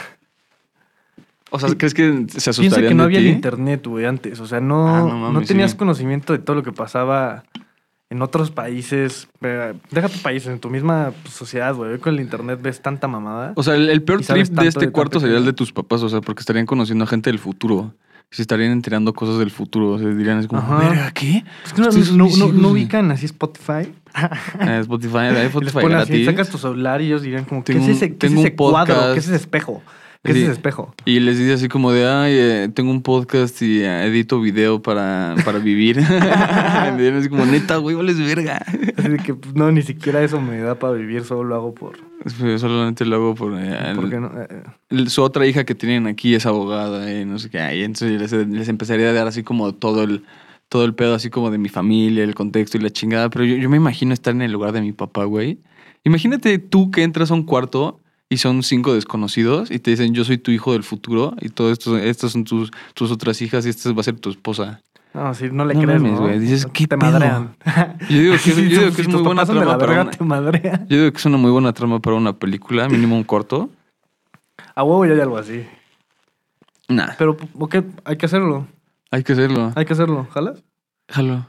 O 1.51 1.61
sea, 1.61 1.69
¿crees 1.77 1.95
que 1.95 2.27
se 2.27 2.51
asustarían 2.51 2.57
Piensa 2.73 2.89
que 2.89 2.95
no 2.95 3.03
de 3.05 3.07
había 3.07 3.19
ti? 3.21 3.27
el 3.29 3.33
internet, 3.35 3.87
güey, 3.87 4.05
antes. 4.07 4.41
O 4.41 4.47
sea, 4.49 4.59
no, 4.59 4.89
Ah, 5.29 5.31
no 5.33 5.41
tenías 5.43 5.71
sí. 5.73 5.77
conocimiento 5.77 6.33
de 6.33 6.41
todo 6.41 6.57
lo 6.57 6.65
que 6.65 6.73
pasaba 6.73 7.45
en 8.11 8.23
otros 8.23 8.51
países. 8.51 9.29
Eh, 9.41 9.75
Deja 9.91 10.09
tu 10.09 10.19
país, 10.19 10.47
en 10.47 10.59
tu 10.61 10.71
misma 10.71 11.13
sociedad, 11.31 11.75
güey. 11.75 11.99
Con 11.99 12.15
el 12.15 12.21
internet 12.21 12.61
ves 12.63 12.81
tanta 12.81 13.09
mamada. 13.09 13.53
O 13.57 13.63
sea, 13.63 13.75
el, 13.75 13.89
el 13.91 14.03
peor 14.03 14.23
trip 14.23 14.47
de 14.49 14.69
este 14.69 14.87
de 14.87 14.93
cuarto 14.93 15.21
sería 15.21 15.39
el 15.39 15.45
de 15.45 15.53
tus 15.53 15.73
papás, 15.73 16.03
o 16.03 16.09
sea, 16.09 16.21
porque 16.21 16.41
estarían 16.41 16.67
conociendo 16.67 17.05
a 17.05 17.07
gente 17.07 17.31
del 17.31 17.39
futuro. 17.39 17.95
Se 18.31 18.43
estarían 18.43 18.73
enterando 18.73 19.13
cosas 19.15 19.39
del 19.39 19.51
futuro. 19.51 19.93
O 19.93 19.99
sea, 19.99 20.09
dirían 20.09 20.39
así 20.39 20.49
como. 20.49 20.79
"Verga, 20.79 21.11
¿qué? 21.13 21.45
Es 21.65 21.73
que 21.73 21.81
no, 21.83 21.89
Ustedes 21.89 22.09
son 22.09 22.19
no- 22.19 22.25
mis 22.25 22.39
no- 22.39 22.45
hijos, 22.47 22.55
no 22.57 22.69
güey". 22.71 22.83
ubican 22.83 23.11
así 23.13 23.27
Spotify. 23.27 23.93
Eh, 24.61 24.79
Spotify, 24.81 25.19
les 25.33 25.45
Spotify 25.55 25.93
así, 25.95 26.25
sacas 26.25 26.49
tu 26.49 26.59
celular 26.59 27.01
y 27.01 27.07
ellos 27.07 27.23
dirían 27.23 27.45
como, 27.45 27.63
¿qué 27.65 27.75
Tengo 27.75 27.87
es 27.87 27.97
ese, 27.97 28.17
qué 28.17 28.27
es 28.27 28.33
ese 28.33 28.55
cuadro? 28.57 29.13
¿Qué 29.13 29.19
es 29.21 29.27
ese 29.27 29.37
espejo? 29.37 29.83
¿Qué 30.25 30.33
Sí. 30.33 30.39
es 30.39 30.45
ese 30.45 30.53
espejo? 30.53 30.95
Y 31.05 31.21
les 31.21 31.39
dice 31.39 31.53
así 31.53 31.69
como 31.69 31.93
de, 31.93 32.07
ay, 32.09 32.33
eh, 32.35 32.71
tengo 32.75 32.91
un 32.91 33.03
podcast 33.03 33.61
y 33.61 33.83
eh, 33.83 34.07
edito 34.07 34.41
video 34.41 34.81
para, 34.83 35.35
para 35.45 35.59
vivir. 35.59 35.99
Y 36.99 37.07
así 37.09 37.29
como, 37.29 37.45
neta, 37.47 37.77
güey, 37.77 37.95
vales 37.97 38.19
verga. 38.19 38.65
Así 38.97 39.09
de 39.09 39.19
que 39.19 39.35
pues, 39.35 39.55
no, 39.55 39.71
ni 39.71 39.83
siquiera 39.83 40.23
eso 40.23 40.41
me 40.41 40.59
da 40.59 40.79
para 40.79 40.95
vivir, 40.95 41.25
solo 41.25 41.45
lo 41.45 41.55
hago 41.57 41.75
por... 41.75 41.99
Pues, 42.23 42.61
Solamente 42.61 43.05
lo 43.05 43.17
hago 43.17 43.35
por... 43.35 43.53
eh, 43.61 43.91
el- 43.91 43.97
Porque 43.97 44.19
no, 44.21 44.31
el- 44.91 45.09
su 45.09 45.23
otra 45.23 45.47
hija 45.47 45.65
que 45.65 45.75
tienen 45.75 46.07
aquí 46.07 46.35
es 46.35 46.47
abogada 46.47 47.13
y 47.13 47.25
no 47.25 47.39
sé 47.39 47.51
qué. 47.51 47.59
Y 47.77 47.83
entonces 47.83 48.19
les, 48.21 48.33
les 48.49 48.69
empezaría 48.69 49.11
a 49.11 49.13
dar 49.13 49.27
así 49.27 49.43
como 49.43 49.75
todo 49.75 50.05
el, 50.05 50.25
todo 50.69 50.85
el 50.85 50.95
pedo 50.95 51.15
así 51.15 51.29
como 51.31 51.51
de 51.51 51.59
mi 51.59 51.69
familia, 51.69 52.25
el 52.25 52.35
contexto 52.35 52.79
y 52.79 52.81
la 52.81 52.91
chingada. 52.91 53.29
Pero 53.31 53.45
yo, 53.45 53.57
yo 53.57 53.69
me 53.69 53.77
imagino 53.77 54.15
estar 54.15 54.35
en 54.35 54.43
el 54.43 54.53
lugar 54.53 54.73
de 54.73 54.81
mi 54.81 54.93
papá, 54.93 55.25
güey. 55.25 55.59
Imagínate 56.05 56.59
tú 56.59 56.91
que 56.91 57.03
entras 57.03 57.31
a 57.31 57.35
un 57.35 57.45
cuarto 57.45 58.01
y 58.29 58.39
son 58.39 58.63
cinco 58.63 58.95
desconocidos 58.95 59.71
y 59.71 59.79
te 59.79 59.91
dicen 59.91 60.15
yo 60.15 60.25
soy 60.25 60.39
tu 60.39 60.51
hijo 60.51 60.73
del 60.73 60.83
futuro 60.83 61.35
y 61.41 61.49
todo 61.51 61.71
esto, 61.71 61.97
estas 61.99 62.33
son 62.33 62.45
tus, 62.45 62.71
tus 62.95 63.11
otras 63.11 63.41
hijas 63.43 63.67
y 63.67 63.69
esta 63.69 63.93
va 63.93 64.01
a 64.01 64.05
ser 64.05 64.19
tu 64.19 64.31
esposa. 64.31 64.81
no, 65.13 65.33
sí, 65.35 65.49
no 65.53 65.65
le 65.65 65.75
No 65.75 65.83
crees, 65.83 66.01
mames, 66.01 66.19
¿no? 66.19 66.27
güey, 66.27 66.39
dices, 66.39 66.67
¿qué 66.73 66.87
Te 66.87 66.97
pedo? 66.99 67.13
madrean. 67.13 67.55
Yo 68.09 68.19
digo 68.21 68.33
que, 68.35 68.39
Sí, 68.53 68.69
yo 68.69 68.81
digo 68.81 68.93
si 68.95 69.03
es 69.03 69.09
muy 69.09 69.23
buena 69.23 69.45
trama 69.45 69.65
la 69.65 69.79
para 69.79 70.05
verga, 70.05 70.11
una, 70.21 70.41
yo 70.89 70.97
digo 70.99 71.13
que 71.13 71.19
es 71.19 71.25
una 71.27 71.37
muy 71.37 71.51
buena 71.51 71.73
trama 71.73 72.01
para 72.01 72.17
una 72.17 72.33
película, 72.33 72.89
mínimo 72.89 73.17
un 73.17 73.25
corto. 73.25 73.71
A 74.75 74.83
huevo 74.83 75.05
ya 75.07 75.13
hay 75.15 75.21
algo 75.21 75.37
así. 75.39 75.65
Nah, 76.89 77.09
Pero, 77.19 77.37
ok, 77.59 77.77
hay 78.05 78.17
que 78.17 78.27
hacerlo. 78.27 78.67
hay 79.11 79.23
que 79.23 79.33
hacerlo. 79.33 79.73
Hay 79.77 79.85
que 79.85 79.93
hacerlo. 79.93 80.27
¿Jalas? 80.33 80.63
Jalo. 81.09 81.47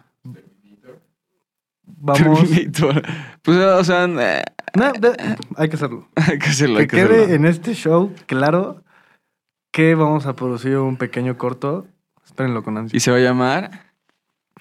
Vamos. 1.83 2.39
Terminator. 2.49 3.01
Pues, 3.41 3.57
o 3.57 3.83
sea, 3.83 4.05
eh, 4.05 4.43
No, 4.77 4.91
de- 4.93 5.37
hay 5.57 5.69
que 5.69 5.75
hacerlo. 5.75 6.07
hay 6.15 6.39
que 6.39 6.49
hacerlo. 6.49 6.75
Que 6.75 6.81
hay 6.81 6.87
que 6.87 6.97
quede 6.97 7.15
hacerlo. 7.23 7.35
en 7.35 7.45
este 7.45 7.73
show 7.73 8.13
claro 8.25 8.83
que 9.71 9.95
vamos 9.95 10.25
a 10.25 10.35
producir 10.35 10.77
un 10.77 10.97
pequeño 10.97 11.37
corto. 11.37 11.87
Espérenlo 12.23 12.63
con 12.63 12.77
ansia. 12.77 12.95
Y 12.95 12.99
se 12.99 13.11
va 13.11 13.17
a 13.17 13.21
llamar 13.21 13.71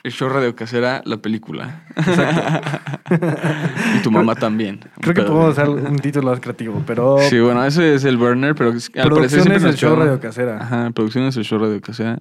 El 0.03 0.13
show 0.13 0.29
Radio 0.29 0.55
Casera, 0.55 1.03
la 1.05 1.17
película. 1.17 1.85
y 3.97 4.03
tu 4.03 4.11
mamá 4.11 4.35
también. 4.35 4.81
Creo 5.01 5.15
que 5.15 5.23
podemos 5.23 5.57
hacer 5.59 5.69
un 5.71 5.99
título 5.99 6.31
más 6.31 6.41
creativo, 6.41 6.83
pero 6.87 7.19
Sí, 7.31 7.39
bueno, 7.41 7.65
ese 7.65 7.95
es 7.95 8.05
el 8.05 8.17
burner, 8.17 8.55
pero 8.55 8.71
al 8.71 9.11
parecer 9.11 9.43
siempre 9.43 9.57
es 9.57 9.65
el 9.65 9.77
show 9.77 9.97
Radio 9.97 10.21
Casera. 10.21 10.59
Ajá, 10.61 10.91
producción 10.91 11.25
es 11.25 11.37
el 11.37 11.45
show 11.45 11.59
Radio 11.59 11.81
Casera. 11.81 12.19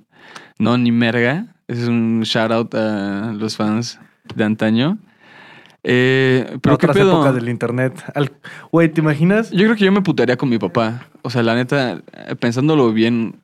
No, 0.59 0.77
ni 0.77 0.91
merga. 0.91 1.47
Ese 1.67 1.83
es 1.83 1.87
un 1.87 2.21
shout 2.23 2.51
out 2.51 2.75
a 2.75 3.31
los 3.33 3.57
fans 3.57 3.99
de 4.35 4.43
antaño. 4.43 4.97
Eh, 5.83 6.45
pero 6.61 6.77
qué 6.77 6.85
otras 6.87 6.97
pedo. 6.97 7.11
épocas 7.13 7.35
del 7.35 7.49
internet. 7.49 7.93
Güey, 8.71 8.89
¿te 8.89 9.01
imaginas? 9.01 9.51
Yo 9.51 9.63
creo 9.65 9.75
que 9.75 9.85
yo 9.85 9.91
me 9.91 10.01
putearía 10.01 10.37
con 10.37 10.49
mi 10.49 10.57
papá. 10.57 11.07
O 11.23 11.29
sea, 11.29 11.43
la 11.43 11.55
neta, 11.55 12.01
eh, 12.13 12.35
pensándolo 12.35 12.91
bien, 12.93 13.35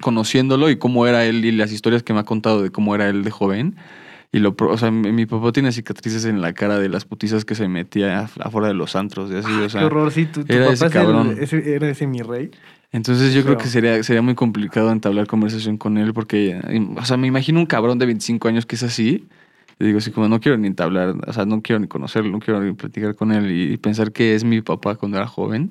conociéndolo 0.00 0.70
y 0.70 0.76
cómo 0.76 1.06
era 1.06 1.24
él 1.24 1.44
y 1.44 1.52
las 1.52 1.72
historias 1.72 2.02
que 2.02 2.12
me 2.12 2.20
ha 2.20 2.24
contado 2.24 2.62
de 2.62 2.70
cómo 2.70 2.94
era 2.94 3.08
él 3.08 3.22
de 3.24 3.30
joven. 3.30 3.76
Y 4.30 4.40
lo, 4.40 4.54
o 4.58 4.76
sea, 4.76 4.90
mi, 4.90 5.10
mi 5.12 5.24
papá 5.24 5.52
tiene 5.52 5.72
cicatrices 5.72 6.26
en 6.26 6.42
la 6.42 6.52
cara 6.52 6.78
de 6.78 6.88
las 6.90 7.06
putizas 7.06 7.44
que 7.46 7.54
se 7.54 7.66
metía 7.66 8.24
af- 8.26 8.40
afuera 8.44 8.68
de 8.68 8.74
los 8.74 8.94
antros. 8.94 9.30
Y 9.30 9.36
así, 9.36 9.50
o 9.50 9.68
sea, 9.70 9.80
Qué 9.80 9.86
horror, 9.86 10.10
sí, 10.12 10.26
tu, 10.26 10.44
tu 10.44 10.52
era 10.52 10.64
papá 10.64 10.74
ese 10.74 10.84
el- 10.86 10.92
cabrón. 10.92 11.36
ese- 11.40 11.74
era 11.74 11.88
ese 11.88 12.06
mi 12.06 12.20
rey. 12.20 12.50
Entonces 12.92 13.32
yo 13.34 13.42
creo 13.44 13.56
que 13.58 13.66
sería, 13.68 14.02
sería 14.02 14.22
muy 14.22 14.34
complicado 14.34 14.90
entablar 14.92 15.26
conversación 15.26 15.76
con 15.78 15.96
él 15.98 16.12
porque, 16.14 16.58
o 16.96 17.04
sea, 17.04 17.16
me 17.18 17.26
imagino 17.26 17.58
un 17.60 17.66
cabrón 17.66 17.98
de 17.98 18.06
25 18.06 18.48
años 18.48 18.66
que 18.66 18.76
es 18.76 18.82
así. 18.82 19.26
Y 19.80 19.84
digo 19.84 19.98
así 19.98 20.10
como, 20.10 20.28
no 20.28 20.40
quiero 20.40 20.58
ni 20.58 20.66
entablar, 20.66 21.14
o 21.26 21.32
sea, 21.32 21.44
no 21.44 21.62
quiero 21.62 21.78
ni 21.78 21.86
conocerlo, 21.86 22.30
no 22.30 22.40
quiero 22.40 22.60
ni 22.60 22.72
platicar 22.72 23.14
con 23.14 23.30
él 23.30 23.50
y, 23.50 23.76
pensar 23.76 24.12
que 24.12 24.34
es 24.34 24.42
mi 24.42 24.60
papá 24.60 24.96
cuando 24.96 25.18
era 25.18 25.26
joven. 25.26 25.70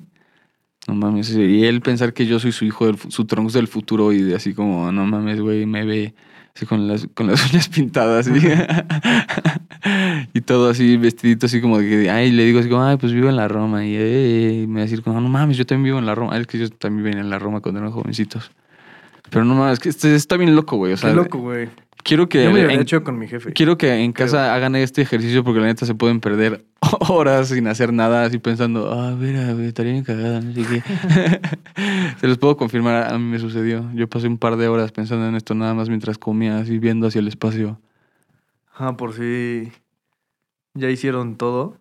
No 0.86 0.94
mames. 0.94 1.34
Y 1.34 1.66
él 1.66 1.82
pensar 1.82 2.14
que 2.14 2.24
yo 2.24 2.38
soy 2.38 2.52
su 2.52 2.64
hijo, 2.64 2.86
del, 2.86 2.96
su 3.08 3.26
tronco 3.26 3.52
del 3.52 3.68
futuro 3.68 4.12
y 4.12 4.22
de 4.22 4.34
así 4.34 4.54
como, 4.54 4.90
no 4.90 5.04
mames, 5.04 5.40
güey, 5.40 5.66
me 5.66 5.84
ve 5.84 6.14
así 6.56 6.64
con 6.64 6.88
las, 6.88 7.06
con 7.12 7.26
las 7.26 7.46
uñas 7.52 7.68
pintadas 7.68 8.28
y, 8.28 8.32
y 10.38 10.40
todo 10.40 10.70
así 10.70 10.96
vestidito 10.96 11.44
así 11.44 11.60
como 11.60 11.78
que, 11.78 12.08
ay, 12.08 12.32
le 12.32 12.46
digo 12.46 12.60
así 12.60 12.70
como, 12.70 12.84
ay, 12.84 12.96
pues 12.96 13.12
vivo 13.12 13.28
en 13.28 13.36
la 13.36 13.48
Roma 13.48 13.84
y, 13.84 13.94
eh, 13.94 14.64
me 14.66 14.76
va 14.76 14.80
a 14.80 14.84
decir 14.84 15.02
como, 15.02 15.20
no 15.20 15.28
mames, 15.28 15.58
yo 15.58 15.66
también 15.66 15.84
vivo 15.84 15.98
en 15.98 16.06
la 16.06 16.14
Roma. 16.14 16.38
Es 16.38 16.46
que 16.46 16.58
yo 16.58 16.70
también 16.70 17.04
vivía 17.04 17.20
en 17.20 17.28
la 17.28 17.38
Roma 17.38 17.60
cuando 17.60 17.80
eran 17.80 17.92
jovencitos. 17.92 18.50
Pero 19.28 19.44
no 19.44 19.54
mames, 19.54 19.74
es 19.74 19.80
que 19.80 19.90
este 19.90 20.14
está 20.14 20.38
bien 20.38 20.56
loco, 20.56 20.78
güey. 20.78 20.94
O 20.94 20.96
sea, 20.96 21.10
Qué 21.10 21.16
loco, 21.16 21.38
güey. 21.38 21.68
Quiero 22.08 22.26
que 22.28 22.42
Yo 22.44 22.50
me 22.50 22.60
en- 22.62 22.70
he 22.70 22.80
hecho 22.80 23.04
con 23.04 23.18
mi 23.18 23.28
jefe. 23.28 23.52
Quiero 23.52 23.76
que 23.76 23.92
en 24.02 24.12
casa 24.12 24.54
hagan 24.54 24.74
este 24.76 25.02
ejercicio 25.02 25.44
porque 25.44 25.60
la 25.60 25.66
neta 25.66 25.84
se 25.84 25.94
pueden 25.94 26.20
perder 26.20 26.64
horas 27.10 27.48
sin 27.48 27.66
hacer 27.68 27.92
nada, 27.92 28.24
así 28.24 28.38
pensando, 28.38 28.90
ah, 28.90 29.14
mira, 29.14 29.50
estaría 29.66 29.92
bien 29.92 30.04
cagada, 30.04 30.40
no 30.40 30.52
sé 30.54 30.62
qué. 30.62 30.82
se 32.20 32.26
los 32.26 32.38
puedo 32.38 32.56
confirmar, 32.56 33.12
a 33.12 33.18
mí 33.18 33.24
me 33.24 33.38
sucedió. 33.38 33.90
Yo 33.94 34.08
pasé 34.08 34.26
un 34.26 34.38
par 34.38 34.56
de 34.56 34.68
horas 34.68 34.90
pensando 34.90 35.26
en 35.28 35.34
esto 35.34 35.54
nada 35.54 35.74
más 35.74 35.90
mientras 35.90 36.16
comía, 36.16 36.58
así 36.58 36.78
viendo 36.78 37.06
hacia 37.06 37.18
el 37.20 37.28
espacio. 37.28 37.78
Ah, 38.74 38.96
por 38.96 39.12
si 39.12 39.70
ya 40.74 40.88
hicieron 40.88 41.36
todo. 41.36 41.76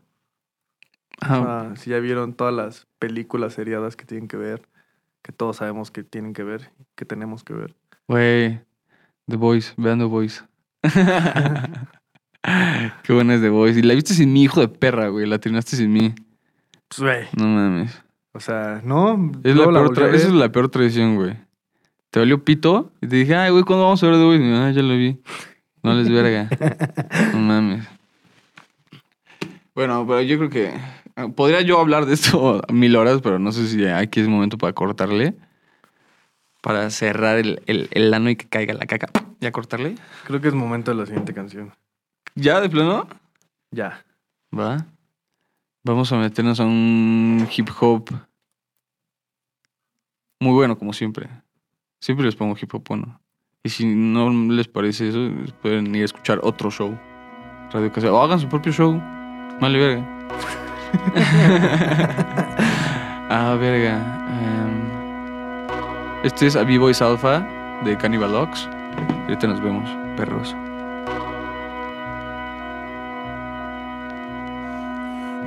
Ah, 1.21 1.73
si 1.77 1.89
ya 1.91 1.99
vieron 1.99 2.33
todas 2.33 2.53
las 2.53 2.87
películas 2.99 3.53
seriadas 3.53 3.95
que 3.95 4.05
tienen 4.05 4.27
que 4.27 4.37
ver, 4.37 4.67
que 5.23 5.31
todos 5.31 5.57
sabemos 5.57 5.89
que 5.89 6.03
tienen 6.03 6.33
que 6.33 6.43
ver, 6.43 6.69
que 6.95 7.05
tenemos 7.05 7.43
que 7.43 7.53
ver. 7.53 7.75
Güey, 8.07 8.59
The 9.27 9.35
Voice, 9.35 9.73
vean 9.77 9.99
The 9.99 10.05
Voice. 10.05 10.41
Qué 13.03 13.13
buena 13.13 13.35
es 13.35 13.41
The 13.41 13.49
Voice. 13.49 13.79
Y 13.79 13.83
la 13.83 13.93
viste 13.93 14.13
sin 14.13 14.31
mi 14.31 14.43
hijo 14.43 14.61
de 14.61 14.67
perra, 14.67 15.09
güey. 15.09 15.25
La 15.25 15.39
terminaste 15.39 15.75
sin 15.75 15.91
mí. 15.91 16.13
Pues, 16.87 16.99
güey. 16.99 17.25
No 17.37 17.47
mames. 17.47 18.01
O 18.33 18.39
sea, 18.39 18.81
no. 18.83 19.31
Es 19.43 19.55
la 19.55 19.65
la 19.65 19.89
peor 19.89 20.15
esa 20.15 20.27
es 20.27 20.33
la 20.33 20.51
peor 20.51 20.69
traición, 20.69 21.15
güey. 21.15 21.35
Te 22.09 22.19
valió 22.19 22.43
pito 22.43 22.91
y 23.01 23.07
te 23.07 23.17
dije, 23.17 23.35
ay, 23.35 23.51
güey, 23.51 23.63
¿cuándo 23.63 23.83
vamos 23.83 24.01
a 24.01 24.07
ver 24.07 24.15
The 24.15 24.23
Voice? 24.23 24.43
Y 24.43 24.53
ah, 24.53 24.71
ya 24.71 24.81
lo 24.81 24.95
vi. 24.95 25.19
No 25.83 25.93
les 25.93 26.09
verga. 26.09 26.49
no 27.33 27.39
mames. 27.39 27.87
Bueno, 29.75 30.05
pero 30.07 30.21
yo 30.21 30.37
creo 30.37 30.49
que 30.49 30.73
ah, 31.15 31.27
podría 31.27 31.61
yo 31.61 31.79
hablar 31.79 32.05
de 32.05 32.13
esto 32.13 32.61
mil 32.71 32.95
horas, 32.95 33.19
pero 33.21 33.39
no 33.39 33.51
sé 33.51 33.67
si 33.67 33.85
aquí 33.85 34.21
es 34.21 34.27
momento 34.27 34.57
para 34.57 34.73
cortarle. 34.73 35.35
Para 36.61 36.89
cerrar 36.89 37.37
el, 37.37 37.61
el, 37.67 37.87
el 37.91 38.13
ano 38.13 38.29
y 38.29 38.35
que 38.35 38.47
caiga 38.47 38.73
la 38.73 38.85
caca. 38.85 39.09
¿Ya 39.39 39.51
cortarle? 39.51 39.95
Creo 40.25 40.41
que 40.41 40.47
es 40.47 40.53
momento 40.53 40.91
de 40.91 40.97
la 40.97 41.05
siguiente 41.05 41.33
canción. 41.33 41.73
¿Ya 42.35 42.59
de 42.59 42.69
plano? 42.69 43.07
Ya. 43.71 44.03
Va. 44.57 44.85
Vamos 45.83 46.11
a 46.11 46.17
meternos 46.17 46.59
a 46.59 46.65
un 46.65 47.47
hip 47.55 47.69
hop 47.79 48.09
muy 50.39 50.53
bueno, 50.53 50.77
como 50.77 50.93
siempre. 50.93 51.27
Siempre 51.99 52.23
les 52.25 52.35
pongo 52.35 52.55
hip 52.59 52.71
hop 52.73 52.83
bueno. 52.87 53.19
Y 53.63 53.69
si 53.69 53.85
no 53.85 54.29
les 54.29 54.67
parece 54.67 55.09
eso, 55.09 55.31
pueden 55.61 55.93
ir 55.95 56.03
a 56.03 56.05
escuchar 56.05 56.39
otro 56.43 56.69
show. 56.69 56.95
Radio 57.71 57.91
Casera. 57.91 58.13
O 58.13 58.21
hagan 58.21 58.39
su 58.39 58.47
propio 58.47 58.71
show. 58.71 59.01
Vale, 59.59 59.79
verga. 59.79 60.05
ah, 63.29 63.57
verga. 63.59 63.95
Em, 64.29 64.66
este 66.23 66.47
es 66.47 66.55
a 66.55 66.63
B-Boys 66.63 67.01
Alpha 67.01 67.47
de 67.83 67.97
Cannibal 67.97 68.35
Ox. 68.35 68.67
Y 69.27 69.31
ahorita 69.31 69.47
nos 69.47 69.61
vemos, 69.61 69.89
perros. 70.15 70.55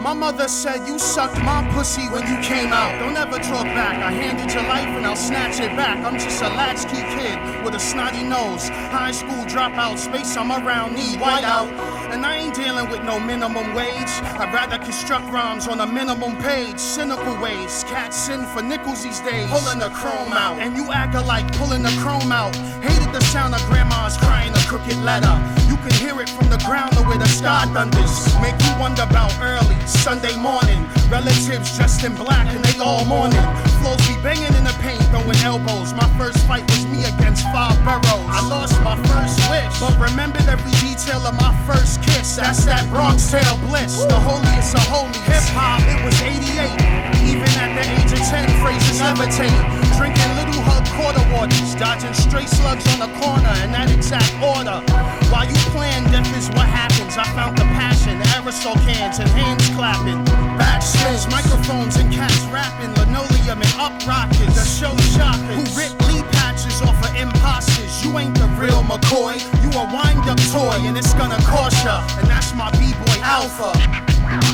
My 0.01 0.14
mother 0.14 0.48
said 0.48 0.88
you 0.88 0.98
sucked 0.98 1.42
my 1.42 1.62
pussy 1.74 2.09
when 2.09 2.26
you 2.26 2.40
came 2.40 2.72
out. 2.72 2.98
Don't 2.98 3.18
ever 3.18 3.36
talk 3.36 3.66
back. 3.66 3.98
I 4.03 4.11
handed 4.11 4.51
your 4.51 4.62
life 4.62 4.88
and 4.88 5.05
I'll 5.05 5.14
snatch 5.14 5.61
it 5.61 5.76
back. 5.76 5.98
I'm 5.98 6.18
just 6.18 6.40
a 6.42 6.48
latchkey 6.48 7.03
kid 7.14 7.62
with 7.62 7.74
a 7.74 7.78
snotty 7.78 8.22
nose. 8.22 8.70
High 8.88 9.11
school 9.11 9.44
dropout, 9.44 9.98
space 9.98 10.34
I'm 10.38 10.53
around, 10.53 10.94
need 10.94 11.20
white 11.20 11.44
out. 11.44 11.68
And 12.11 12.24
I 12.24 12.36
ain't 12.36 12.55
dealing 12.55 12.88
with 12.88 13.05
no 13.05 13.20
minimum 13.20 13.74
wage. 13.74 14.09
I'd 14.40 14.55
rather 14.55 14.78
construct 14.78 15.26
rhymes 15.30 15.68
on 15.68 15.80
a 15.80 15.86
minimum 15.86 16.38
page. 16.38 16.78
Cynical 16.78 17.38
ways, 17.38 17.84
cats 17.84 18.16
sin 18.16 18.46
for 18.46 18.62
nickels 18.62 19.03
these 19.03 19.20
days. 19.20 19.51
Pulling 19.51 19.80
the 19.80 19.90
chrome 19.90 20.32
out, 20.32 20.59
and 20.61 20.76
you 20.76 20.90
acting 20.92 21.26
like 21.26 21.46
pulling 21.59 21.82
the 21.82 21.94
chrome 22.01 22.32
out. 22.32 22.57
Hated 22.57 23.12
the 23.12 23.20
sound 23.26 23.55
of 23.55 23.61
grandma's 23.66 24.16
crying 24.16 24.55
a 24.55 24.61
crooked 24.61 24.96
letter. 25.05 25.36
You 25.68 25.76
can 25.81 25.93
hear 25.93 26.20
it 26.20 26.28
from 26.28 26.49
the 26.49 26.59
ground 26.66 26.93
the 26.93 27.03
way 27.03 27.16
the 27.16 27.28
sky 27.28 27.64
thunders. 27.72 28.12
Make 28.41 28.59
you 28.61 28.72
wonder 28.78 29.03
about 29.03 29.33
early 29.41 29.78
Sunday 29.87 30.37
morning. 30.37 30.87
Relatives 31.09 31.76
dressed 31.76 32.05
in 32.05 32.14
black 32.14 32.47
and 32.55 32.64
they 32.64 32.78
all 32.78 33.05
mourning. 33.05 33.43
Flows 33.81 34.01
be 34.07 34.14
banging 34.22 34.53
in 34.55 34.64
the 34.64 34.76
paint, 34.81 35.01
throwing 35.11 35.36
elbows. 35.44 35.92
My 35.92 36.08
first 36.16 36.38
fight 36.46 36.64
was 36.70 36.86
me 36.86 37.04
against 37.04 37.44
five 37.52 37.76
boroughs. 37.84 38.30
I 38.30 38.40
lost 38.48 38.80
my 38.82 38.96
first 39.11 39.38
wish, 39.50 39.80
but 39.80 39.94
remembered 39.98 40.48
every 40.48 40.72
detail 40.78 41.26
of 41.26 41.34
my 41.34 41.52
first 41.66 42.02
kiss. 42.02 42.36
That's 42.36 42.64
that 42.64 42.88
Bronx 42.88 43.30
tale 43.30 43.58
bliss. 43.66 44.04
The 44.06 44.18
holiest 44.18 44.74
of 44.74 44.86
holies. 44.86 45.18
Hip 45.26 45.44
hop, 45.52 45.82
it 45.90 46.00
was 46.04 46.16
88. 46.22 47.11
Even 47.26 47.50
at 47.58 47.70
the 47.76 47.84
age 47.84 48.12
of 48.14 48.22
10, 48.22 48.48
phrases 48.62 49.00
levitate. 49.02 49.52
Drinking 49.98 50.32
little 50.38 50.62
hug 50.64 50.86
quarter 50.96 51.22
waters, 51.34 51.74
dodging 51.74 52.14
stray 52.14 52.46
slugs 52.46 52.86
on 52.94 53.04
the 53.04 53.11
corner 53.20 53.52
in 53.62 53.72
that 53.72 53.90
exact 53.90 54.32
order. 54.40 54.80
While 55.28 55.46
you 55.46 55.58
plan, 55.74 56.04
death 56.11 56.30
is 56.36 56.48
what 56.56 56.66
happens. 56.66 57.16
I 57.16 57.24
found 57.36 57.58
the 57.58 57.68
passion, 57.76 58.18
aerosol 58.34 58.74
cans 58.86 59.18
and 59.18 59.28
hands 59.30 59.68
clapping. 59.76 60.24
Backspins, 60.56 61.30
microphones 61.30 61.96
and 61.96 62.12
cats 62.12 62.44
rapping. 62.48 62.94
Linoleum 62.94 63.61
and 63.61 63.74
up 63.76 63.94
rockets. 64.06 64.56
The 64.56 64.64
show 64.64 64.99
shopping. 65.01 65.59
Who 65.59 65.64
rip 65.76 65.92
Lee 66.09 66.22
patches 66.32 66.82
off 66.82 66.98
of 67.03 67.14
imposters. 67.16 68.05
You 68.05 68.18
ain't 68.18 68.34
the 68.38 68.46
real 68.59 68.82
McCoy. 68.82 69.40
You 69.62 69.70
a 69.78 69.84
wind 69.92 70.28
up 70.28 70.38
toy 70.53 70.78
and 70.86 70.96
it's 70.96 71.14
gonna 71.14 71.38
cost 71.42 71.84
ya. 71.84 72.07
And 72.18 72.28
that's 72.28 72.55
my 72.55 72.70
B-boy 72.72 73.20
Alpha. 73.22 74.49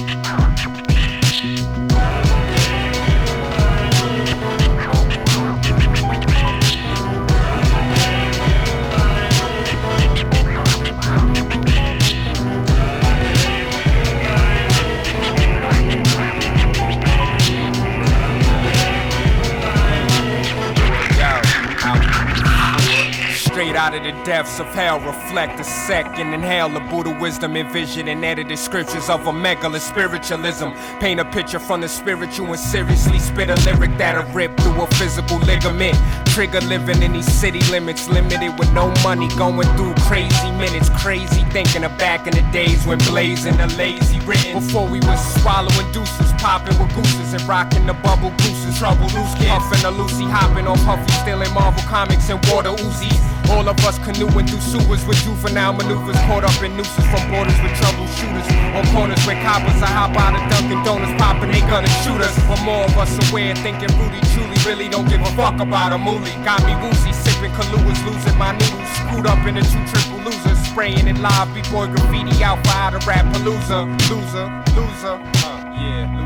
Depths 24.24 24.60
of 24.60 24.66
hell, 24.66 25.00
reflect 25.00 25.60
a 25.60 25.64
second, 25.64 26.32
inhale 26.32 26.68
the 26.68 26.80
Buddha 26.80 27.16
wisdom, 27.20 27.56
envision 27.56 28.08
and 28.08 28.24
edited 28.24 28.58
scriptures 28.58 29.08
of 29.08 29.26
a 29.26 29.32
megala 29.32 29.80
spiritualism. 29.80 30.68
Paint 31.00 31.20
a 31.20 31.24
picture 31.24 31.58
from 31.58 31.80
the 31.80 31.88
spiritual 31.88 32.46
and 32.46 32.58
seriously 32.58 33.18
spit 33.18 33.50
a 33.50 33.54
lyric 33.64 33.96
that'll 33.98 34.30
rip 34.32 34.56
through 34.58 34.82
a 34.82 34.86
physical 34.94 35.38
ligament. 35.38 35.96
Trigger 36.26 36.60
living 36.62 37.02
in 37.02 37.12
these 37.12 37.30
city 37.32 37.60
limits, 37.70 38.08
limited 38.08 38.58
with 38.58 38.72
no 38.72 38.92
money, 39.02 39.28
going 39.36 39.68
through 39.76 39.94
crazy 40.06 40.50
minutes. 40.52 40.90
Crazy 41.02 41.44
thinking 41.50 41.84
of 41.84 41.96
back 41.98 42.26
in 42.26 42.34
the 42.34 42.42
days 42.52 42.86
when 42.86 42.98
blazing 42.98 43.56
the 43.56 43.66
lazy 43.76 44.20
written. 44.20 44.54
Before 44.54 44.86
we 44.88 45.00
was 45.00 45.20
swallowing 45.40 45.90
deuces, 45.92 46.32
popping 46.38 46.78
with 46.78 46.94
gooses 46.94 47.32
and 47.32 47.42
rocking 47.48 47.86
the 47.86 47.94
bubble 47.94 48.30
gooses. 48.38 48.78
Trouble 48.78 49.06
loose 49.06 49.34
kid, 49.38 49.48
puffing 49.48 49.84
a 49.86 49.90
Lucy, 49.90 50.24
hopping 50.24 50.66
on 50.66 50.76
Puffy, 50.84 51.10
stealing 51.22 51.52
Marvel 51.54 51.82
comics 51.88 52.28
and 52.28 52.44
water 52.46 52.70
Uzis. 52.70 53.16
All 53.50 53.68
of 53.68 53.78
us 53.86 53.98
canoeing 54.06 54.46
through 54.46 54.62
sewers 54.62 55.02
with 55.04 55.18
juvenile 55.26 55.74
maneuvers, 55.74 56.14
caught 56.30 56.46
up 56.46 56.54
in 56.62 56.70
nooses 56.78 57.06
from 57.10 57.22
borders 57.26 57.58
with 57.58 57.74
troubleshooters. 57.74 58.46
On 58.78 58.86
corners 58.94 59.18
where 59.26 59.34
coppers 59.42 59.82
are 59.82 59.90
hop 59.90 60.14
out 60.14 60.38
of 60.38 60.42
Dunkin' 60.46 60.78
Donuts 60.86 61.10
popping, 61.18 61.50
they 61.50 61.60
gonna 61.66 61.90
shoot 62.06 62.22
us. 62.22 62.34
But 62.46 62.62
more 62.62 62.86
of 62.86 62.94
us 62.96 63.10
aware, 63.28 63.54
thinking 63.66 63.90
Rudy 63.98 64.22
truly 64.30 64.54
really 64.62 64.88
don't 64.88 65.08
give 65.08 65.20
a 65.20 65.32
fuck 65.34 65.58
about 65.58 65.90
a 65.92 65.98
moolie. 65.98 66.34
Got 66.46 66.62
me 66.62 66.78
woozy, 66.78 67.12
sipping 67.12 67.50
Kahlua, 67.58 67.82
losing 68.06 68.38
my 68.38 68.52
noodles. 68.54 68.90
Screwed 69.02 69.26
up 69.26 69.42
in 69.46 69.58
a 69.58 69.62
two 69.62 69.82
triple 69.90 70.22
loser, 70.22 70.54
spraying 70.70 71.08
it 71.08 71.18
live, 71.18 71.52
b-boy 71.52 71.90
graffiti 71.90 72.44
out 72.44 72.62
for 72.64 72.72
how 72.78 72.90
to 72.90 73.00
rap 73.06 73.26
palooza. 73.34 73.90
Loser, 74.06 74.46
loser, 74.78 75.18
uh, 75.18 75.74
yeah, 75.74 76.06
loser. 76.14 76.25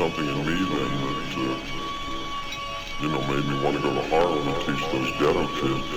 Something 0.00 0.26
in 0.32 0.38
me 0.48 0.56
then 0.72 0.92
that, 1.04 1.32
uh, 1.36 1.56
you 3.02 3.08
know, 3.12 3.20
made 3.28 3.44
me 3.50 3.56
want 3.62 3.76
to 3.76 3.82
go 3.82 3.92
to 3.92 4.02
Harlem 4.08 4.48
and 4.48 4.56
teach 4.64 4.82
those 4.92 5.10
ghetto 5.20 5.44
kids. 5.60 5.88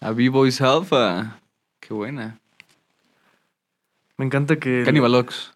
A 0.00 0.12
B-Boys 0.12 0.60
Alpha. 0.60 1.38
Qué 1.80 1.94
buena. 1.94 2.40
Me 4.18 4.24
encanta 4.26 4.58
que 4.58 4.82
Cannibal 4.84 5.14
Ox. 5.14 5.52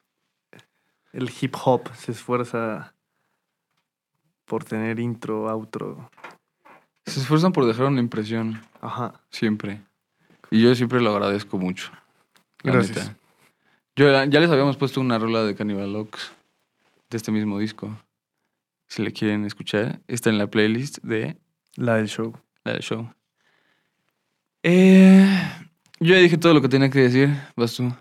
el 1.12 1.30
hip 1.40 1.54
hop 1.64 1.88
se 1.96 2.12
esfuerza 2.12 2.92
por 4.44 4.62
tener 4.62 5.00
intro, 5.00 5.48
outro. 5.50 6.08
Se 7.06 7.18
esfuerzan 7.20 7.52
por 7.52 7.66
dejar 7.66 7.86
una 7.86 8.00
impresión. 8.00 8.60
Ajá. 8.80 9.14
Siempre. 9.30 9.80
Y 10.52 10.62
yo 10.62 10.72
siempre 10.76 11.00
lo 11.00 11.10
agradezco 11.10 11.58
mucho. 11.58 11.90
la 12.62 12.72
Gracias. 12.72 13.08
neta. 13.08 13.25
Yo, 13.96 14.10
ya 14.24 14.40
les 14.40 14.50
habíamos 14.50 14.76
puesto 14.76 15.00
una 15.00 15.18
rola 15.18 15.42
de 15.44 15.54
Cannibal 15.54 15.96
Ox 15.96 16.32
de 17.10 17.16
este 17.16 17.32
mismo 17.32 17.58
disco. 17.58 17.96
Si 18.88 19.02
le 19.02 19.12
quieren 19.12 19.44
escuchar, 19.44 20.00
está 20.06 20.28
en 20.30 20.38
la 20.38 20.48
playlist 20.48 20.98
de 21.02 21.38
La 21.76 21.94
del 21.94 22.08
show. 22.08 22.38
la 22.64 22.72
del 22.72 22.82
show. 22.82 23.10
Eh, 24.62 25.26
yo 26.00 26.14
ya 26.14 26.20
dije 26.20 26.36
todo 26.36 26.52
lo 26.54 26.60
que 26.60 26.68
tenía 26.68 26.90
que 26.90 27.00
decir. 27.00 27.30
Vas 27.56 27.74
tú. 27.74 27.92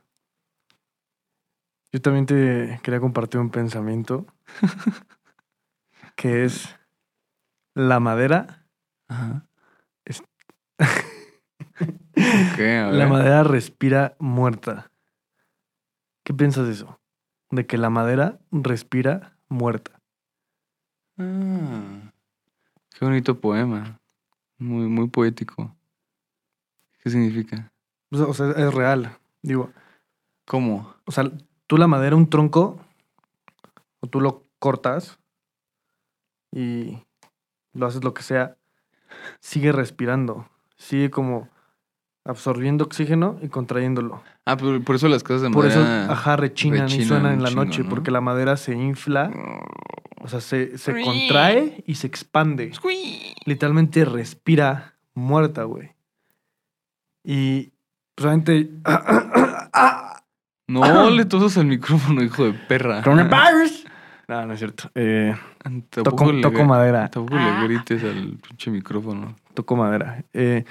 Yo 1.93 2.01
también 2.01 2.25
te 2.25 2.79
quería 2.83 2.99
compartir 2.99 3.39
un 3.39 3.49
pensamiento 3.49 4.25
que 6.17 6.43
es 6.43 6.75
la 7.73 7.99
madera, 8.01 8.65
Ajá. 9.07 9.47
Es- 10.03 10.23
la 12.57 13.07
madera 13.07 13.43
respira 13.43 14.15
muerta. 14.19 14.91
¿Qué 16.26 16.34
piensas 16.34 16.65
de 16.65 16.73
eso? 16.73 16.99
De 17.51 17.67
que 17.67 17.78
la 17.78 17.91
madera 17.91 18.39
respira 18.51 19.38
muerta. 19.47 20.01
Ah, 21.19 22.11
qué 22.97 23.05
bonito 23.05 23.39
poema. 23.39 23.99
Muy, 24.57 24.88
muy 24.88 25.07
poético. 25.07 25.76
¿Qué 27.03 27.11
significa? 27.11 27.71
O 28.09 28.17
sea, 28.17 28.26
o 28.26 28.34
sea, 28.34 28.49
es 28.49 28.73
real. 28.73 29.15
Digo, 29.43 29.71
¿Cómo? 30.47 30.95
o 31.05 31.11
sea, 31.11 31.32
tú 31.67 31.78
la 31.78 31.86
madera, 31.86 32.15
un 32.15 32.28
tronco, 32.28 32.80
o 33.99 34.07
tú 34.07 34.19
lo 34.19 34.47
cortas 34.57 35.19
y 36.51 36.97
lo 37.73 37.86
haces 37.86 38.03
lo 38.03 38.15
que 38.15 38.23
sea, 38.23 38.57
sigue 39.39 39.71
respirando. 39.71 40.49
Sigue 40.76 41.11
como 41.11 41.49
absorbiendo 42.26 42.84
oxígeno 42.84 43.38
y 43.41 43.47
contrayéndolo. 43.47 44.21
Ah, 44.45 44.57
pero 44.57 44.82
por 44.82 44.95
eso 44.95 45.07
las 45.07 45.23
casas 45.23 45.43
de 45.43 45.49
Por 45.51 45.65
eso, 45.65 45.80
madera. 45.80 46.11
ajá, 46.11 46.36
rechinan, 46.36 46.80
y 46.80 46.82
rechinan 46.82 47.07
suenan 47.07 47.26
un 47.28 47.34
en 47.34 47.43
la 47.43 47.51
noche, 47.51 47.84
¿no? 47.84 47.89
porque 47.89 48.11
la 48.11 48.21
madera 48.21 48.57
se 48.57 48.73
infla, 48.73 49.32
o 50.21 50.28
sea, 50.28 50.41
se, 50.41 50.78
se 50.78 51.01
contrae 51.01 51.84
y 51.86 51.95
se 51.95 52.07
expande. 52.07 52.71
Literalmente 53.45 54.03
respira 54.05 54.95
muerta, 55.13 55.63
güey. 55.63 55.91
Y 57.23 57.71
obviamente... 58.17 58.69
No 60.67 61.09
le 61.11 61.26
tosas 61.26 61.59
al 61.59 61.67
micrófono, 61.67 62.23
hijo 62.23 62.45
de 62.45 62.53
perra. 62.53 63.01
Coronavirus. 63.01 63.86
No, 64.28 64.43
no 64.43 64.53
es 64.53 64.59
cierto. 64.59 64.89
Eh, 64.95 65.36
toco, 65.91 66.32
le 66.32 66.41
toco 66.41 66.65
madera. 66.65 67.07
Tampoco 67.09 67.38
le 67.38 67.63
grites 67.67 68.03
al 68.03 68.38
pinche 68.38 68.71
micrófono. 68.71 69.36
Toco 69.53 69.76
madera. 69.76 70.23
Eh, 70.34 70.65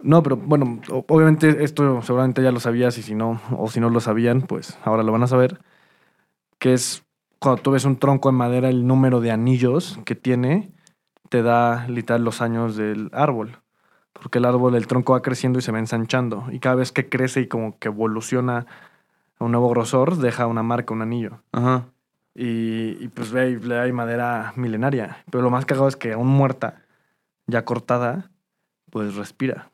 no, 0.00 0.22
pero 0.22 0.36
bueno, 0.36 0.80
obviamente 1.08 1.64
esto 1.64 2.02
seguramente 2.02 2.42
ya 2.42 2.52
lo 2.52 2.60
sabías 2.60 2.98
y 2.98 3.02
si 3.02 3.14
no, 3.14 3.40
o 3.56 3.68
si 3.68 3.80
no 3.80 3.90
lo 3.90 4.00
sabían, 4.00 4.42
pues 4.42 4.78
ahora 4.84 5.02
lo 5.02 5.12
van 5.12 5.22
a 5.22 5.26
saber. 5.26 5.60
Que 6.58 6.74
es 6.74 7.04
cuando 7.38 7.62
tú 7.62 7.70
ves 7.72 7.84
un 7.84 7.98
tronco 7.98 8.30
de 8.30 8.36
madera, 8.36 8.68
el 8.68 8.86
número 8.86 9.20
de 9.20 9.30
anillos 9.30 9.98
que 10.04 10.14
tiene 10.14 10.72
te 11.28 11.42
da 11.42 11.86
literal 11.88 12.24
los 12.24 12.40
años 12.40 12.76
del 12.76 13.10
árbol. 13.12 13.58
Porque 14.12 14.38
el 14.38 14.44
árbol, 14.44 14.74
el 14.74 14.86
tronco 14.86 15.12
va 15.12 15.22
creciendo 15.22 15.58
y 15.58 15.62
se 15.62 15.70
va 15.70 15.78
ensanchando. 15.78 16.46
Y 16.50 16.58
cada 16.58 16.76
vez 16.76 16.90
que 16.90 17.08
crece 17.08 17.42
y 17.42 17.48
como 17.48 17.78
que 17.78 17.88
evoluciona 17.88 18.66
a 19.38 19.44
un 19.44 19.52
nuevo 19.52 19.68
grosor, 19.68 20.16
deja 20.16 20.46
una 20.46 20.62
marca, 20.62 20.94
un 20.94 21.02
anillo. 21.02 21.42
Ajá. 21.52 21.86
Y, 22.34 22.96
y, 23.00 23.08
pues 23.08 23.30
ve, 23.30 23.42
ahí 23.42 23.72
hay 23.72 23.92
madera 23.92 24.52
milenaria. 24.56 25.24
Pero 25.30 25.42
lo 25.42 25.50
más 25.50 25.66
cagado 25.66 25.88
es 25.88 25.96
que 25.96 26.12
aún 26.12 26.28
muerta, 26.28 26.82
ya 27.46 27.64
cortada, 27.64 28.30
pues 28.90 29.14
respira. 29.14 29.70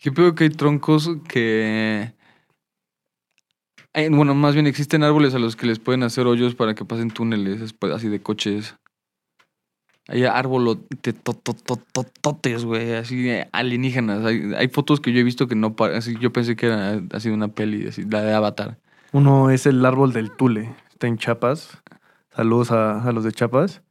Qué 0.00 0.12
pedo 0.12 0.34
que 0.34 0.44
hay 0.44 0.50
troncos 0.50 1.10
que. 1.28 2.12
Hay- 3.94 4.08
bueno, 4.10 4.34
más 4.34 4.54
bien 4.54 4.66
existen 4.66 5.02
árboles 5.02 5.34
a 5.34 5.38
los 5.38 5.56
que 5.56 5.66
les 5.66 5.78
pueden 5.78 6.02
hacer 6.02 6.26
hoyos 6.26 6.54
para 6.54 6.74
que 6.74 6.84
pasen 6.84 7.10
túneles 7.10 7.60
es- 7.62 7.72
pues, 7.72 7.92
así 7.92 8.08
de 8.08 8.20
coches. 8.20 8.76
Hay 10.08 10.24
árboles, 10.24 10.78
güey, 12.64 12.94
así 12.94 13.28
eh, 13.28 13.48
alienígenas. 13.52 14.24
Hay, 14.24 14.52
hay 14.56 14.68
fotos 14.68 15.00
que 15.00 15.12
yo 15.12 15.18
he 15.18 15.24
visto 15.24 15.48
que 15.48 15.56
no 15.56 15.74
así 15.94 16.14
Yo 16.20 16.32
pensé 16.32 16.54
que 16.54 16.66
era 16.66 17.02
así 17.12 17.28
de 17.28 17.34
una 17.34 17.48
peli, 17.48 17.88
así, 17.88 18.02
la 18.04 18.22
de 18.22 18.32
Avatar. 18.34 18.78
Uno 19.12 19.50
es 19.50 19.66
el 19.66 19.84
árbol 19.84 20.12
del 20.12 20.30
Tule. 20.30 20.74
Está 20.90 21.06
en 21.08 21.16
Chiapas. 21.18 21.82
Saludos 22.34 22.70
a, 22.70 23.02
a 23.02 23.12
los 23.12 23.24
de 23.24 23.32
Chiapas. 23.32 23.82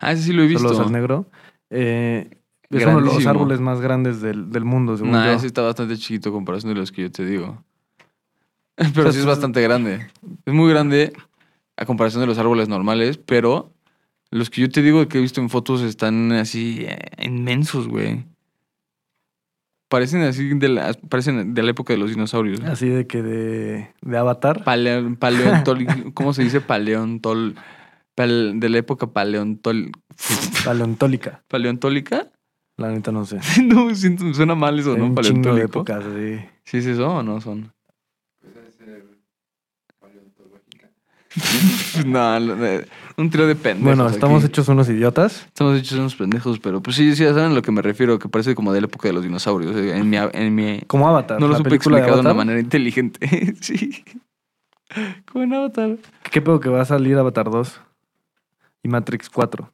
Ah, 0.00 0.10
ese 0.12 0.22
sí 0.22 0.32
lo 0.32 0.42
he 0.42 0.46
visto. 0.46 0.68
Saludos 0.68 0.86
al 0.86 0.92
negro. 0.92 1.30
Eh, 1.70 2.30
es 2.78 2.86
uno 2.86 2.96
de 3.00 3.06
los 3.06 3.26
árboles 3.26 3.60
más 3.60 3.80
grandes 3.80 4.20
del, 4.20 4.50
del 4.50 4.64
mundo, 4.64 4.96
según 4.96 5.12
Nah, 5.12 5.26
yo. 5.26 5.32
ese 5.32 5.46
está 5.46 5.62
bastante 5.62 5.96
chiquito 5.96 6.32
comparación 6.32 6.72
de 6.74 6.80
los 6.80 6.90
que 6.92 7.02
yo 7.02 7.10
te 7.12 7.24
digo. 7.24 7.62
Pero 8.76 8.92
sea, 9.04 9.12
sí 9.12 9.18
es 9.18 9.22
es- 9.22 9.26
bastante 9.26 9.60
grande. 9.62 10.06
Es 10.44 10.52
muy 10.54 10.70
grande 10.70 11.12
a 11.76 11.84
comparación 11.86 12.20
de 12.22 12.26
los 12.26 12.38
árboles 12.38 12.68
normales, 12.68 13.18
pero 13.18 13.72
los 14.30 14.48
que 14.50 14.60
yo 14.62 14.68
te 14.68 14.80
digo 14.82 15.06
que 15.08 15.18
he 15.18 15.20
visto 15.20 15.40
en 15.40 15.48
fotos 15.50 15.82
están 15.82 16.30
así 16.32 16.78
eh, 16.86 16.98
inmensos, 17.22 17.88
güey. 17.88 18.24
Parecen 19.88 20.22
así 20.22 20.54
de 20.54 20.68
la, 20.68 20.92
parecen 21.08 21.54
de 21.54 21.62
la 21.62 21.70
época 21.70 21.92
de 21.92 21.98
los 21.98 22.10
dinosaurios. 22.10 22.60
Así 22.62 22.88
de 22.88 23.06
que 23.06 23.22
de, 23.22 23.94
de 24.02 24.18
Avatar. 24.18 24.64
Paleo- 24.64 25.16
paleontol- 25.18 26.12
¿Cómo 26.14 26.32
se 26.32 26.42
dice? 26.42 26.60
Paleontol. 26.60 27.54
pal- 28.16 28.58
de 28.58 28.68
la 28.70 28.78
época 28.78 29.08
paleontol. 29.08 29.92
Paleontólica. 30.64 31.44
¿Paleontólica? 31.48 32.28
La 32.76 32.90
neta 32.90 33.12
no 33.12 33.24
sé. 33.24 33.38
no, 33.62 33.94
siento, 33.94 34.32
suena 34.34 34.54
mal 34.54 34.78
eso, 34.78 34.94
Hay 34.94 34.98
¿no? 34.98 35.06
un 35.06 35.16
chingo 35.16 35.54
de 35.54 35.62
épocas, 35.64 36.02
sí. 36.04 36.40
¿Sí 36.64 36.76
es 36.78 36.86
eso 36.86 37.08
o 37.08 37.22
no 37.22 37.40
son? 37.40 37.72
no, 42.06 42.38
no, 42.38 42.64
eh, 42.64 42.86
un 43.16 43.28
trío 43.28 43.46
de 43.48 43.56
pendejos. 43.56 43.96
Bueno, 43.96 44.08
estamos 44.08 44.44
aquí. 44.44 44.50
hechos 44.52 44.68
unos 44.68 44.88
idiotas. 44.88 45.44
Estamos 45.46 45.78
hechos 45.78 45.98
unos 45.98 46.14
pendejos, 46.14 46.60
pero 46.60 46.80
pues 46.80 46.94
sí, 46.96 47.14
sí, 47.16 47.24
ya 47.24 47.34
saben 47.34 47.50
a 47.50 47.54
lo 47.54 47.62
que 47.62 47.72
me 47.72 47.82
refiero, 47.82 48.20
que 48.20 48.28
parece 48.28 48.54
como 48.54 48.72
de 48.72 48.80
la 48.80 48.86
época 48.86 49.08
de 49.08 49.14
los 49.14 49.24
dinosaurios. 49.24 49.74
eh, 49.74 49.96
En 49.96 50.08
mi, 50.08 50.16
en 50.16 50.54
mi, 50.54 50.80
Como 50.86 51.08
Avatar. 51.08 51.40
no 51.40 51.48
lo 51.48 51.56
supe 51.56 51.70
película 51.70 51.96
de 51.96 52.02
explicar 52.02 52.22
de 52.22 52.28
una 52.30 52.34
manera 52.34 52.60
inteligente. 52.60 53.54
sí. 53.60 54.04
Como 55.30 55.42
en 55.44 55.54
Avatar. 55.54 55.96
¿Qué 56.30 56.40
pedo 56.40 56.60
que 56.60 56.68
va 56.68 56.82
a 56.82 56.84
salir 56.84 57.16
Avatar 57.18 57.50
2? 57.50 57.80
Y 58.84 58.88
Matrix 58.88 59.28
4. 59.28 59.72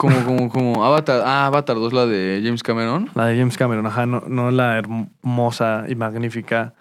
Como, 0.00 0.24
como, 0.24 0.48
como 0.48 0.82
Avatar. 0.86 1.20
Ah, 1.26 1.44
Avatar 1.44 1.76
2, 1.76 1.92
la 1.92 2.06
de 2.06 2.40
James 2.42 2.62
Cameron. 2.62 3.10
La 3.14 3.26
de 3.26 3.38
James 3.38 3.58
Cameron, 3.58 3.84
ajá, 3.86 4.06
no, 4.06 4.22
no 4.26 4.50
la 4.50 4.78
hermosa 4.78 5.84
y 5.90 5.94
magnífica 5.94 6.72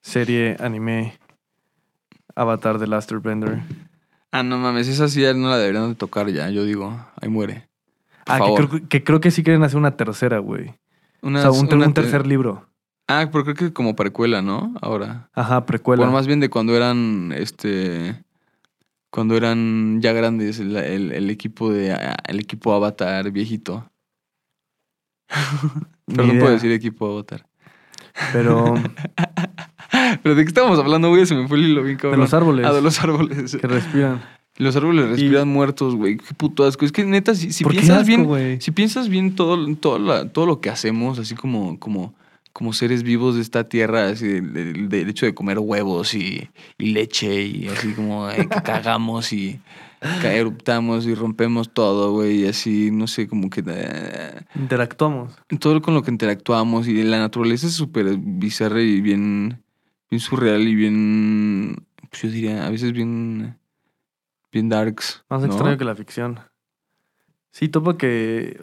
serie 0.00 0.56
anime 0.60 1.18
Avatar 2.36 2.78
de 2.78 2.86
Last 2.86 3.10
Airbender. 3.10 3.62
Ah, 4.30 4.44
no 4.44 4.58
mames, 4.58 4.86
esa 4.86 5.08
sí 5.08 5.22
ya 5.22 5.34
no 5.34 5.48
la 5.50 5.58
deberían 5.58 5.88
de 5.88 5.94
tocar 5.96 6.28
ya, 6.28 6.48
yo 6.50 6.62
digo. 6.64 6.96
Ahí 7.20 7.28
muere. 7.28 7.66
Por 8.24 8.34
Ah, 8.36 8.38
que 8.44 8.54
creo, 8.54 8.88
que 8.88 9.02
creo 9.02 9.20
que 9.20 9.32
sí 9.32 9.42
quieren 9.42 9.64
hacer 9.64 9.78
una 9.78 9.96
tercera, 9.96 10.38
güey. 10.38 10.72
Una- 11.22 11.48
o 11.48 11.52
sea, 11.52 11.60
un, 11.60 11.74
una 11.74 11.92
tercer 11.92 12.28
libro. 12.28 12.68
Ah, 13.08 13.28
pero 13.32 13.42
creo 13.42 13.56
que 13.56 13.72
como 13.72 13.96
precuela, 13.96 14.40
¿no? 14.40 14.72
Ahora. 14.80 15.30
Ajá, 15.34 15.66
precuela. 15.66 15.98
Bueno, 16.00 16.12
más 16.12 16.28
bien 16.28 16.38
de 16.38 16.48
cuando 16.48 16.76
eran, 16.76 17.32
este, 17.36 18.22
cuando 19.16 19.36
eran 19.36 20.00
ya 20.00 20.12
grandes, 20.12 20.60
el, 20.60 20.76
el- 20.76 21.10
el 21.10 21.30
equipo 21.30 21.72
de, 21.72 21.96
el 22.28 22.38
equipo 22.38 22.72
Avatar 22.74 23.30
viejito. 23.32 23.90
Perdón 26.06 26.26
por 26.28 26.36
idea. 26.36 26.50
decir 26.50 26.70
equipo 26.72 27.06
Avatar. 27.06 27.46
Pero 28.32 28.74
Pero 30.22 30.34
de 30.34 30.42
qué 30.44 30.48
estábamos 30.48 30.78
hablando, 30.78 31.08
güey, 31.08 31.26
se 31.26 31.34
me 31.34 31.48
fue 31.48 31.58
el 31.58 31.64
hilo 31.70 31.82
bien 31.82 31.96
de 31.96 32.16
los 32.16 32.34
árboles 32.34 32.66
Ah, 32.66 32.72
de 32.72 32.82
los 32.82 33.00
árboles. 33.02 33.56
que 33.56 33.66
respiran. 33.66 34.22
Los 34.58 34.74
árboles 34.76 35.08
respiran 35.10 35.48
muertos, 35.48 35.94
güey. 35.94 36.16
Qué 36.16 36.34
puto 36.34 36.64
asco. 36.64 36.84
Es 36.84 36.92
que 36.92 37.04
neta, 37.04 37.34
si, 37.34 37.52
si 37.52 37.62
¿Por 37.64 37.72
qué 37.72 37.78
piensas 37.80 38.08
asco, 38.08 38.34
bien, 38.34 38.60
si 38.60 38.70
piensas 38.70 39.08
bien 39.08 39.34
todo, 39.34 39.74
todo, 39.76 39.98
la- 39.98 40.28
todo 40.28 40.46
lo 40.46 40.60
que 40.60 40.70
hacemos, 40.70 41.18
así 41.18 41.34
como, 41.34 41.78
como, 41.78 42.14
como 42.56 42.72
seres 42.72 43.02
vivos 43.02 43.34
de 43.34 43.42
esta 43.42 43.68
tierra, 43.68 44.08
así 44.08 44.40
del, 44.40 44.90
hecho 45.10 45.26
de 45.26 45.34
comer 45.34 45.58
huevos 45.58 46.14
y, 46.14 46.48
y 46.78 46.86
leche 46.86 47.42
y 47.42 47.68
así 47.68 47.92
como 47.92 48.30
eh, 48.30 48.48
que 48.50 48.62
cagamos 48.62 49.30
y 49.34 49.60
eruptamos 50.24 51.04
y 51.04 51.14
rompemos 51.14 51.74
todo, 51.74 52.12
güey, 52.12 52.44
y 52.44 52.46
así, 52.46 52.90
no 52.90 53.08
sé, 53.08 53.28
como 53.28 53.50
que 53.50 53.62
eh, 53.66 54.40
Interactuamos. 54.54 55.36
todo 55.60 55.82
con 55.82 55.92
lo 55.92 56.02
que 56.02 56.10
interactuamos 56.10 56.88
y 56.88 57.02
la 57.02 57.18
naturaleza 57.18 57.66
es 57.66 57.74
súper 57.74 58.16
bizarra 58.16 58.80
y 58.80 59.02
bien, 59.02 59.62
bien 60.08 60.20
surreal 60.20 60.62
y 60.66 60.74
bien, 60.74 61.86
pues 62.08 62.22
yo 62.22 62.30
diría, 62.30 62.66
a 62.66 62.70
veces 62.70 62.92
bien, 62.92 63.58
bien 64.50 64.70
darks. 64.70 65.26
Más 65.28 65.42
¿no? 65.42 65.48
extraño 65.48 65.76
que 65.76 65.84
la 65.84 65.94
ficción. 65.94 66.40
Sí, 67.50 67.68
topo 67.68 67.98
que 67.98 68.58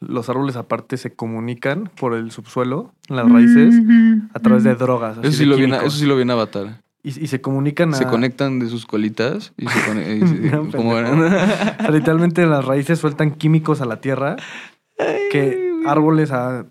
los 0.00 0.28
árboles 0.28 0.56
aparte 0.56 0.96
se 0.96 1.14
comunican 1.14 1.90
por 1.98 2.14
el 2.14 2.30
subsuelo, 2.30 2.92
las 3.08 3.30
raíces, 3.30 3.74
a 4.34 4.38
través 4.40 4.62
de 4.64 4.74
drogas. 4.74 5.18
así 5.18 5.28
Eso 5.28 5.38
sí, 5.38 5.44
de 5.44 5.50
lo 5.50 5.56
vi 5.56 5.64
en, 5.64 5.70
químicos. 5.70 5.88
eso 5.88 5.98
sí 5.98 6.06
lo 6.06 6.16
vi 6.16 6.22
en 6.22 6.30
Avatar. 6.30 6.82
Y, 7.02 7.08
y 7.22 7.26
se 7.28 7.40
comunican 7.40 7.94
a... 7.94 7.96
Se 7.96 8.06
conectan 8.06 8.58
de 8.58 8.68
sus 8.68 8.84
colitas 8.84 9.52
y 9.56 9.66
se. 9.68 10.50
No, 10.50 10.70
como 10.70 10.94
sea, 10.96 11.76
literalmente 11.90 12.44
las 12.46 12.64
raíces 12.64 12.98
sueltan 12.98 13.30
químicos 13.32 13.80
a 13.80 13.86
la 13.86 14.00
tierra 14.00 14.36
que 15.30 15.72
árboles 15.86 16.32
a 16.32 16.66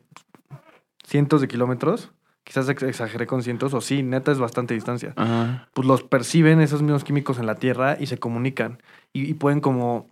cientos 1.06 1.40
de 1.42 1.48
kilómetros, 1.48 2.12
quizás 2.44 2.68
ex- 2.70 2.84
exageré 2.84 3.28
con 3.28 3.44
cientos, 3.44 3.74
o 3.74 3.82
sí, 3.82 4.04
neta 4.04 4.32
es 4.32 4.40
bastante 4.40 4.74
distancia, 4.74 5.14
Ajá. 5.16 5.68
pues 5.74 5.88
los 5.88 6.04
perciben 6.04 6.60
esos 6.60 6.82
mismos 6.82 7.04
químicos 7.04 7.40
en 7.40 7.46
la 7.46 7.56
tierra 7.56 7.98
y 8.00 8.08
se 8.08 8.18
comunican. 8.18 8.80
Y, 9.14 9.24
y 9.30 9.34
pueden 9.36 9.62
como 9.62 10.10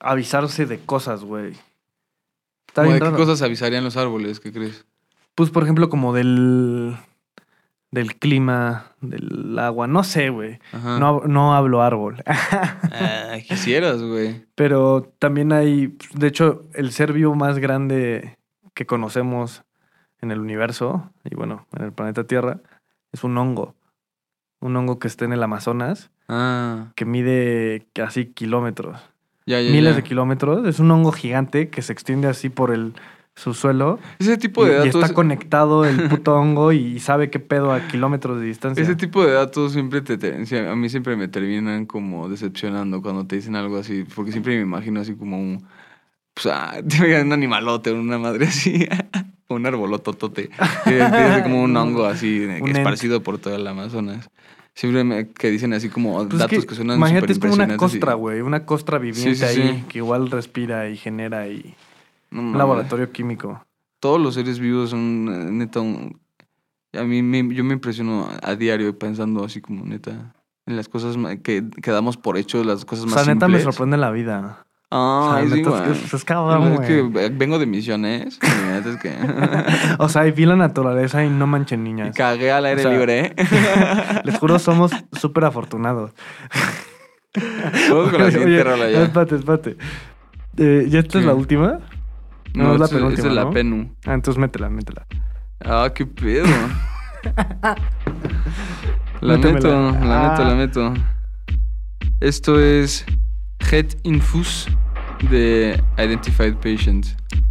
avisarse 0.00 0.66
de 0.66 0.78
cosas, 0.78 1.22
güey. 1.24 1.54
Está 2.82 2.92
bien 2.98 2.98
¿De 2.98 3.10
qué 3.10 3.16
cosas 3.16 3.42
avisarían 3.42 3.84
los 3.84 3.96
árboles? 3.96 4.40
¿Qué 4.40 4.52
crees? 4.52 4.84
Pues, 5.34 5.50
por 5.50 5.62
ejemplo, 5.62 5.88
como 5.88 6.12
del, 6.12 6.96
del 7.90 8.16
clima, 8.16 8.92
del 9.00 9.58
agua, 9.58 9.86
no 9.86 10.04
sé, 10.04 10.30
güey. 10.30 10.58
No, 10.72 11.22
no 11.26 11.54
hablo 11.54 11.82
árbol. 11.82 12.22
Ah, 13.00 13.36
quisieras, 13.46 14.02
güey. 14.02 14.46
Pero 14.54 15.12
también 15.18 15.52
hay, 15.52 15.96
de 16.14 16.26
hecho, 16.26 16.64
el 16.74 16.90
ser 16.90 17.12
vivo 17.12 17.34
más 17.34 17.58
grande 17.58 18.38
que 18.74 18.86
conocemos 18.86 19.62
en 20.20 20.32
el 20.32 20.40
universo, 20.40 21.12
y 21.24 21.36
bueno, 21.36 21.66
en 21.76 21.84
el 21.84 21.92
planeta 21.92 22.24
Tierra, 22.24 22.60
es 23.12 23.22
un 23.22 23.36
hongo. 23.38 23.76
Un 24.60 24.74
hongo 24.74 24.98
que 24.98 25.06
está 25.06 25.26
en 25.26 25.32
el 25.32 25.42
Amazonas, 25.42 26.10
Ah, 26.28 26.92
que 26.94 27.06
mide 27.06 27.86
así 28.04 28.26
kilómetros, 28.26 29.00
ya, 29.48 29.60
ya. 29.60 29.70
miles 29.72 29.96
de 29.96 30.02
kilómetros. 30.02 30.66
Es 30.68 30.78
un 30.78 30.90
hongo 30.90 31.10
gigante 31.12 31.68
que 31.68 31.82
se 31.82 31.92
extiende 31.92 32.28
así 32.28 32.48
por 32.50 32.70
el 32.70 32.92
subsuelo. 33.34 33.98
Ese 34.18 34.36
tipo 34.36 34.66
Y, 34.66 34.70
de 34.70 34.74
y 34.74 34.78
datos. 34.86 35.02
está 35.02 35.14
conectado 35.14 35.84
el 35.84 36.08
puto 36.08 36.34
hongo 36.34 36.72
y 36.72 36.98
sabe 36.98 37.30
qué 37.30 37.38
pedo 37.38 37.72
a 37.72 37.86
kilómetros 37.86 38.40
de 38.40 38.46
distancia. 38.46 38.82
Ese 38.82 38.96
tipo 38.96 39.24
de 39.24 39.32
datos 39.32 39.72
siempre 39.72 40.00
te, 40.02 40.34
a 40.68 40.74
mí 40.74 40.88
siempre 40.88 41.16
me 41.16 41.28
terminan 41.28 41.86
como 41.86 42.28
decepcionando 42.28 43.00
cuando 43.00 43.26
te 43.26 43.36
dicen 43.36 43.54
algo 43.56 43.76
así, 43.78 44.04
porque 44.14 44.32
siempre 44.32 44.56
me 44.56 44.62
imagino 44.62 45.00
así 45.00 45.14
como 45.14 45.38
un, 45.38 45.64
pues, 46.34 46.46
ah, 46.46 46.74
un 47.24 47.32
animalote, 47.32 47.92
una 47.92 48.18
madre 48.18 48.46
así, 48.46 48.88
un 49.48 49.64
arbolototote, 49.66 50.50
como 51.44 51.62
un 51.62 51.76
hongo 51.76 52.06
así, 52.06 52.40
Un 52.60 52.68
ent. 52.68 52.76
esparcido 52.78 53.22
por 53.22 53.38
todo 53.38 53.54
el 53.54 53.64
Amazonas. 53.66 54.28
Siempre 54.78 55.02
me, 55.02 55.28
que 55.30 55.50
dicen 55.50 55.72
así 55.72 55.88
como 55.88 56.14
Pues 56.18 56.34
es 56.34 56.38
datos 56.38 56.60
que, 56.60 56.66
que, 56.68 56.74
suenan 56.76 56.98
Imagínate, 56.98 57.32
es 57.32 57.40
como 57.40 57.52
una 57.54 57.76
costra, 57.76 58.14
güey. 58.14 58.42
Una 58.42 58.64
costra 58.64 58.98
viviente 58.98 59.34
sí, 59.34 59.44
ahí 59.44 59.78
sí. 59.80 59.84
que 59.88 59.98
igual 59.98 60.30
respira 60.30 60.88
y 60.88 60.96
genera 60.96 61.48
y 61.48 61.74
No 62.30 62.42
un 62.42 62.56
laboratorio 62.56 63.10
químico. 63.10 63.60
Todos 63.98 64.20
los 64.20 64.34
seres 64.34 64.60
vivos 64.60 64.90
son 64.90 65.28
eh, 65.28 65.50
neta 65.50 65.80
un- 65.80 66.20
A 66.96 67.02
mí 67.02 67.22
me- 67.22 67.52
yo 67.52 67.64
me 67.64 67.74
impresiono 67.74 68.28
a, 68.40 68.50
a 68.50 68.54
diario 68.54 68.96
pensando 68.96 69.44
así 69.44 69.60
como 69.60 69.84
neta 69.84 70.32
en 70.64 70.76
las 70.76 70.88
cosas 70.88 71.16
que, 71.42 71.64
que 71.82 71.90
damos 71.90 72.16
por 72.16 72.36
hecho, 72.38 72.62
las 72.62 72.84
cosas 72.84 73.06
O 73.06 73.08
más 73.08 73.24
sea, 73.24 73.34
neta 73.34 73.48
me 73.48 73.54
simples. 73.58 73.74
sorprende 73.74 73.96
la 73.96 74.12
vida. 74.12 74.64
Ah, 74.90 75.42
O 75.42 75.48
sea, 75.48 75.92
es 76.14 76.24
cabrón, 76.24 76.72
Es 76.74 76.80
que 76.80 77.02
güey. 77.02 77.28
vengo 77.30 77.58
de 77.58 77.66
misiones. 77.66 78.38
y 78.42 78.88
es 78.88 78.96
que. 78.96 79.14
O 79.98 80.08
sea, 80.08 80.26
y 80.26 80.32
vi 80.32 80.46
la 80.46 80.56
naturaleza 80.56 81.22
y 81.24 81.28
no 81.30 81.46
manchen 81.46 81.86
y 81.86 81.92
niñas. 81.92 82.16
cagué 82.16 82.50
al 82.50 82.64
aire 82.64 82.80
O 82.80 82.82
sea, 82.84 82.92
libre, 82.92 83.18
¿eh? 83.26 83.34
Les 84.24 84.38
juro, 84.38 84.58
somos 84.58 84.90
súper 85.12 85.44
afortunados. 85.44 86.12
Vamos 87.90 88.10
con 88.10 88.22
la 88.22 88.30
siguiente 88.30 88.64
rola 88.64 88.90
ya. 88.90 89.02
Espérate, 89.02 89.34
espérate. 89.36 89.76
Eh, 90.56 90.86
¿Ya 90.88 91.00
esta 91.00 91.18
es 91.18 91.24
la 91.26 91.34
última? 91.34 91.80
No, 92.54 92.64
No, 92.64 92.74
es 92.74 92.80
la 92.80 92.88
penúltima, 92.88 93.14
esta 93.14 93.28
es 93.28 93.34
la 93.34 93.44
¿no? 93.44 93.50
Penu. 93.50 93.94
Ah, 94.06 94.14
entonces 94.14 94.40
métela, 94.40 94.70
métela. 94.70 95.06
Ah, 95.64 95.90
qué 95.94 96.06
pedo. 96.06 96.46
La 99.20 99.36
Métemela. 99.36 99.52
meto, 99.52 99.68
la 99.68 99.92
meto, 99.92 100.02
Ah. 100.42 100.44
la 100.48 100.54
meto. 100.54 100.94
Esto 102.20 102.58
es 102.58 103.04
Head 103.70 103.96
Infus 104.04 104.66
de 105.28 105.78
Identified 105.98 106.54
Patient. 106.56 107.04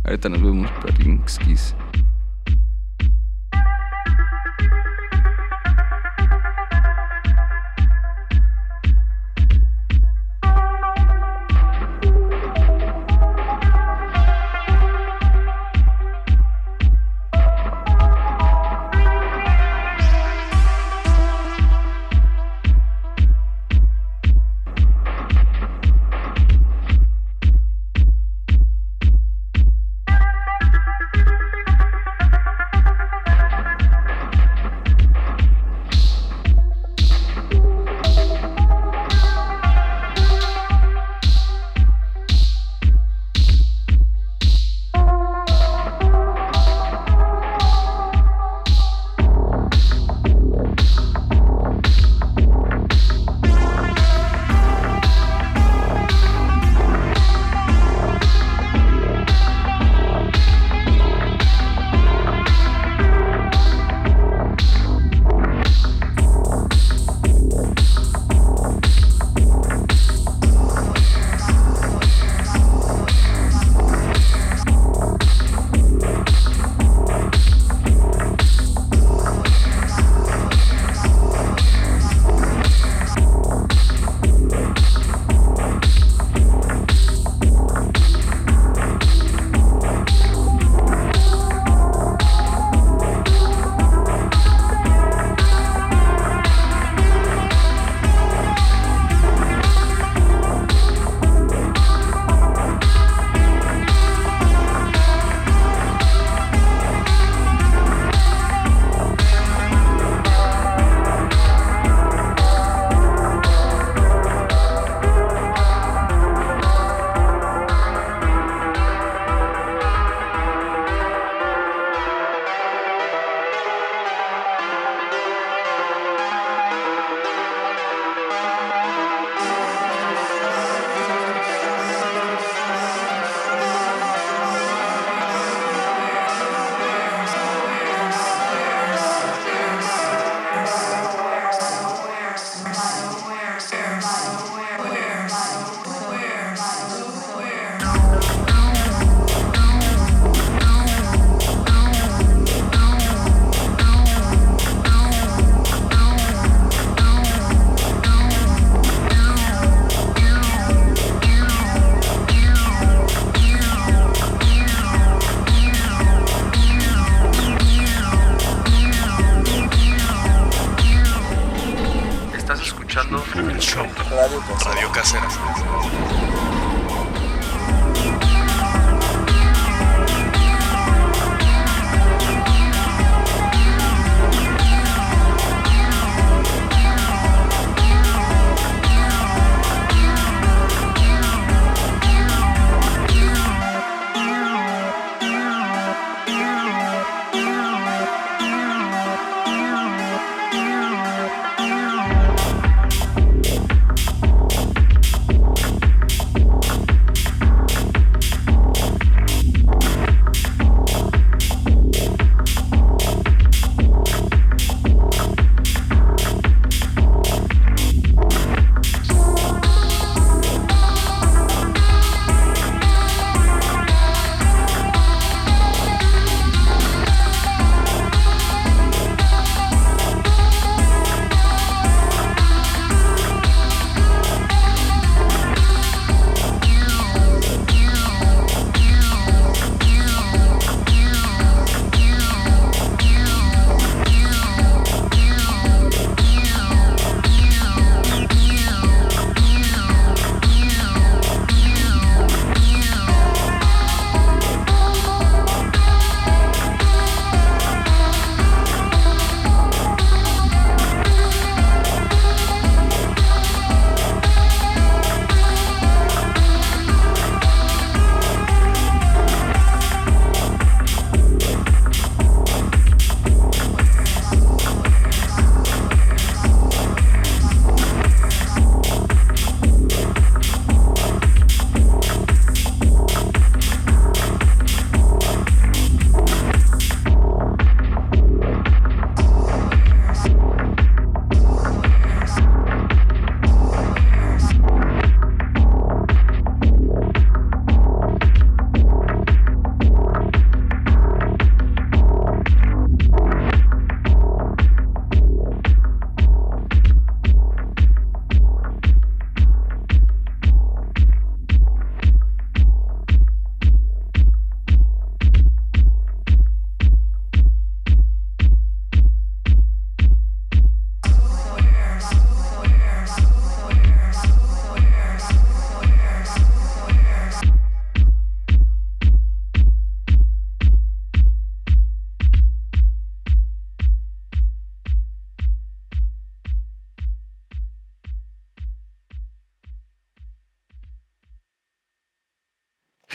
Ahorita 0.03 0.29
nos 0.29 0.41
vemos, 0.41 0.67
Perinskis. 0.81 1.75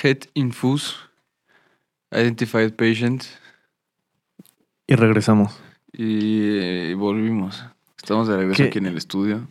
Head 0.02 0.24
Infuse, 0.34 0.96
Identified 2.10 2.74
Patient 2.74 3.24
Y 4.86 4.96
regresamos. 4.96 5.60
y 5.92 6.92
volvimos. 6.94 7.64
Estamos 7.98 8.26
de 8.26 8.36
regreso 8.36 8.62
¿Qué? 8.62 8.68
aquí 8.68 8.78
en 8.78 8.86
el 8.86 8.96
estudio. 8.96 9.48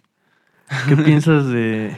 ¿Qué 0.90 0.98
piensas 1.06 1.48
de 1.48 1.98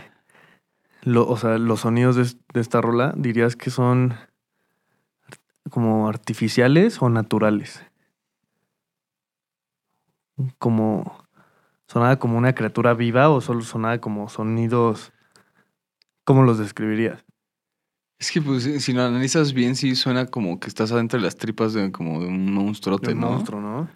lo, 1.02 1.28
o 1.28 1.38
sea, 1.38 1.58
los 1.58 1.82
sonidos 1.82 2.16
de, 2.16 2.24
de 2.54 2.62
esta 2.62 2.80
rola? 2.80 3.14
¿Dirías 3.18 3.56
que 3.56 3.72
son 3.72 4.14
como 5.70 6.08
artificiales 6.08 7.02
o 7.02 7.10
naturales? 7.10 7.84
Como 10.60 11.26
sonaba 11.88 12.18
como 12.18 12.38
una 12.38 12.54
criatura 12.54 12.94
viva 12.94 13.30
o 13.30 13.42
solo 13.42 13.62
sonaba 13.62 13.98
como 14.00 14.30
sonidos 14.30 15.12
¿Cómo 16.26 16.44
los 16.44 16.58
describirías? 16.58 17.26
Es 18.24 18.32
que 18.32 18.42
pues 18.42 18.64
si- 18.64 18.94
lo 18.94 19.04
analizas 19.04 19.52
bien, 19.52 19.76
sí 19.76 19.96
suena 19.96 20.28
como 20.28 20.58
que 20.58 20.70
estás 20.70 20.94
adentro 20.94 21.20
de 21.20 21.26
las 21.26 21.36
tripas 21.36 21.74
de 21.74 21.92
como 21.92 22.22
de 22.22 22.28
un 22.28 22.54
monstruote, 22.54 23.08
De 23.08 23.14
un 23.16 23.20
¿no? 23.20 23.32
monstruo, 23.32 23.60
¿no? 23.60 23.90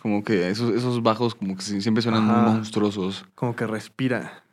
Como 0.00 0.24
que 0.24 0.48
esos, 0.48 0.74
esos 0.74 1.02
bajos 1.02 1.34
como 1.34 1.54
que 1.54 1.60
siempre 1.60 2.00
suenan 2.00 2.22
Ajá. 2.22 2.40
muy 2.40 2.52
monstruosos. 2.54 3.26
Como 3.34 3.54
que 3.54 3.66
respira. 3.66 4.44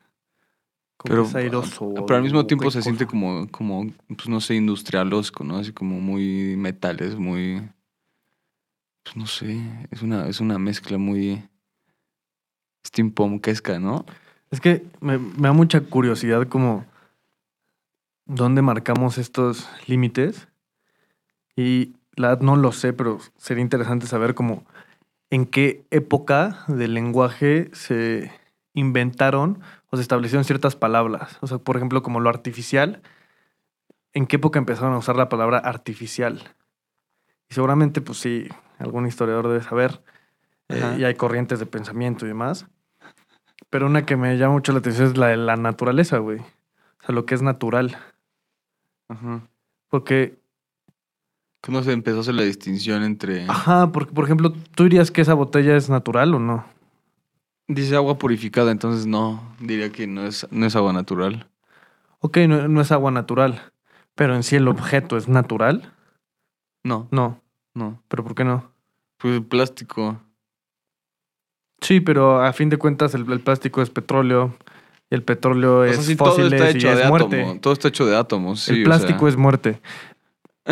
Como 0.98 1.10
Pero, 1.10 1.24
que 1.24 1.30
es 1.30 1.36
airoso. 1.36 1.90
pero 2.06 2.18
al 2.18 2.24
mismo 2.24 2.46
tiempo 2.46 2.70
se 2.70 2.82
siente 2.82 3.08
como, 3.08 3.48
como, 3.48 3.88
pues 4.10 4.28
no 4.28 4.42
sé, 4.42 4.56
industrialosco, 4.56 5.46
¿no? 5.46 5.60
Así 5.60 5.72
como 5.72 6.02
muy 6.02 6.58
metales, 6.58 7.16
muy... 7.16 7.62
Pues 9.04 9.16
no 9.16 9.26
sé, 9.26 9.88
es 9.90 10.02
una, 10.02 10.28
es 10.28 10.42
una 10.42 10.60
mezcla 10.60 10.98
muy 10.98 11.42
steampunkesca, 12.86 13.80
¿no? 13.80 14.06
Es 14.52 14.60
que 14.60 14.84
me, 15.00 15.18
me 15.18 15.48
da 15.48 15.54
mucha 15.54 15.80
curiosidad 15.80 16.46
como 16.48 16.89
dónde 18.30 18.62
marcamos 18.62 19.18
estos 19.18 19.70
límites. 19.88 20.48
Y 21.56 21.96
la 22.16 22.38
no 22.38 22.56
lo 22.56 22.72
sé, 22.72 22.94
pero 22.94 23.20
sería 23.36 23.62
interesante 23.62 24.08
saber 24.08 24.36
como 24.36 24.66
en 25.30 25.46
qué 25.46 25.86
época 25.92 26.64
del 26.68 26.94
lenguaje 26.94 27.70
se 27.74 28.32
inventaron 28.74 29.60
o 29.90 29.98
se 29.98 30.04
establecieron 30.04 30.46
ciertas 30.46 30.76
palabras. 30.76 31.38
O 31.42 31.48
sea, 31.48 31.58
por 31.58 31.76
ejemplo, 31.76 32.02
como 32.02 32.20
lo 32.20 32.30
artificial, 32.30 33.02
¿en 34.14 34.28
qué 34.28 34.38
época 34.38 34.60
empezaron 34.60 34.94
a 34.94 34.98
usar 35.00 35.16
la 35.16 35.28
palabra 35.28 35.58
artificial? 35.58 36.56
Y 37.50 37.56
seguramente, 37.56 38.00
pues 38.00 38.20
sí, 38.20 38.48
algún 38.78 39.08
historiador 39.08 39.48
debe 39.48 39.64
saber. 39.64 40.02
eh, 40.70 40.98
y 41.00 41.04
hay 41.04 41.16
corrientes 41.16 41.60
de 41.60 41.66
pensamiento 41.66 42.26
y 42.26 42.30
demás. 42.30 42.68
Pero 43.70 43.88
una 43.88 44.06
que 44.06 44.16
me 44.16 44.38
llama 44.38 44.54
mucho 44.54 44.72
la 44.72 44.80
atención 44.80 45.08
es 45.08 45.18
la 45.18 45.28
de 45.28 45.38
la 45.38 45.56
naturaleza, 45.56 46.20
güey. 46.20 46.40
O 46.40 47.06
sea, 47.06 47.16
lo 47.16 47.26
que 47.26 47.36
es 47.36 47.42
natural. 47.42 47.98
Ajá. 49.10 49.42
Porque, 49.90 50.38
¿Cómo 51.62 51.84
se 51.84 51.92
empezó 51.92 52.18
a 52.18 52.22
hacer 52.22 52.36
la 52.36 52.44
distinción 52.44 53.04
entre... 53.04 53.44
ajá, 53.50 53.92
porque, 53.92 54.14
por 54.14 54.24
ejemplo, 54.24 54.54
¿tú 54.76 54.84
dirías 54.84 55.12
que 55.12 55.22
esa 55.22 55.34
botella 55.34 55.76
es 55.76 55.90
natural 55.90 56.34
o 56.36 56.40
no? 56.40 56.66
Dice 57.68 57.96
agua 57.96 58.18
purificada, 58.18 58.72
entonces 58.72 59.06
no, 59.06 59.56
diría 59.60 59.92
que 59.92 60.08
no 60.08 60.26
es, 60.26 60.48
no 60.52 60.66
es 60.66 60.76
agua 60.76 60.94
natural. 60.94 61.48
Ok, 62.20 62.38
no, 62.48 62.68
no 62.68 62.82
es 62.82 62.92
agua 62.92 63.12
natural. 63.12 63.72
Pero 64.16 64.36
en 64.36 64.44
sí 64.44 64.56
el 64.56 64.68
objeto 64.68 65.18
es 65.18 65.28
natural. 65.28 65.94
No, 66.84 67.08
No. 67.12 67.42
no. 67.74 68.02
¿Pero 68.08 68.24
por 68.24 68.36
qué 68.36 68.44
no? 68.44 68.72
Pues 69.18 69.36
el 69.36 69.46
plástico. 69.46 70.20
Sí, 71.82 72.00
pero 72.02 72.42
a 72.44 72.52
fin 72.54 72.70
de 72.70 72.78
cuentas 72.78 73.14
el, 73.16 73.30
el 73.32 73.40
plástico 73.42 73.82
es 73.82 73.90
petróleo. 73.90 74.56
Y 75.12 75.16
el 75.16 75.24
petróleo 75.24 75.80
O 75.80 75.84
es 75.86 75.98
sea, 76.06 76.16
todo 76.18 76.32
fósiles 76.36 76.76
y 76.76 76.78
hecho 76.78 76.92
es 76.92 76.98
de 77.00 77.08
muerte. 77.08 77.42
átomo. 77.42 77.60
Todo 77.60 77.74
está 77.74 77.88
hecho 77.88 78.06
de 78.06 78.16
átomos. 78.16 78.60
sí, 78.62 78.74
el 78.74 78.82
o 78.82 78.86
plástico 78.86 79.20
sea. 79.22 79.30
es 79.30 79.38
muerte. 79.38 79.82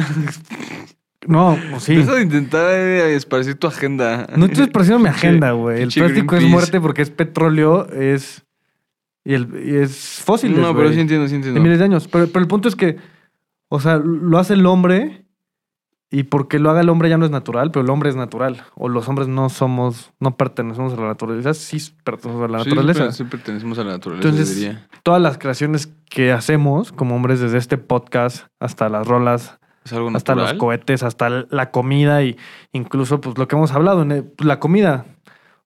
No, 1.28 1.58
pues 1.72 1.84
sí. 1.84 1.96
Deja 1.96 2.16
de 2.16 2.22
intentar 2.22 2.72
eh, 2.72 3.16
esparcir 3.16 3.56
tu 3.56 3.68
agenda. 3.68 4.28
No 4.38 4.46
estoy 4.46 4.64
expresando 4.64 5.00
mi 5.00 5.10
agenda, 5.10 5.52
güey. 5.52 5.82
El 5.82 5.90
plástico 5.90 6.38
es 6.38 6.44
muerte 6.44 6.80
porque 6.80 7.02
es 7.02 7.10
petróleo, 7.10 7.86
es. 7.92 8.46
Y, 9.26 9.34
el, 9.34 9.48
y 9.66 9.76
es 9.76 10.22
fósil. 10.24 10.60
No, 10.62 10.74
pero 10.74 10.94
sí 10.94 11.00
entiendo, 11.02 11.26
sí 11.28 11.32
De 11.32 11.38
entiendo. 11.38 11.60
miles 11.62 11.80
de 11.80 11.86
años. 11.86 12.08
Pero, 12.08 12.28
pero 12.28 12.40
el 12.40 12.48
punto 12.48 12.70
es 12.70 12.78
que, 12.78 12.96
o 13.68 13.82
sea, 13.82 13.98
lo 13.98 14.38
hace 14.38 14.54
el 14.54 14.66
hombre 14.66 15.26
y 16.10 16.24
porque 16.24 16.60
lo 16.60 16.70
haga 16.70 16.82
el 16.82 16.90
hombre 16.90 17.10
ya 17.10 17.18
no 17.18 17.26
es 17.26 17.32
natural, 17.32 17.72
pero 17.72 17.84
el 17.84 17.90
hombre 17.90 18.10
es 18.10 18.16
natural. 18.16 18.64
O 18.76 18.88
los 18.90 19.08
hombres 19.10 19.28
no 19.28 19.50
somos, 19.50 20.14
no 20.20 20.38
pertenecemos 20.38 20.94
a 20.94 20.98
la 21.02 21.08
naturaleza, 21.08 21.54
sí 21.54 21.78
pertenecemos 22.04 22.48
a 22.50 22.52
la 22.52 22.64
Sí, 22.64 22.70
naturaleza. 22.70 23.12
Sí, 23.12 23.24
pertenecemos 23.26 23.78
a 23.80 23.84
la 23.84 23.92
naturaleza, 23.92 24.30
Entonces, 24.30 24.56
diría. 24.56 24.88
todas 25.04 25.22
las 25.22 25.38
creaciones 25.38 25.92
que 26.10 26.32
hacemos 26.32 26.92
como 26.94 27.16
hombres, 27.16 27.40
desde 27.42 27.58
este 27.58 27.78
podcast 27.78 28.48
hasta 28.60 28.88
las 28.90 29.06
rolas, 29.06 29.60
algo 29.92 30.10
hasta 30.16 30.36
los 30.36 30.54
cohetes, 30.54 31.04
hasta 31.04 31.30
la 31.50 31.72
comida 31.72 32.22
y 32.24 32.38
incluso 32.74 33.22
pues 33.22 33.38
lo 33.38 33.48
que 33.48 33.56
hemos 33.56 33.72
hablado, 33.74 34.06
pues, 34.06 34.46
la 34.48 34.60
comida. 34.60 35.06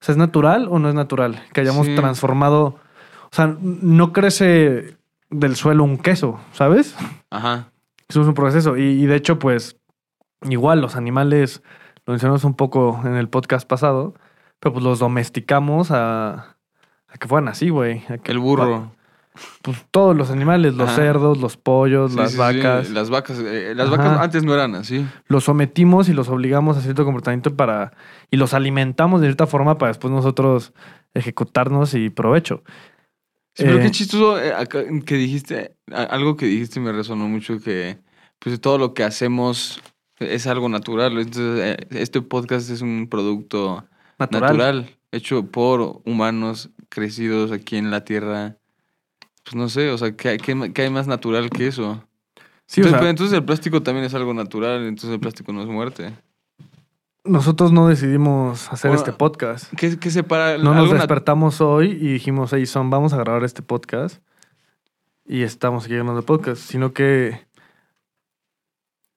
O 0.00 0.04
sea, 0.04 0.12
¿es 0.14 0.16
natural 0.18 0.66
o 0.70 0.78
no 0.80 0.88
es 0.88 0.94
natural? 0.96 1.40
Que 1.52 1.60
hayamos 1.60 1.86
Sí. 1.86 1.94
transformado, 1.94 2.64
o 2.66 3.30
sea, 3.30 3.56
no 3.60 4.12
crece 4.12 4.96
del 5.30 5.54
suelo 5.56 5.84
un 5.84 5.98
queso, 5.98 6.40
¿sabes? 6.52 6.96
Ajá. 7.30 7.68
Eso 8.08 8.20
es 8.22 8.26
un 8.26 8.34
proceso. 8.34 8.76
Y, 8.76 8.82
y 8.82 9.06
de 9.06 9.16
hecho, 9.16 9.38
pues, 9.38 9.76
igual 10.48 10.80
los 10.80 10.96
animales, 10.96 11.62
lo 12.06 12.12
mencionamos 12.12 12.44
un 12.44 12.54
poco 12.54 13.00
en 13.04 13.14
el 13.16 13.28
podcast 13.28 13.66
pasado, 13.68 14.14
pero 14.60 14.72
pues 14.74 14.84
los 14.84 14.98
domesticamos 14.98 15.90
a, 15.90 16.56
a 17.08 17.18
que 17.18 17.28
fueran 17.28 17.48
así, 17.48 17.68
güey. 17.68 18.02
El 18.24 18.38
burro. 18.38 18.92
Pues 19.62 19.86
todos 19.90 20.14
los 20.14 20.30
animales, 20.30 20.74
los 20.74 20.88
Ajá. 20.88 20.96
cerdos, 20.96 21.38
los 21.38 21.56
pollos, 21.56 22.12
Sí, 22.12 22.18
las 22.18 22.32
sí, 22.32 22.34
sí, 22.34 22.38
vacas. 22.38 22.90
Las 22.90 23.08
vacas. 23.08 23.38
eh, 23.38 23.72
las 23.74 23.88
Ajá. 23.88 23.96
vacas 23.96 24.18
antes 24.20 24.44
no 24.44 24.52
eran 24.52 24.74
así. 24.74 25.06
Los 25.26 25.44
sometimos 25.44 26.10
y 26.10 26.12
los 26.12 26.28
obligamos 26.28 26.76
a 26.76 26.82
cierto 26.82 27.04
comportamiento 27.06 27.56
para. 27.56 27.92
y 28.30 28.36
los 28.36 28.52
alimentamos 28.52 29.22
de 29.22 29.28
cierta 29.28 29.46
forma 29.46 29.78
para 29.78 29.88
después 29.88 30.12
nosotros 30.12 30.74
ejecutarnos 31.14 31.94
y 31.94 32.10
provecho. 32.10 32.62
Sí, 33.54 33.64
pero 33.64 33.78
Eh, 33.78 33.82
qué 33.82 33.90
chistoso 33.90 34.38
eh, 34.38 34.52
acá 34.52 34.80
que 35.06 35.14
dijiste, 35.14 35.76
algo 35.90 36.36
que 36.36 36.46
dijiste 36.46 36.80
me 36.80 36.92
resonó 36.92 37.26
mucho 37.28 37.58
que 37.58 37.98
pues 38.38 38.60
todo 38.60 38.76
lo 38.76 38.92
que 38.92 39.04
hacemos 39.04 39.80
es 40.22 40.46
algo 40.46 40.68
natural. 40.68 41.18
Entonces, 41.18 41.60
eh, 41.60 41.86
este 41.90 42.20
podcast 42.22 42.70
es 42.70 42.82
un 42.82 43.08
producto 43.08 43.84
Natural. 44.18 44.42
natural. 44.42 44.96
hecho 45.10 45.46
por 45.46 46.00
humanos 46.04 46.70
crecidos 46.88 47.52
aquí 47.52 47.76
en 47.76 47.90
la 47.90 48.04
Tierra. 48.04 48.56
Pues 49.44 49.56
no 49.56 49.68
sé, 49.68 49.90
o 49.90 49.98
sea, 49.98 50.14
¿qué, 50.16 50.38
qué, 50.38 50.72
qué 50.72 50.82
hay 50.82 50.90
más 50.90 51.06
natural 51.06 51.50
que 51.50 51.66
eso? 51.66 52.04
Sí, 52.66 52.80
o 52.80 52.84
entonces, 52.84 52.90
sea, 52.90 52.98
pero 53.00 53.10
entonces 53.10 53.36
el 53.36 53.44
plástico 53.44 53.82
también 53.82 54.06
es 54.06 54.14
algo 54.14 54.32
natural, 54.32 54.86
entonces 54.86 55.10
el 55.10 55.20
plástico 55.20 55.52
no 55.52 55.62
es 55.62 55.68
muerte. 55.68 56.14
nosotros 57.24 57.72
no 57.72 57.88
decidimos 57.88 58.72
hacer 58.72 58.92
este 58.92 59.12
podcast. 59.12 59.72
¿Qué, 59.76 59.98
qué 59.98 60.10
separa 60.10 60.58
No 60.58 60.74
nos 60.74 60.90
despertamos 60.90 61.60
hoy 61.60 61.90
y 61.90 62.12
dijimos, 62.12 62.52
hey, 62.52 62.66
son, 62.66 62.88
vamos 62.88 63.12
a 63.12 63.16
grabar 63.16 63.44
este 63.44 63.62
podcast. 63.62 64.22
Y 65.24 65.42
estamos 65.42 65.84
aquí 65.84 65.94
grabando 65.94 66.20
el 66.20 66.24
podcast, 66.24 66.62
sino 66.62 66.92
que 66.92 67.46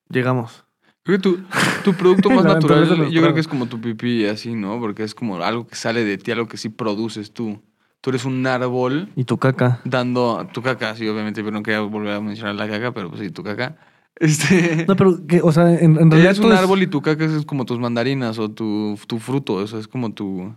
llegamos. 0.10 0.65
Creo 1.06 1.20
que 1.20 1.22
tu, 1.22 1.38
tu 1.84 1.94
producto 1.94 2.30
más 2.32 2.44
natural, 2.44 3.10
yo 3.12 3.22
creo 3.22 3.34
que 3.36 3.40
es 3.40 3.48
como 3.48 3.68
tu 3.68 3.80
pipí 3.80 4.26
así, 4.26 4.56
¿no? 4.56 4.80
Porque 4.80 5.04
es 5.04 5.14
como 5.14 5.38
algo 5.44 5.68
que 5.68 5.76
sale 5.76 6.04
de 6.04 6.18
ti, 6.18 6.32
algo 6.32 6.48
que 6.48 6.58
sí 6.58 6.70
produces 6.70 7.32
tú. 7.32 7.62
Tú 8.02 8.10
eres 8.10 8.26
un 8.26 8.46
árbol 8.46 9.10
Y 9.16 9.24
tu 9.24 9.38
caca. 9.38 9.82
dando 9.86 10.48
tu 10.54 10.62
caca, 10.62 10.96
sí, 10.96 11.08
obviamente, 11.08 11.42
pero 11.44 11.52
no 11.56 11.64
quería 11.64 11.82
volver 11.82 12.14
a 12.14 12.22
mencionar 12.22 12.56
la 12.56 12.68
caca, 12.68 12.92
pero 12.92 13.10
pues 13.10 13.22
sí, 13.22 13.30
tu 13.30 13.44
caca. 13.44 13.78
Este, 14.18 14.86
No, 14.88 14.96
pero, 14.96 15.28
que, 15.28 15.42
o 15.42 15.52
sea, 15.52 15.74
en, 15.74 15.98
en 15.98 16.10
realidad. 16.10 16.32
eres 16.32 16.40
un 16.40 16.54
árbol 16.54 16.82
y 16.82 16.88
tu 16.88 17.02
caca 17.02 17.26
es 17.26 17.46
como 17.46 17.66
tus 17.66 17.80
mandarinas 17.80 18.40
o 18.40 18.50
tu, 18.50 18.98
tu 19.08 19.20
fruto, 19.20 19.62
eso 19.62 19.78
es 19.78 19.88
como 19.90 20.14
tu... 20.14 20.56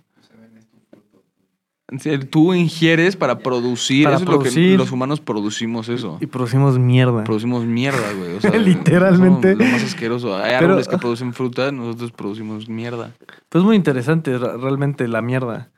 Tú 2.30 2.52
ingieres 2.52 3.16
para 3.16 3.38
producir, 3.38 4.04
Para 4.04 4.16
eso 4.16 4.24
es 4.24 4.30
lo 4.30 4.38
que 4.40 4.76
los 4.76 4.92
humanos 4.92 5.20
producimos 5.20 5.88
eso. 5.88 6.18
Y 6.20 6.26
producimos 6.26 6.78
mierda. 6.78 7.24
Producimos 7.24 7.64
mierda, 7.64 8.12
güey. 8.12 8.34
O 8.36 8.40
sea, 8.42 8.50
Literalmente. 8.58 9.54
Lo 9.56 9.64
más 9.64 9.82
asqueroso. 9.82 10.36
Hay 10.36 10.50
Pero- 10.58 10.66
árboles 10.66 10.86
que 10.88 10.98
producen 10.98 11.32
fruta, 11.32 11.72
nosotros 11.72 12.12
producimos 12.12 12.68
mierda. 12.68 13.12
Pues 13.48 13.62
es 13.62 13.66
muy 13.66 13.74
interesante 13.76 14.36
realmente 14.36 15.08
la 15.08 15.22
mierda. 15.22 15.70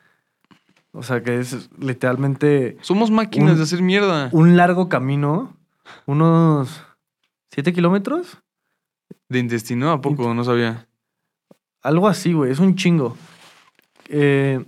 O 0.93 1.05
sea, 1.05 1.23
que 1.23 1.39
es 1.39 1.71
literalmente 1.79 2.77
Somos 2.81 3.13
máquinas 3.13 3.53
Un- 3.53 3.57
de 3.59 3.63
hacer 3.63 3.81
mierda. 3.81 4.29
un 4.33 4.57
largo 4.57 4.89
camino, 4.89 5.57
unos 6.07 6.83
siete 7.53 7.73
kilómetros, 7.73 8.39
¿De 9.29 9.39
intestino? 9.39 9.93
¿A 9.93 10.01
poco? 10.01 10.35
No 10.35 10.43
sabía. 10.43 10.89
algo 11.83 12.09
así, 12.09 12.33
güey, 12.33 12.51
es 12.51 12.59
un 12.59 12.75
chingo. 12.75 13.17
Eh, 14.09 14.65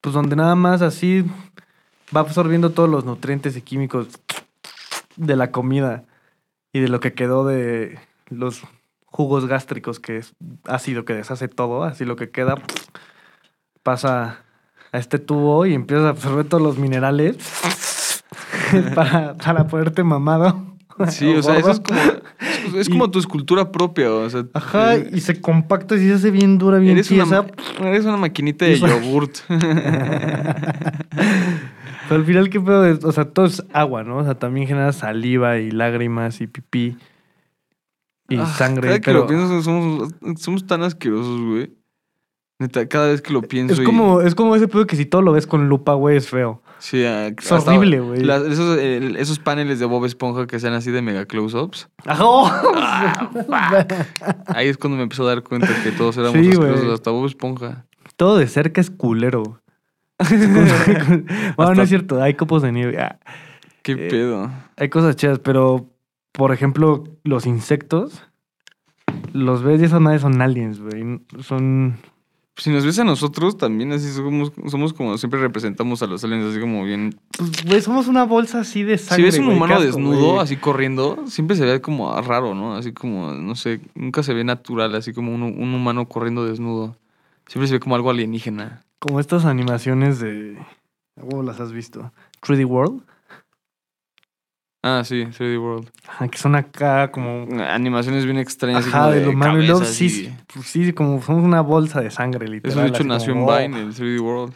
pues 0.00 0.14
donde 0.14 0.36
nada 0.36 0.54
más 0.54 0.82
así 0.82 1.24
va 2.14 2.20
absorbiendo 2.20 2.70
todos 2.70 2.88
los 2.88 3.04
nutrientes 3.04 3.56
y 3.56 3.62
químicos 3.62 4.08
de 5.16 5.36
la 5.36 5.50
comida 5.50 6.04
y 6.72 6.80
de 6.80 6.88
lo 6.88 7.00
que 7.00 7.14
quedó 7.14 7.44
de 7.44 7.98
los 8.28 8.62
jugos 9.06 9.46
gástricos, 9.46 10.00
que 10.00 10.18
es 10.18 10.34
ácido 10.64 11.04
que 11.04 11.14
deshace 11.14 11.48
todo, 11.48 11.84
así 11.84 12.04
lo 12.04 12.16
que 12.16 12.30
queda 12.30 12.56
pasa 13.82 14.42
a 14.92 14.98
este 14.98 15.18
tubo 15.18 15.66
y 15.66 15.74
empiezas 15.74 16.06
a 16.06 16.10
absorber 16.10 16.46
todos 16.46 16.62
los 16.62 16.78
minerales 16.78 17.36
para, 18.94 19.34
para 19.34 19.66
ponerte 19.66 20.02
mamado. 20.04 20.76
Sí, 21.08 21.34
o 21.34 21.42
sea, 21.42 21.58
eso 21.58 21.70
es 21.70 21.80
como, 21.80 22.00
es, 22.76 22.88
Y- 22.88 22.90
como 22.92 23.10
tu 23.10 23.18
escultura 23.18 23.70
propia. 23.72 24.10
O 24.12 24.28
sea, 24.30 24.44
Ajá, 24.54 24.96
eh, 24.96 25.10
y 25.12 25.20
se 25.20 25.40
compacta 25.40 25.94
y 25.96 26.00
se 26.00 26.14
hace 26.14 26.30
bien 26.30 26.58
dura, 26.58 26.78
bien 26.78 26.92
eres, 26.96 27.10
una, 27.10 27.24
tiesa. 27.24 27.46
ma- 27.80 27.88
eres 27.88 28.04
una 28.04 28.16
maquinita 28.16 28.64
de 28.64 28.78
yogurt. 28.78 29.38
Pero 29.48 29.58
al 32.20 32.24
final, 32.24 32.50
¿qué 32.50 32.60
pedo 32.60 32.86
es? 32.86 33.04
O 33.04 33.12
sea, 33.12 33.24
todo 33.26 33.46
es 33.46 33.64
agua, 33.72 34.04
¿no? 34.04 34.18
O 34.18 34.24
sea, 34.24 34.34
también 34.34 34.66
genera 34.66 34.92
saliva 34.92 35.58
y 35.58 35.70
lágrimas 35.70 36.40
y 36.40 36.46
pipí 36.46 36.96
y 38.28 38.36
Ah, 38.36 38.46
sangre. 38.46 38.88
Cada 38.88 39.00
que 39.00 39.04
pero 39.06 39.18
lo 39.20 39.26
pienso, 39.26 39.62
somos, 39.62 40.14
somos 40.36 40.66
tan 40.66 40.82
asquerosos, 40.82 41.40
güey. 41.40 41.72
Neta, 42.60 42.88
cada 42.88 43.08
vez 43.08 43.22
que 43.22 43.32
lo 43.32 43.42
pienso. 43.42 43.74
es 43.74 43.80
y- 43.80 43.84
como, 43.84 44.20
es 44.20 44.34
como 44.34 44.56
ese 44.56 44.68
pedo 44.68 44.86
que 44.86 44.96
si 44.96 45.06
todo 45.06 45.22
lo 45.22 45.32
ves 45.32 45.46
con 45.46 45.68
lupa, 45.68 45.94
güey, 45.94 46.16
es 46.16 46.28
feo. 46.28 46.62
Sí, 46.78 47.04
ah, 47.04 47.28
Es 47.36 47.50
horrible, 47.50 48.00
güey. 48.00 48.22
esos, 48.22 48.78
esos 48.78 49.38
paneles 49.40 49.78
de 49.80 49.86
Bob 49.86 50.04
Esponja 50.04 50.46
que 50.46 50.60
sean 50.60 50.74
así 50.74 50.90
de 50.90 51.02
mega 51.02 51.26
close-ups. 51.26 51.88
Ajá, 52.06 52.24
oh. 52.26 52.50
Ahí 54.46 54.68
es 54.68 54.78
cuando 54.78 54.96
me 54.96 55.02
empezó 55.02 55.24
a 55.24 55.28
dar 55.34 55.42
cuenta 55.42 55.68
que 55.82 55.90
todos 55.92 56.16
éramos 56.16 56.38
Sí, 56.40 56.50
asquerosos, 56.52 56.92
hasta 56.94 57.10
Bob 57.10 57.26
Esponja. 57.26 57.84
todo 58.16 58.38
de 58.38 58.46
cerca 58.46 58.80
es 58.80 58.90
culero. 58.90 59.60
bueno, 61.56 61.74
no 61.74 61.82
es 61.82 61.88
cierto, 61.88 62.22
hay 62.22 62.34
copos 62.34 62.62
de 62.62 62.72
nieve. 62.72 63.00
ah, 63.00 63.18
¿Qué 63.82 63.92
Eh, 63.92 64.08
pedo? 64.10 64.50
Hay 64.76 64.88
cosas 64.88 65.16
chidas, 65.16 65.38
pero 65.38 65.90
por 66.32 66.52
ejemplo, 66.52 67.04
los 67.24 67.46
insectos, 67.46 68.22
los 69.32 69.62
ves 69.62 69.80
y 69.80 69.84
esas 69.84 70.00
madres 70.00 70.22
son 70.22 70.40
aliens, 70.40 70.80
güey. 70.80 71.20
Son. 71.40 71.96
Si 72.58 72.70
nos 72.70 72.84
ves 72.84 72.98
a 72.98 73.04
nosotros, 73.04 73.56
también 73.56 73.92
así 73.92 74.10
somos, 74.10 74.52
somos 74.66 74.92
como 74.92 75.16
siempre 75.16 75.40
representamos 75.40 76.02
a 76.02 76.06
los 76.06 76.24
aliens, 76.24 76.50
así 76.50 76.60
como 76.60 76.84
bien. 76.84 77.16
Pues, 77.36 77.64
güey, 77.64 77.80
somos 77.80 78.08
una 78.08 78.24
bolsa 78.24 78.60
así 78.60 78.82
de 78.82 78.98
si 78.98 79.04
sangre. 79.06 79.26
ves 79.26 79.38
un 79.38 79.44
güey, 79.46 79.56
humano 79.56 79.80
desnudo, 79.80 80.30
güey. 80.32 80.38
así 80.40 80.56
corriendo, 80.56 81.24
siempre 81.28 81.56
se 81.56 81.64
ve 81.64 81.80
como 81.80 82.20
raro, 82.20 82.56
¿no? 82.56 82.74
Así 82.74 82.92
como, 82.92 83.32
no 83.32 83.54
sé, 83.54 83.80
nunca 83.94 84.24
se 84.24 84.34
ve 84.34 84.42
natural, 84.42 84.94
así 84.96 85.12
como 85.12 85.32
un, 85.32 85.42
un 85.42 85.74
humano 85.74 86.08
corriendo 86.08 86.44
desnudo. 86.44 86.96
Siempre 87.46 87.68
se 87.68 87.74
ve 87.74 87.80
como 87.80 87.94
algo 87.94 88.10
alienígena. 88.10 88.82
Como 88.98 89.20
estas 89.20 89.44
animaciones 89.44 90.18
de. 90.18 90.58
¿Cómo 91.20 91.44
las 91.44 91.60
has 91.60 91.72
visto? 91.72 92.12
3D 92.42 92.66
World. 92.66 93.02
Ah, 94.90 95.02
sí, 95.04 95.24
3D 95.26 95.60
World. 95.60 95.90
Ajá, 96.08 96.28
que 96.28 96.38
son 96.38 96.54
acá 96.54 97.10
como. 97.10 97.46
Animaciones 97.62 98.24
bien 98.24 98.38
extrañas. 98.38 98.86
Ajá, 98.86 99.10
de 99.10 99.24
lo 99.24 99.30
humano. 99.30 99.60
Y 99.62 99.66
luego 99.66 99.80
cabezas 99.80 99.96
sí, 99.96 100.32
pues 100.52 100.66
sí, 100.66 100.92
como 100.92 101.20
somos 101.20 101.44
una 101.44 101.60
bolsa 101.60 102.00
de 102.00 102.10
sangre, 102.10 102.48
literal. 102.48 102.70
Eso 102.72 102.80
de 102.80 102.88
hecho 102.88 103.04
nació 103.04 103.32
en 103.34 103.44
como. 103.44 103.56
Vine, 103.58 103.80
el 103.80 103.94
3D 103.94 104.20
World. 104.20 104.54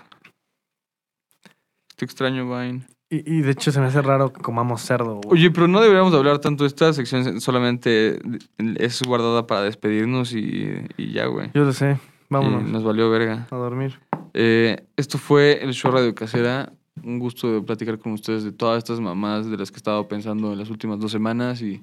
Te 1.97 2.05
extraño 2.05 2.45
Vine. 2.47 2.87
Y, 3.11 3.31
y 3.31 3.43
de 3.43 3.51
hecho 3.51 3.71
se 3.71 3.79
me 3.81 3.87
hace 3.87 4.01
raro 4.01 4.33
que 4.33 4.41
comamos 4.41 4.81
cerdo. 4.83 5.17
güey. 5.23 5.39
Oye, 5.39 5.51
pero 5.51 5.69
no 5.69 5.81
deberíamos 5.81 6.15
hablar 6.15 6.39
tanto. 6.39 6.65
Esta 6.65 6.93
sección 6.95 7.41
solamente 7.43 8.19
es 8.59 9.03
guardada 9.03 9.47
para 9.47 9.63
despedirnos 9.63 10.33
y, 10.33 10.87
y 10.97 11.13
ya, 11.13 11.27
güey. 11.27 11.51
Yo 11.53 11.65
lo 11.65 11.73
sé. 11.75 11.99
Y 12.01 12.35
Vámonos 12.35 12.63
nos 12.65 12.83
valió 12.85 13.11
verga. 13.11 13.47
a 13.51 13.57
dormir. 13.57 14.01
Eh, 14.33 14.87
esto 14.97 15.19
fue 15.19 15.63
el 15.63 15.75
show 15.75 15.91
Radio 15.93 16.15
Casera 16.15 16.73
un 17.05 17.19
gusto 17.19 17.53
de 17.53 17.63
platicar 17.63 17.99
con 17.99 18.13
ustedes 18.13 18.45
de 18.45 18.53
todas 18.53 18.79
estas 18.79 19.01
mamás 19.01 19.51
de 19.51 19.57
las 19.57 19.71
que 19.71 19.77
he 19.77 19.79
estado 19.79 20.07
pensando 20.09 20.53
en 20.53 20.59
las 20.59 20.71
últimas 20.71 20.99
dos 20.99 21.13
semanas 21.13 21.63
y 21.63 21.83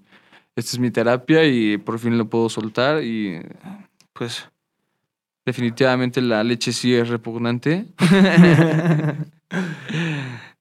esta 0.56 0.72
es 0.72 0.80
mi 0.80 0.92
terapia 0.92 1.46
y 1.46 1.78
por 1.78 2.00
fin 2.00 2.18
lo 2.18 2.30
puedo 2.30 2.50
soltar 2.50 3.04
y 3.04 3.42
pues 4.14 4.48
definitivamente 5.46 6.22
la 6.22 6.44
leche 6.44 6.72
sí 6.72 6.94
es 6.94 7.10
repugnante. 7.10 7.86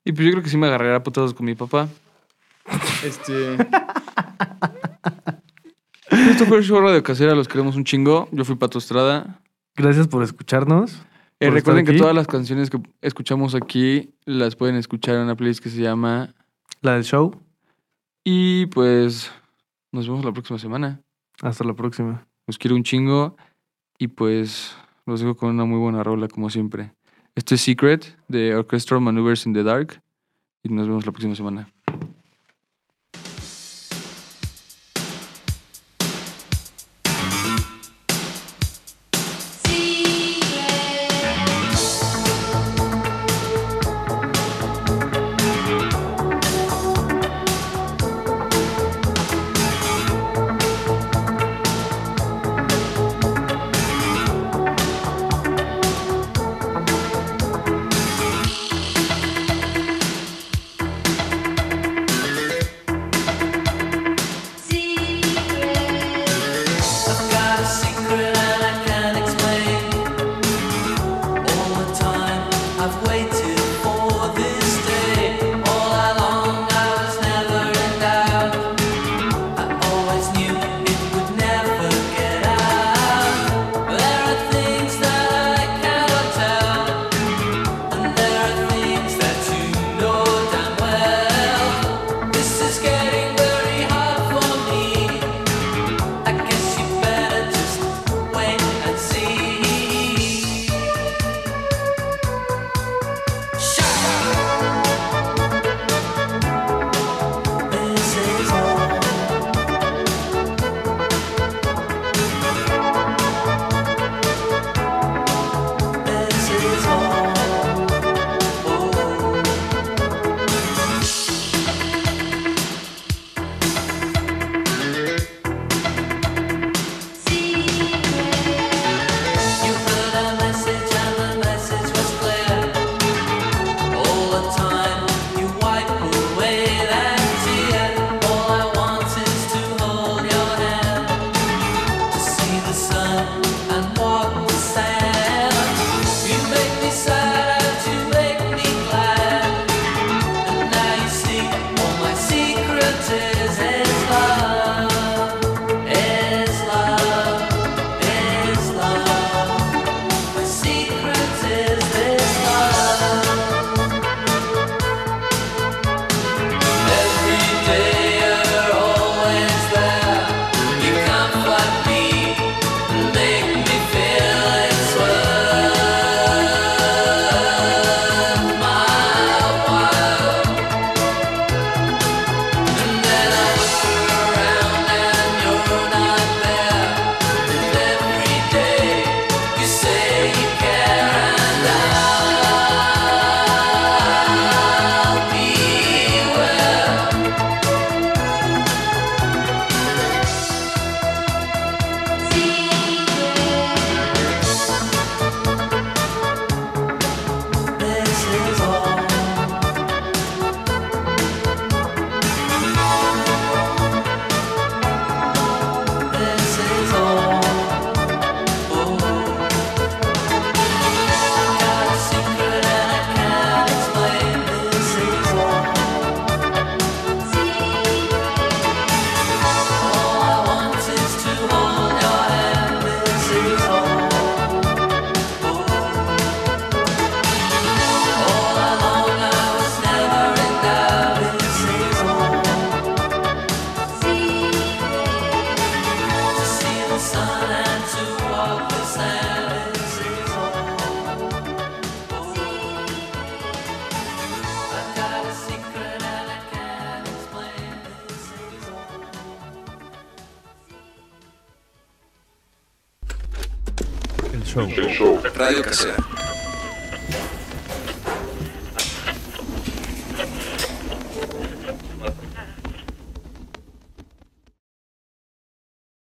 y 0.03 0.11
pues 0.11 0.25
yo 0.25 0.31
creo 0.31 0.43
que 0.43 0.49
sí 0.49 0.57
me 0.57 0.67
agarraré 0.67 0.95
a 0.95 1.03
putados 1.03 1.33
con 1.33 1.45
mi 1.45 1.55
papá. 1.55 1.87
Este... 3.03 3.57
Esto 6.09 6.45
fue 6.45 6.57
el 6.57 6.63
show 6.63 6.79
Radio 6.81 7.03
Casera, 7.03 7.35
los 7.35 7.47
queremos 7.47 7.75
un 7.75 7.83
chingo. 7.83 8.29
Yo 8.31 8.45
fui 8.45 8.55
Pato 8.55 8.77
Estrada. 8.77 9.41
Gracias 9.75 10.07
por 10.07 10.23
escucharnos. 10.23 11.01
Eh, 11.39 11.49
recuerden 11.49 11.85
que 11.85 11.93
todas 11.93 12.13
las 12.13 12.27
canciones 12.27 12.69
que 12.69 12.81
escuchamos 13.01 13.55
aquí 13.55 14.13
las 14.25 14.55
pueden 14.55 14.75
escuchar 14.75 15.15
en 15.15 15.21
una 15.21 15.35
playlist 15.35 15.63
que 15.63 15.69
se 15.69 15.81
llama 15.81 16.33
La 16.81 16.95
del 16.95 17.03
Show. 17.03 17.33
Y 18.25 18.65
pues 18.67 19.31
nos 19.91 20.07
vemos 20.07 20.25
la 20.25 20.33
próxima 20.33 20.59
semana. 20.59 21.01
Hasta 21.41 21.63
la 21.63 21.73
próxima. 21.73 22.27
Los 22.45 22.57
quiero 22.57 22.75
un 22.75 22.83
chingo 22.83 23.37
y 23.97 24.07
pues 24.07 24.75
los 25.05 25.21
dejo 25.21 25.35
con 25.35 25.49
una 25.49 25.63
muy 25.63 25.79
buena 25.79 26.03
rola 26.03 26.27
como 26.27 26.49
siempre. 26.49 26.91
Este 27.35 27.55
es 27.55 27.61
Secret 27.61 28.17
de 28.27 28.55
Orchestral 28.55 28.99
Maneuvers 28.99 29.45
in 29.45 29.53
the 29.53 29.63
Dark 29.63 30.01
y 30.63 30.69
nos 30.69 30.87
vemos 30.87 31.05
la 31.05 31.13
próxima 31.13 31.35
semana. 31.35 31.69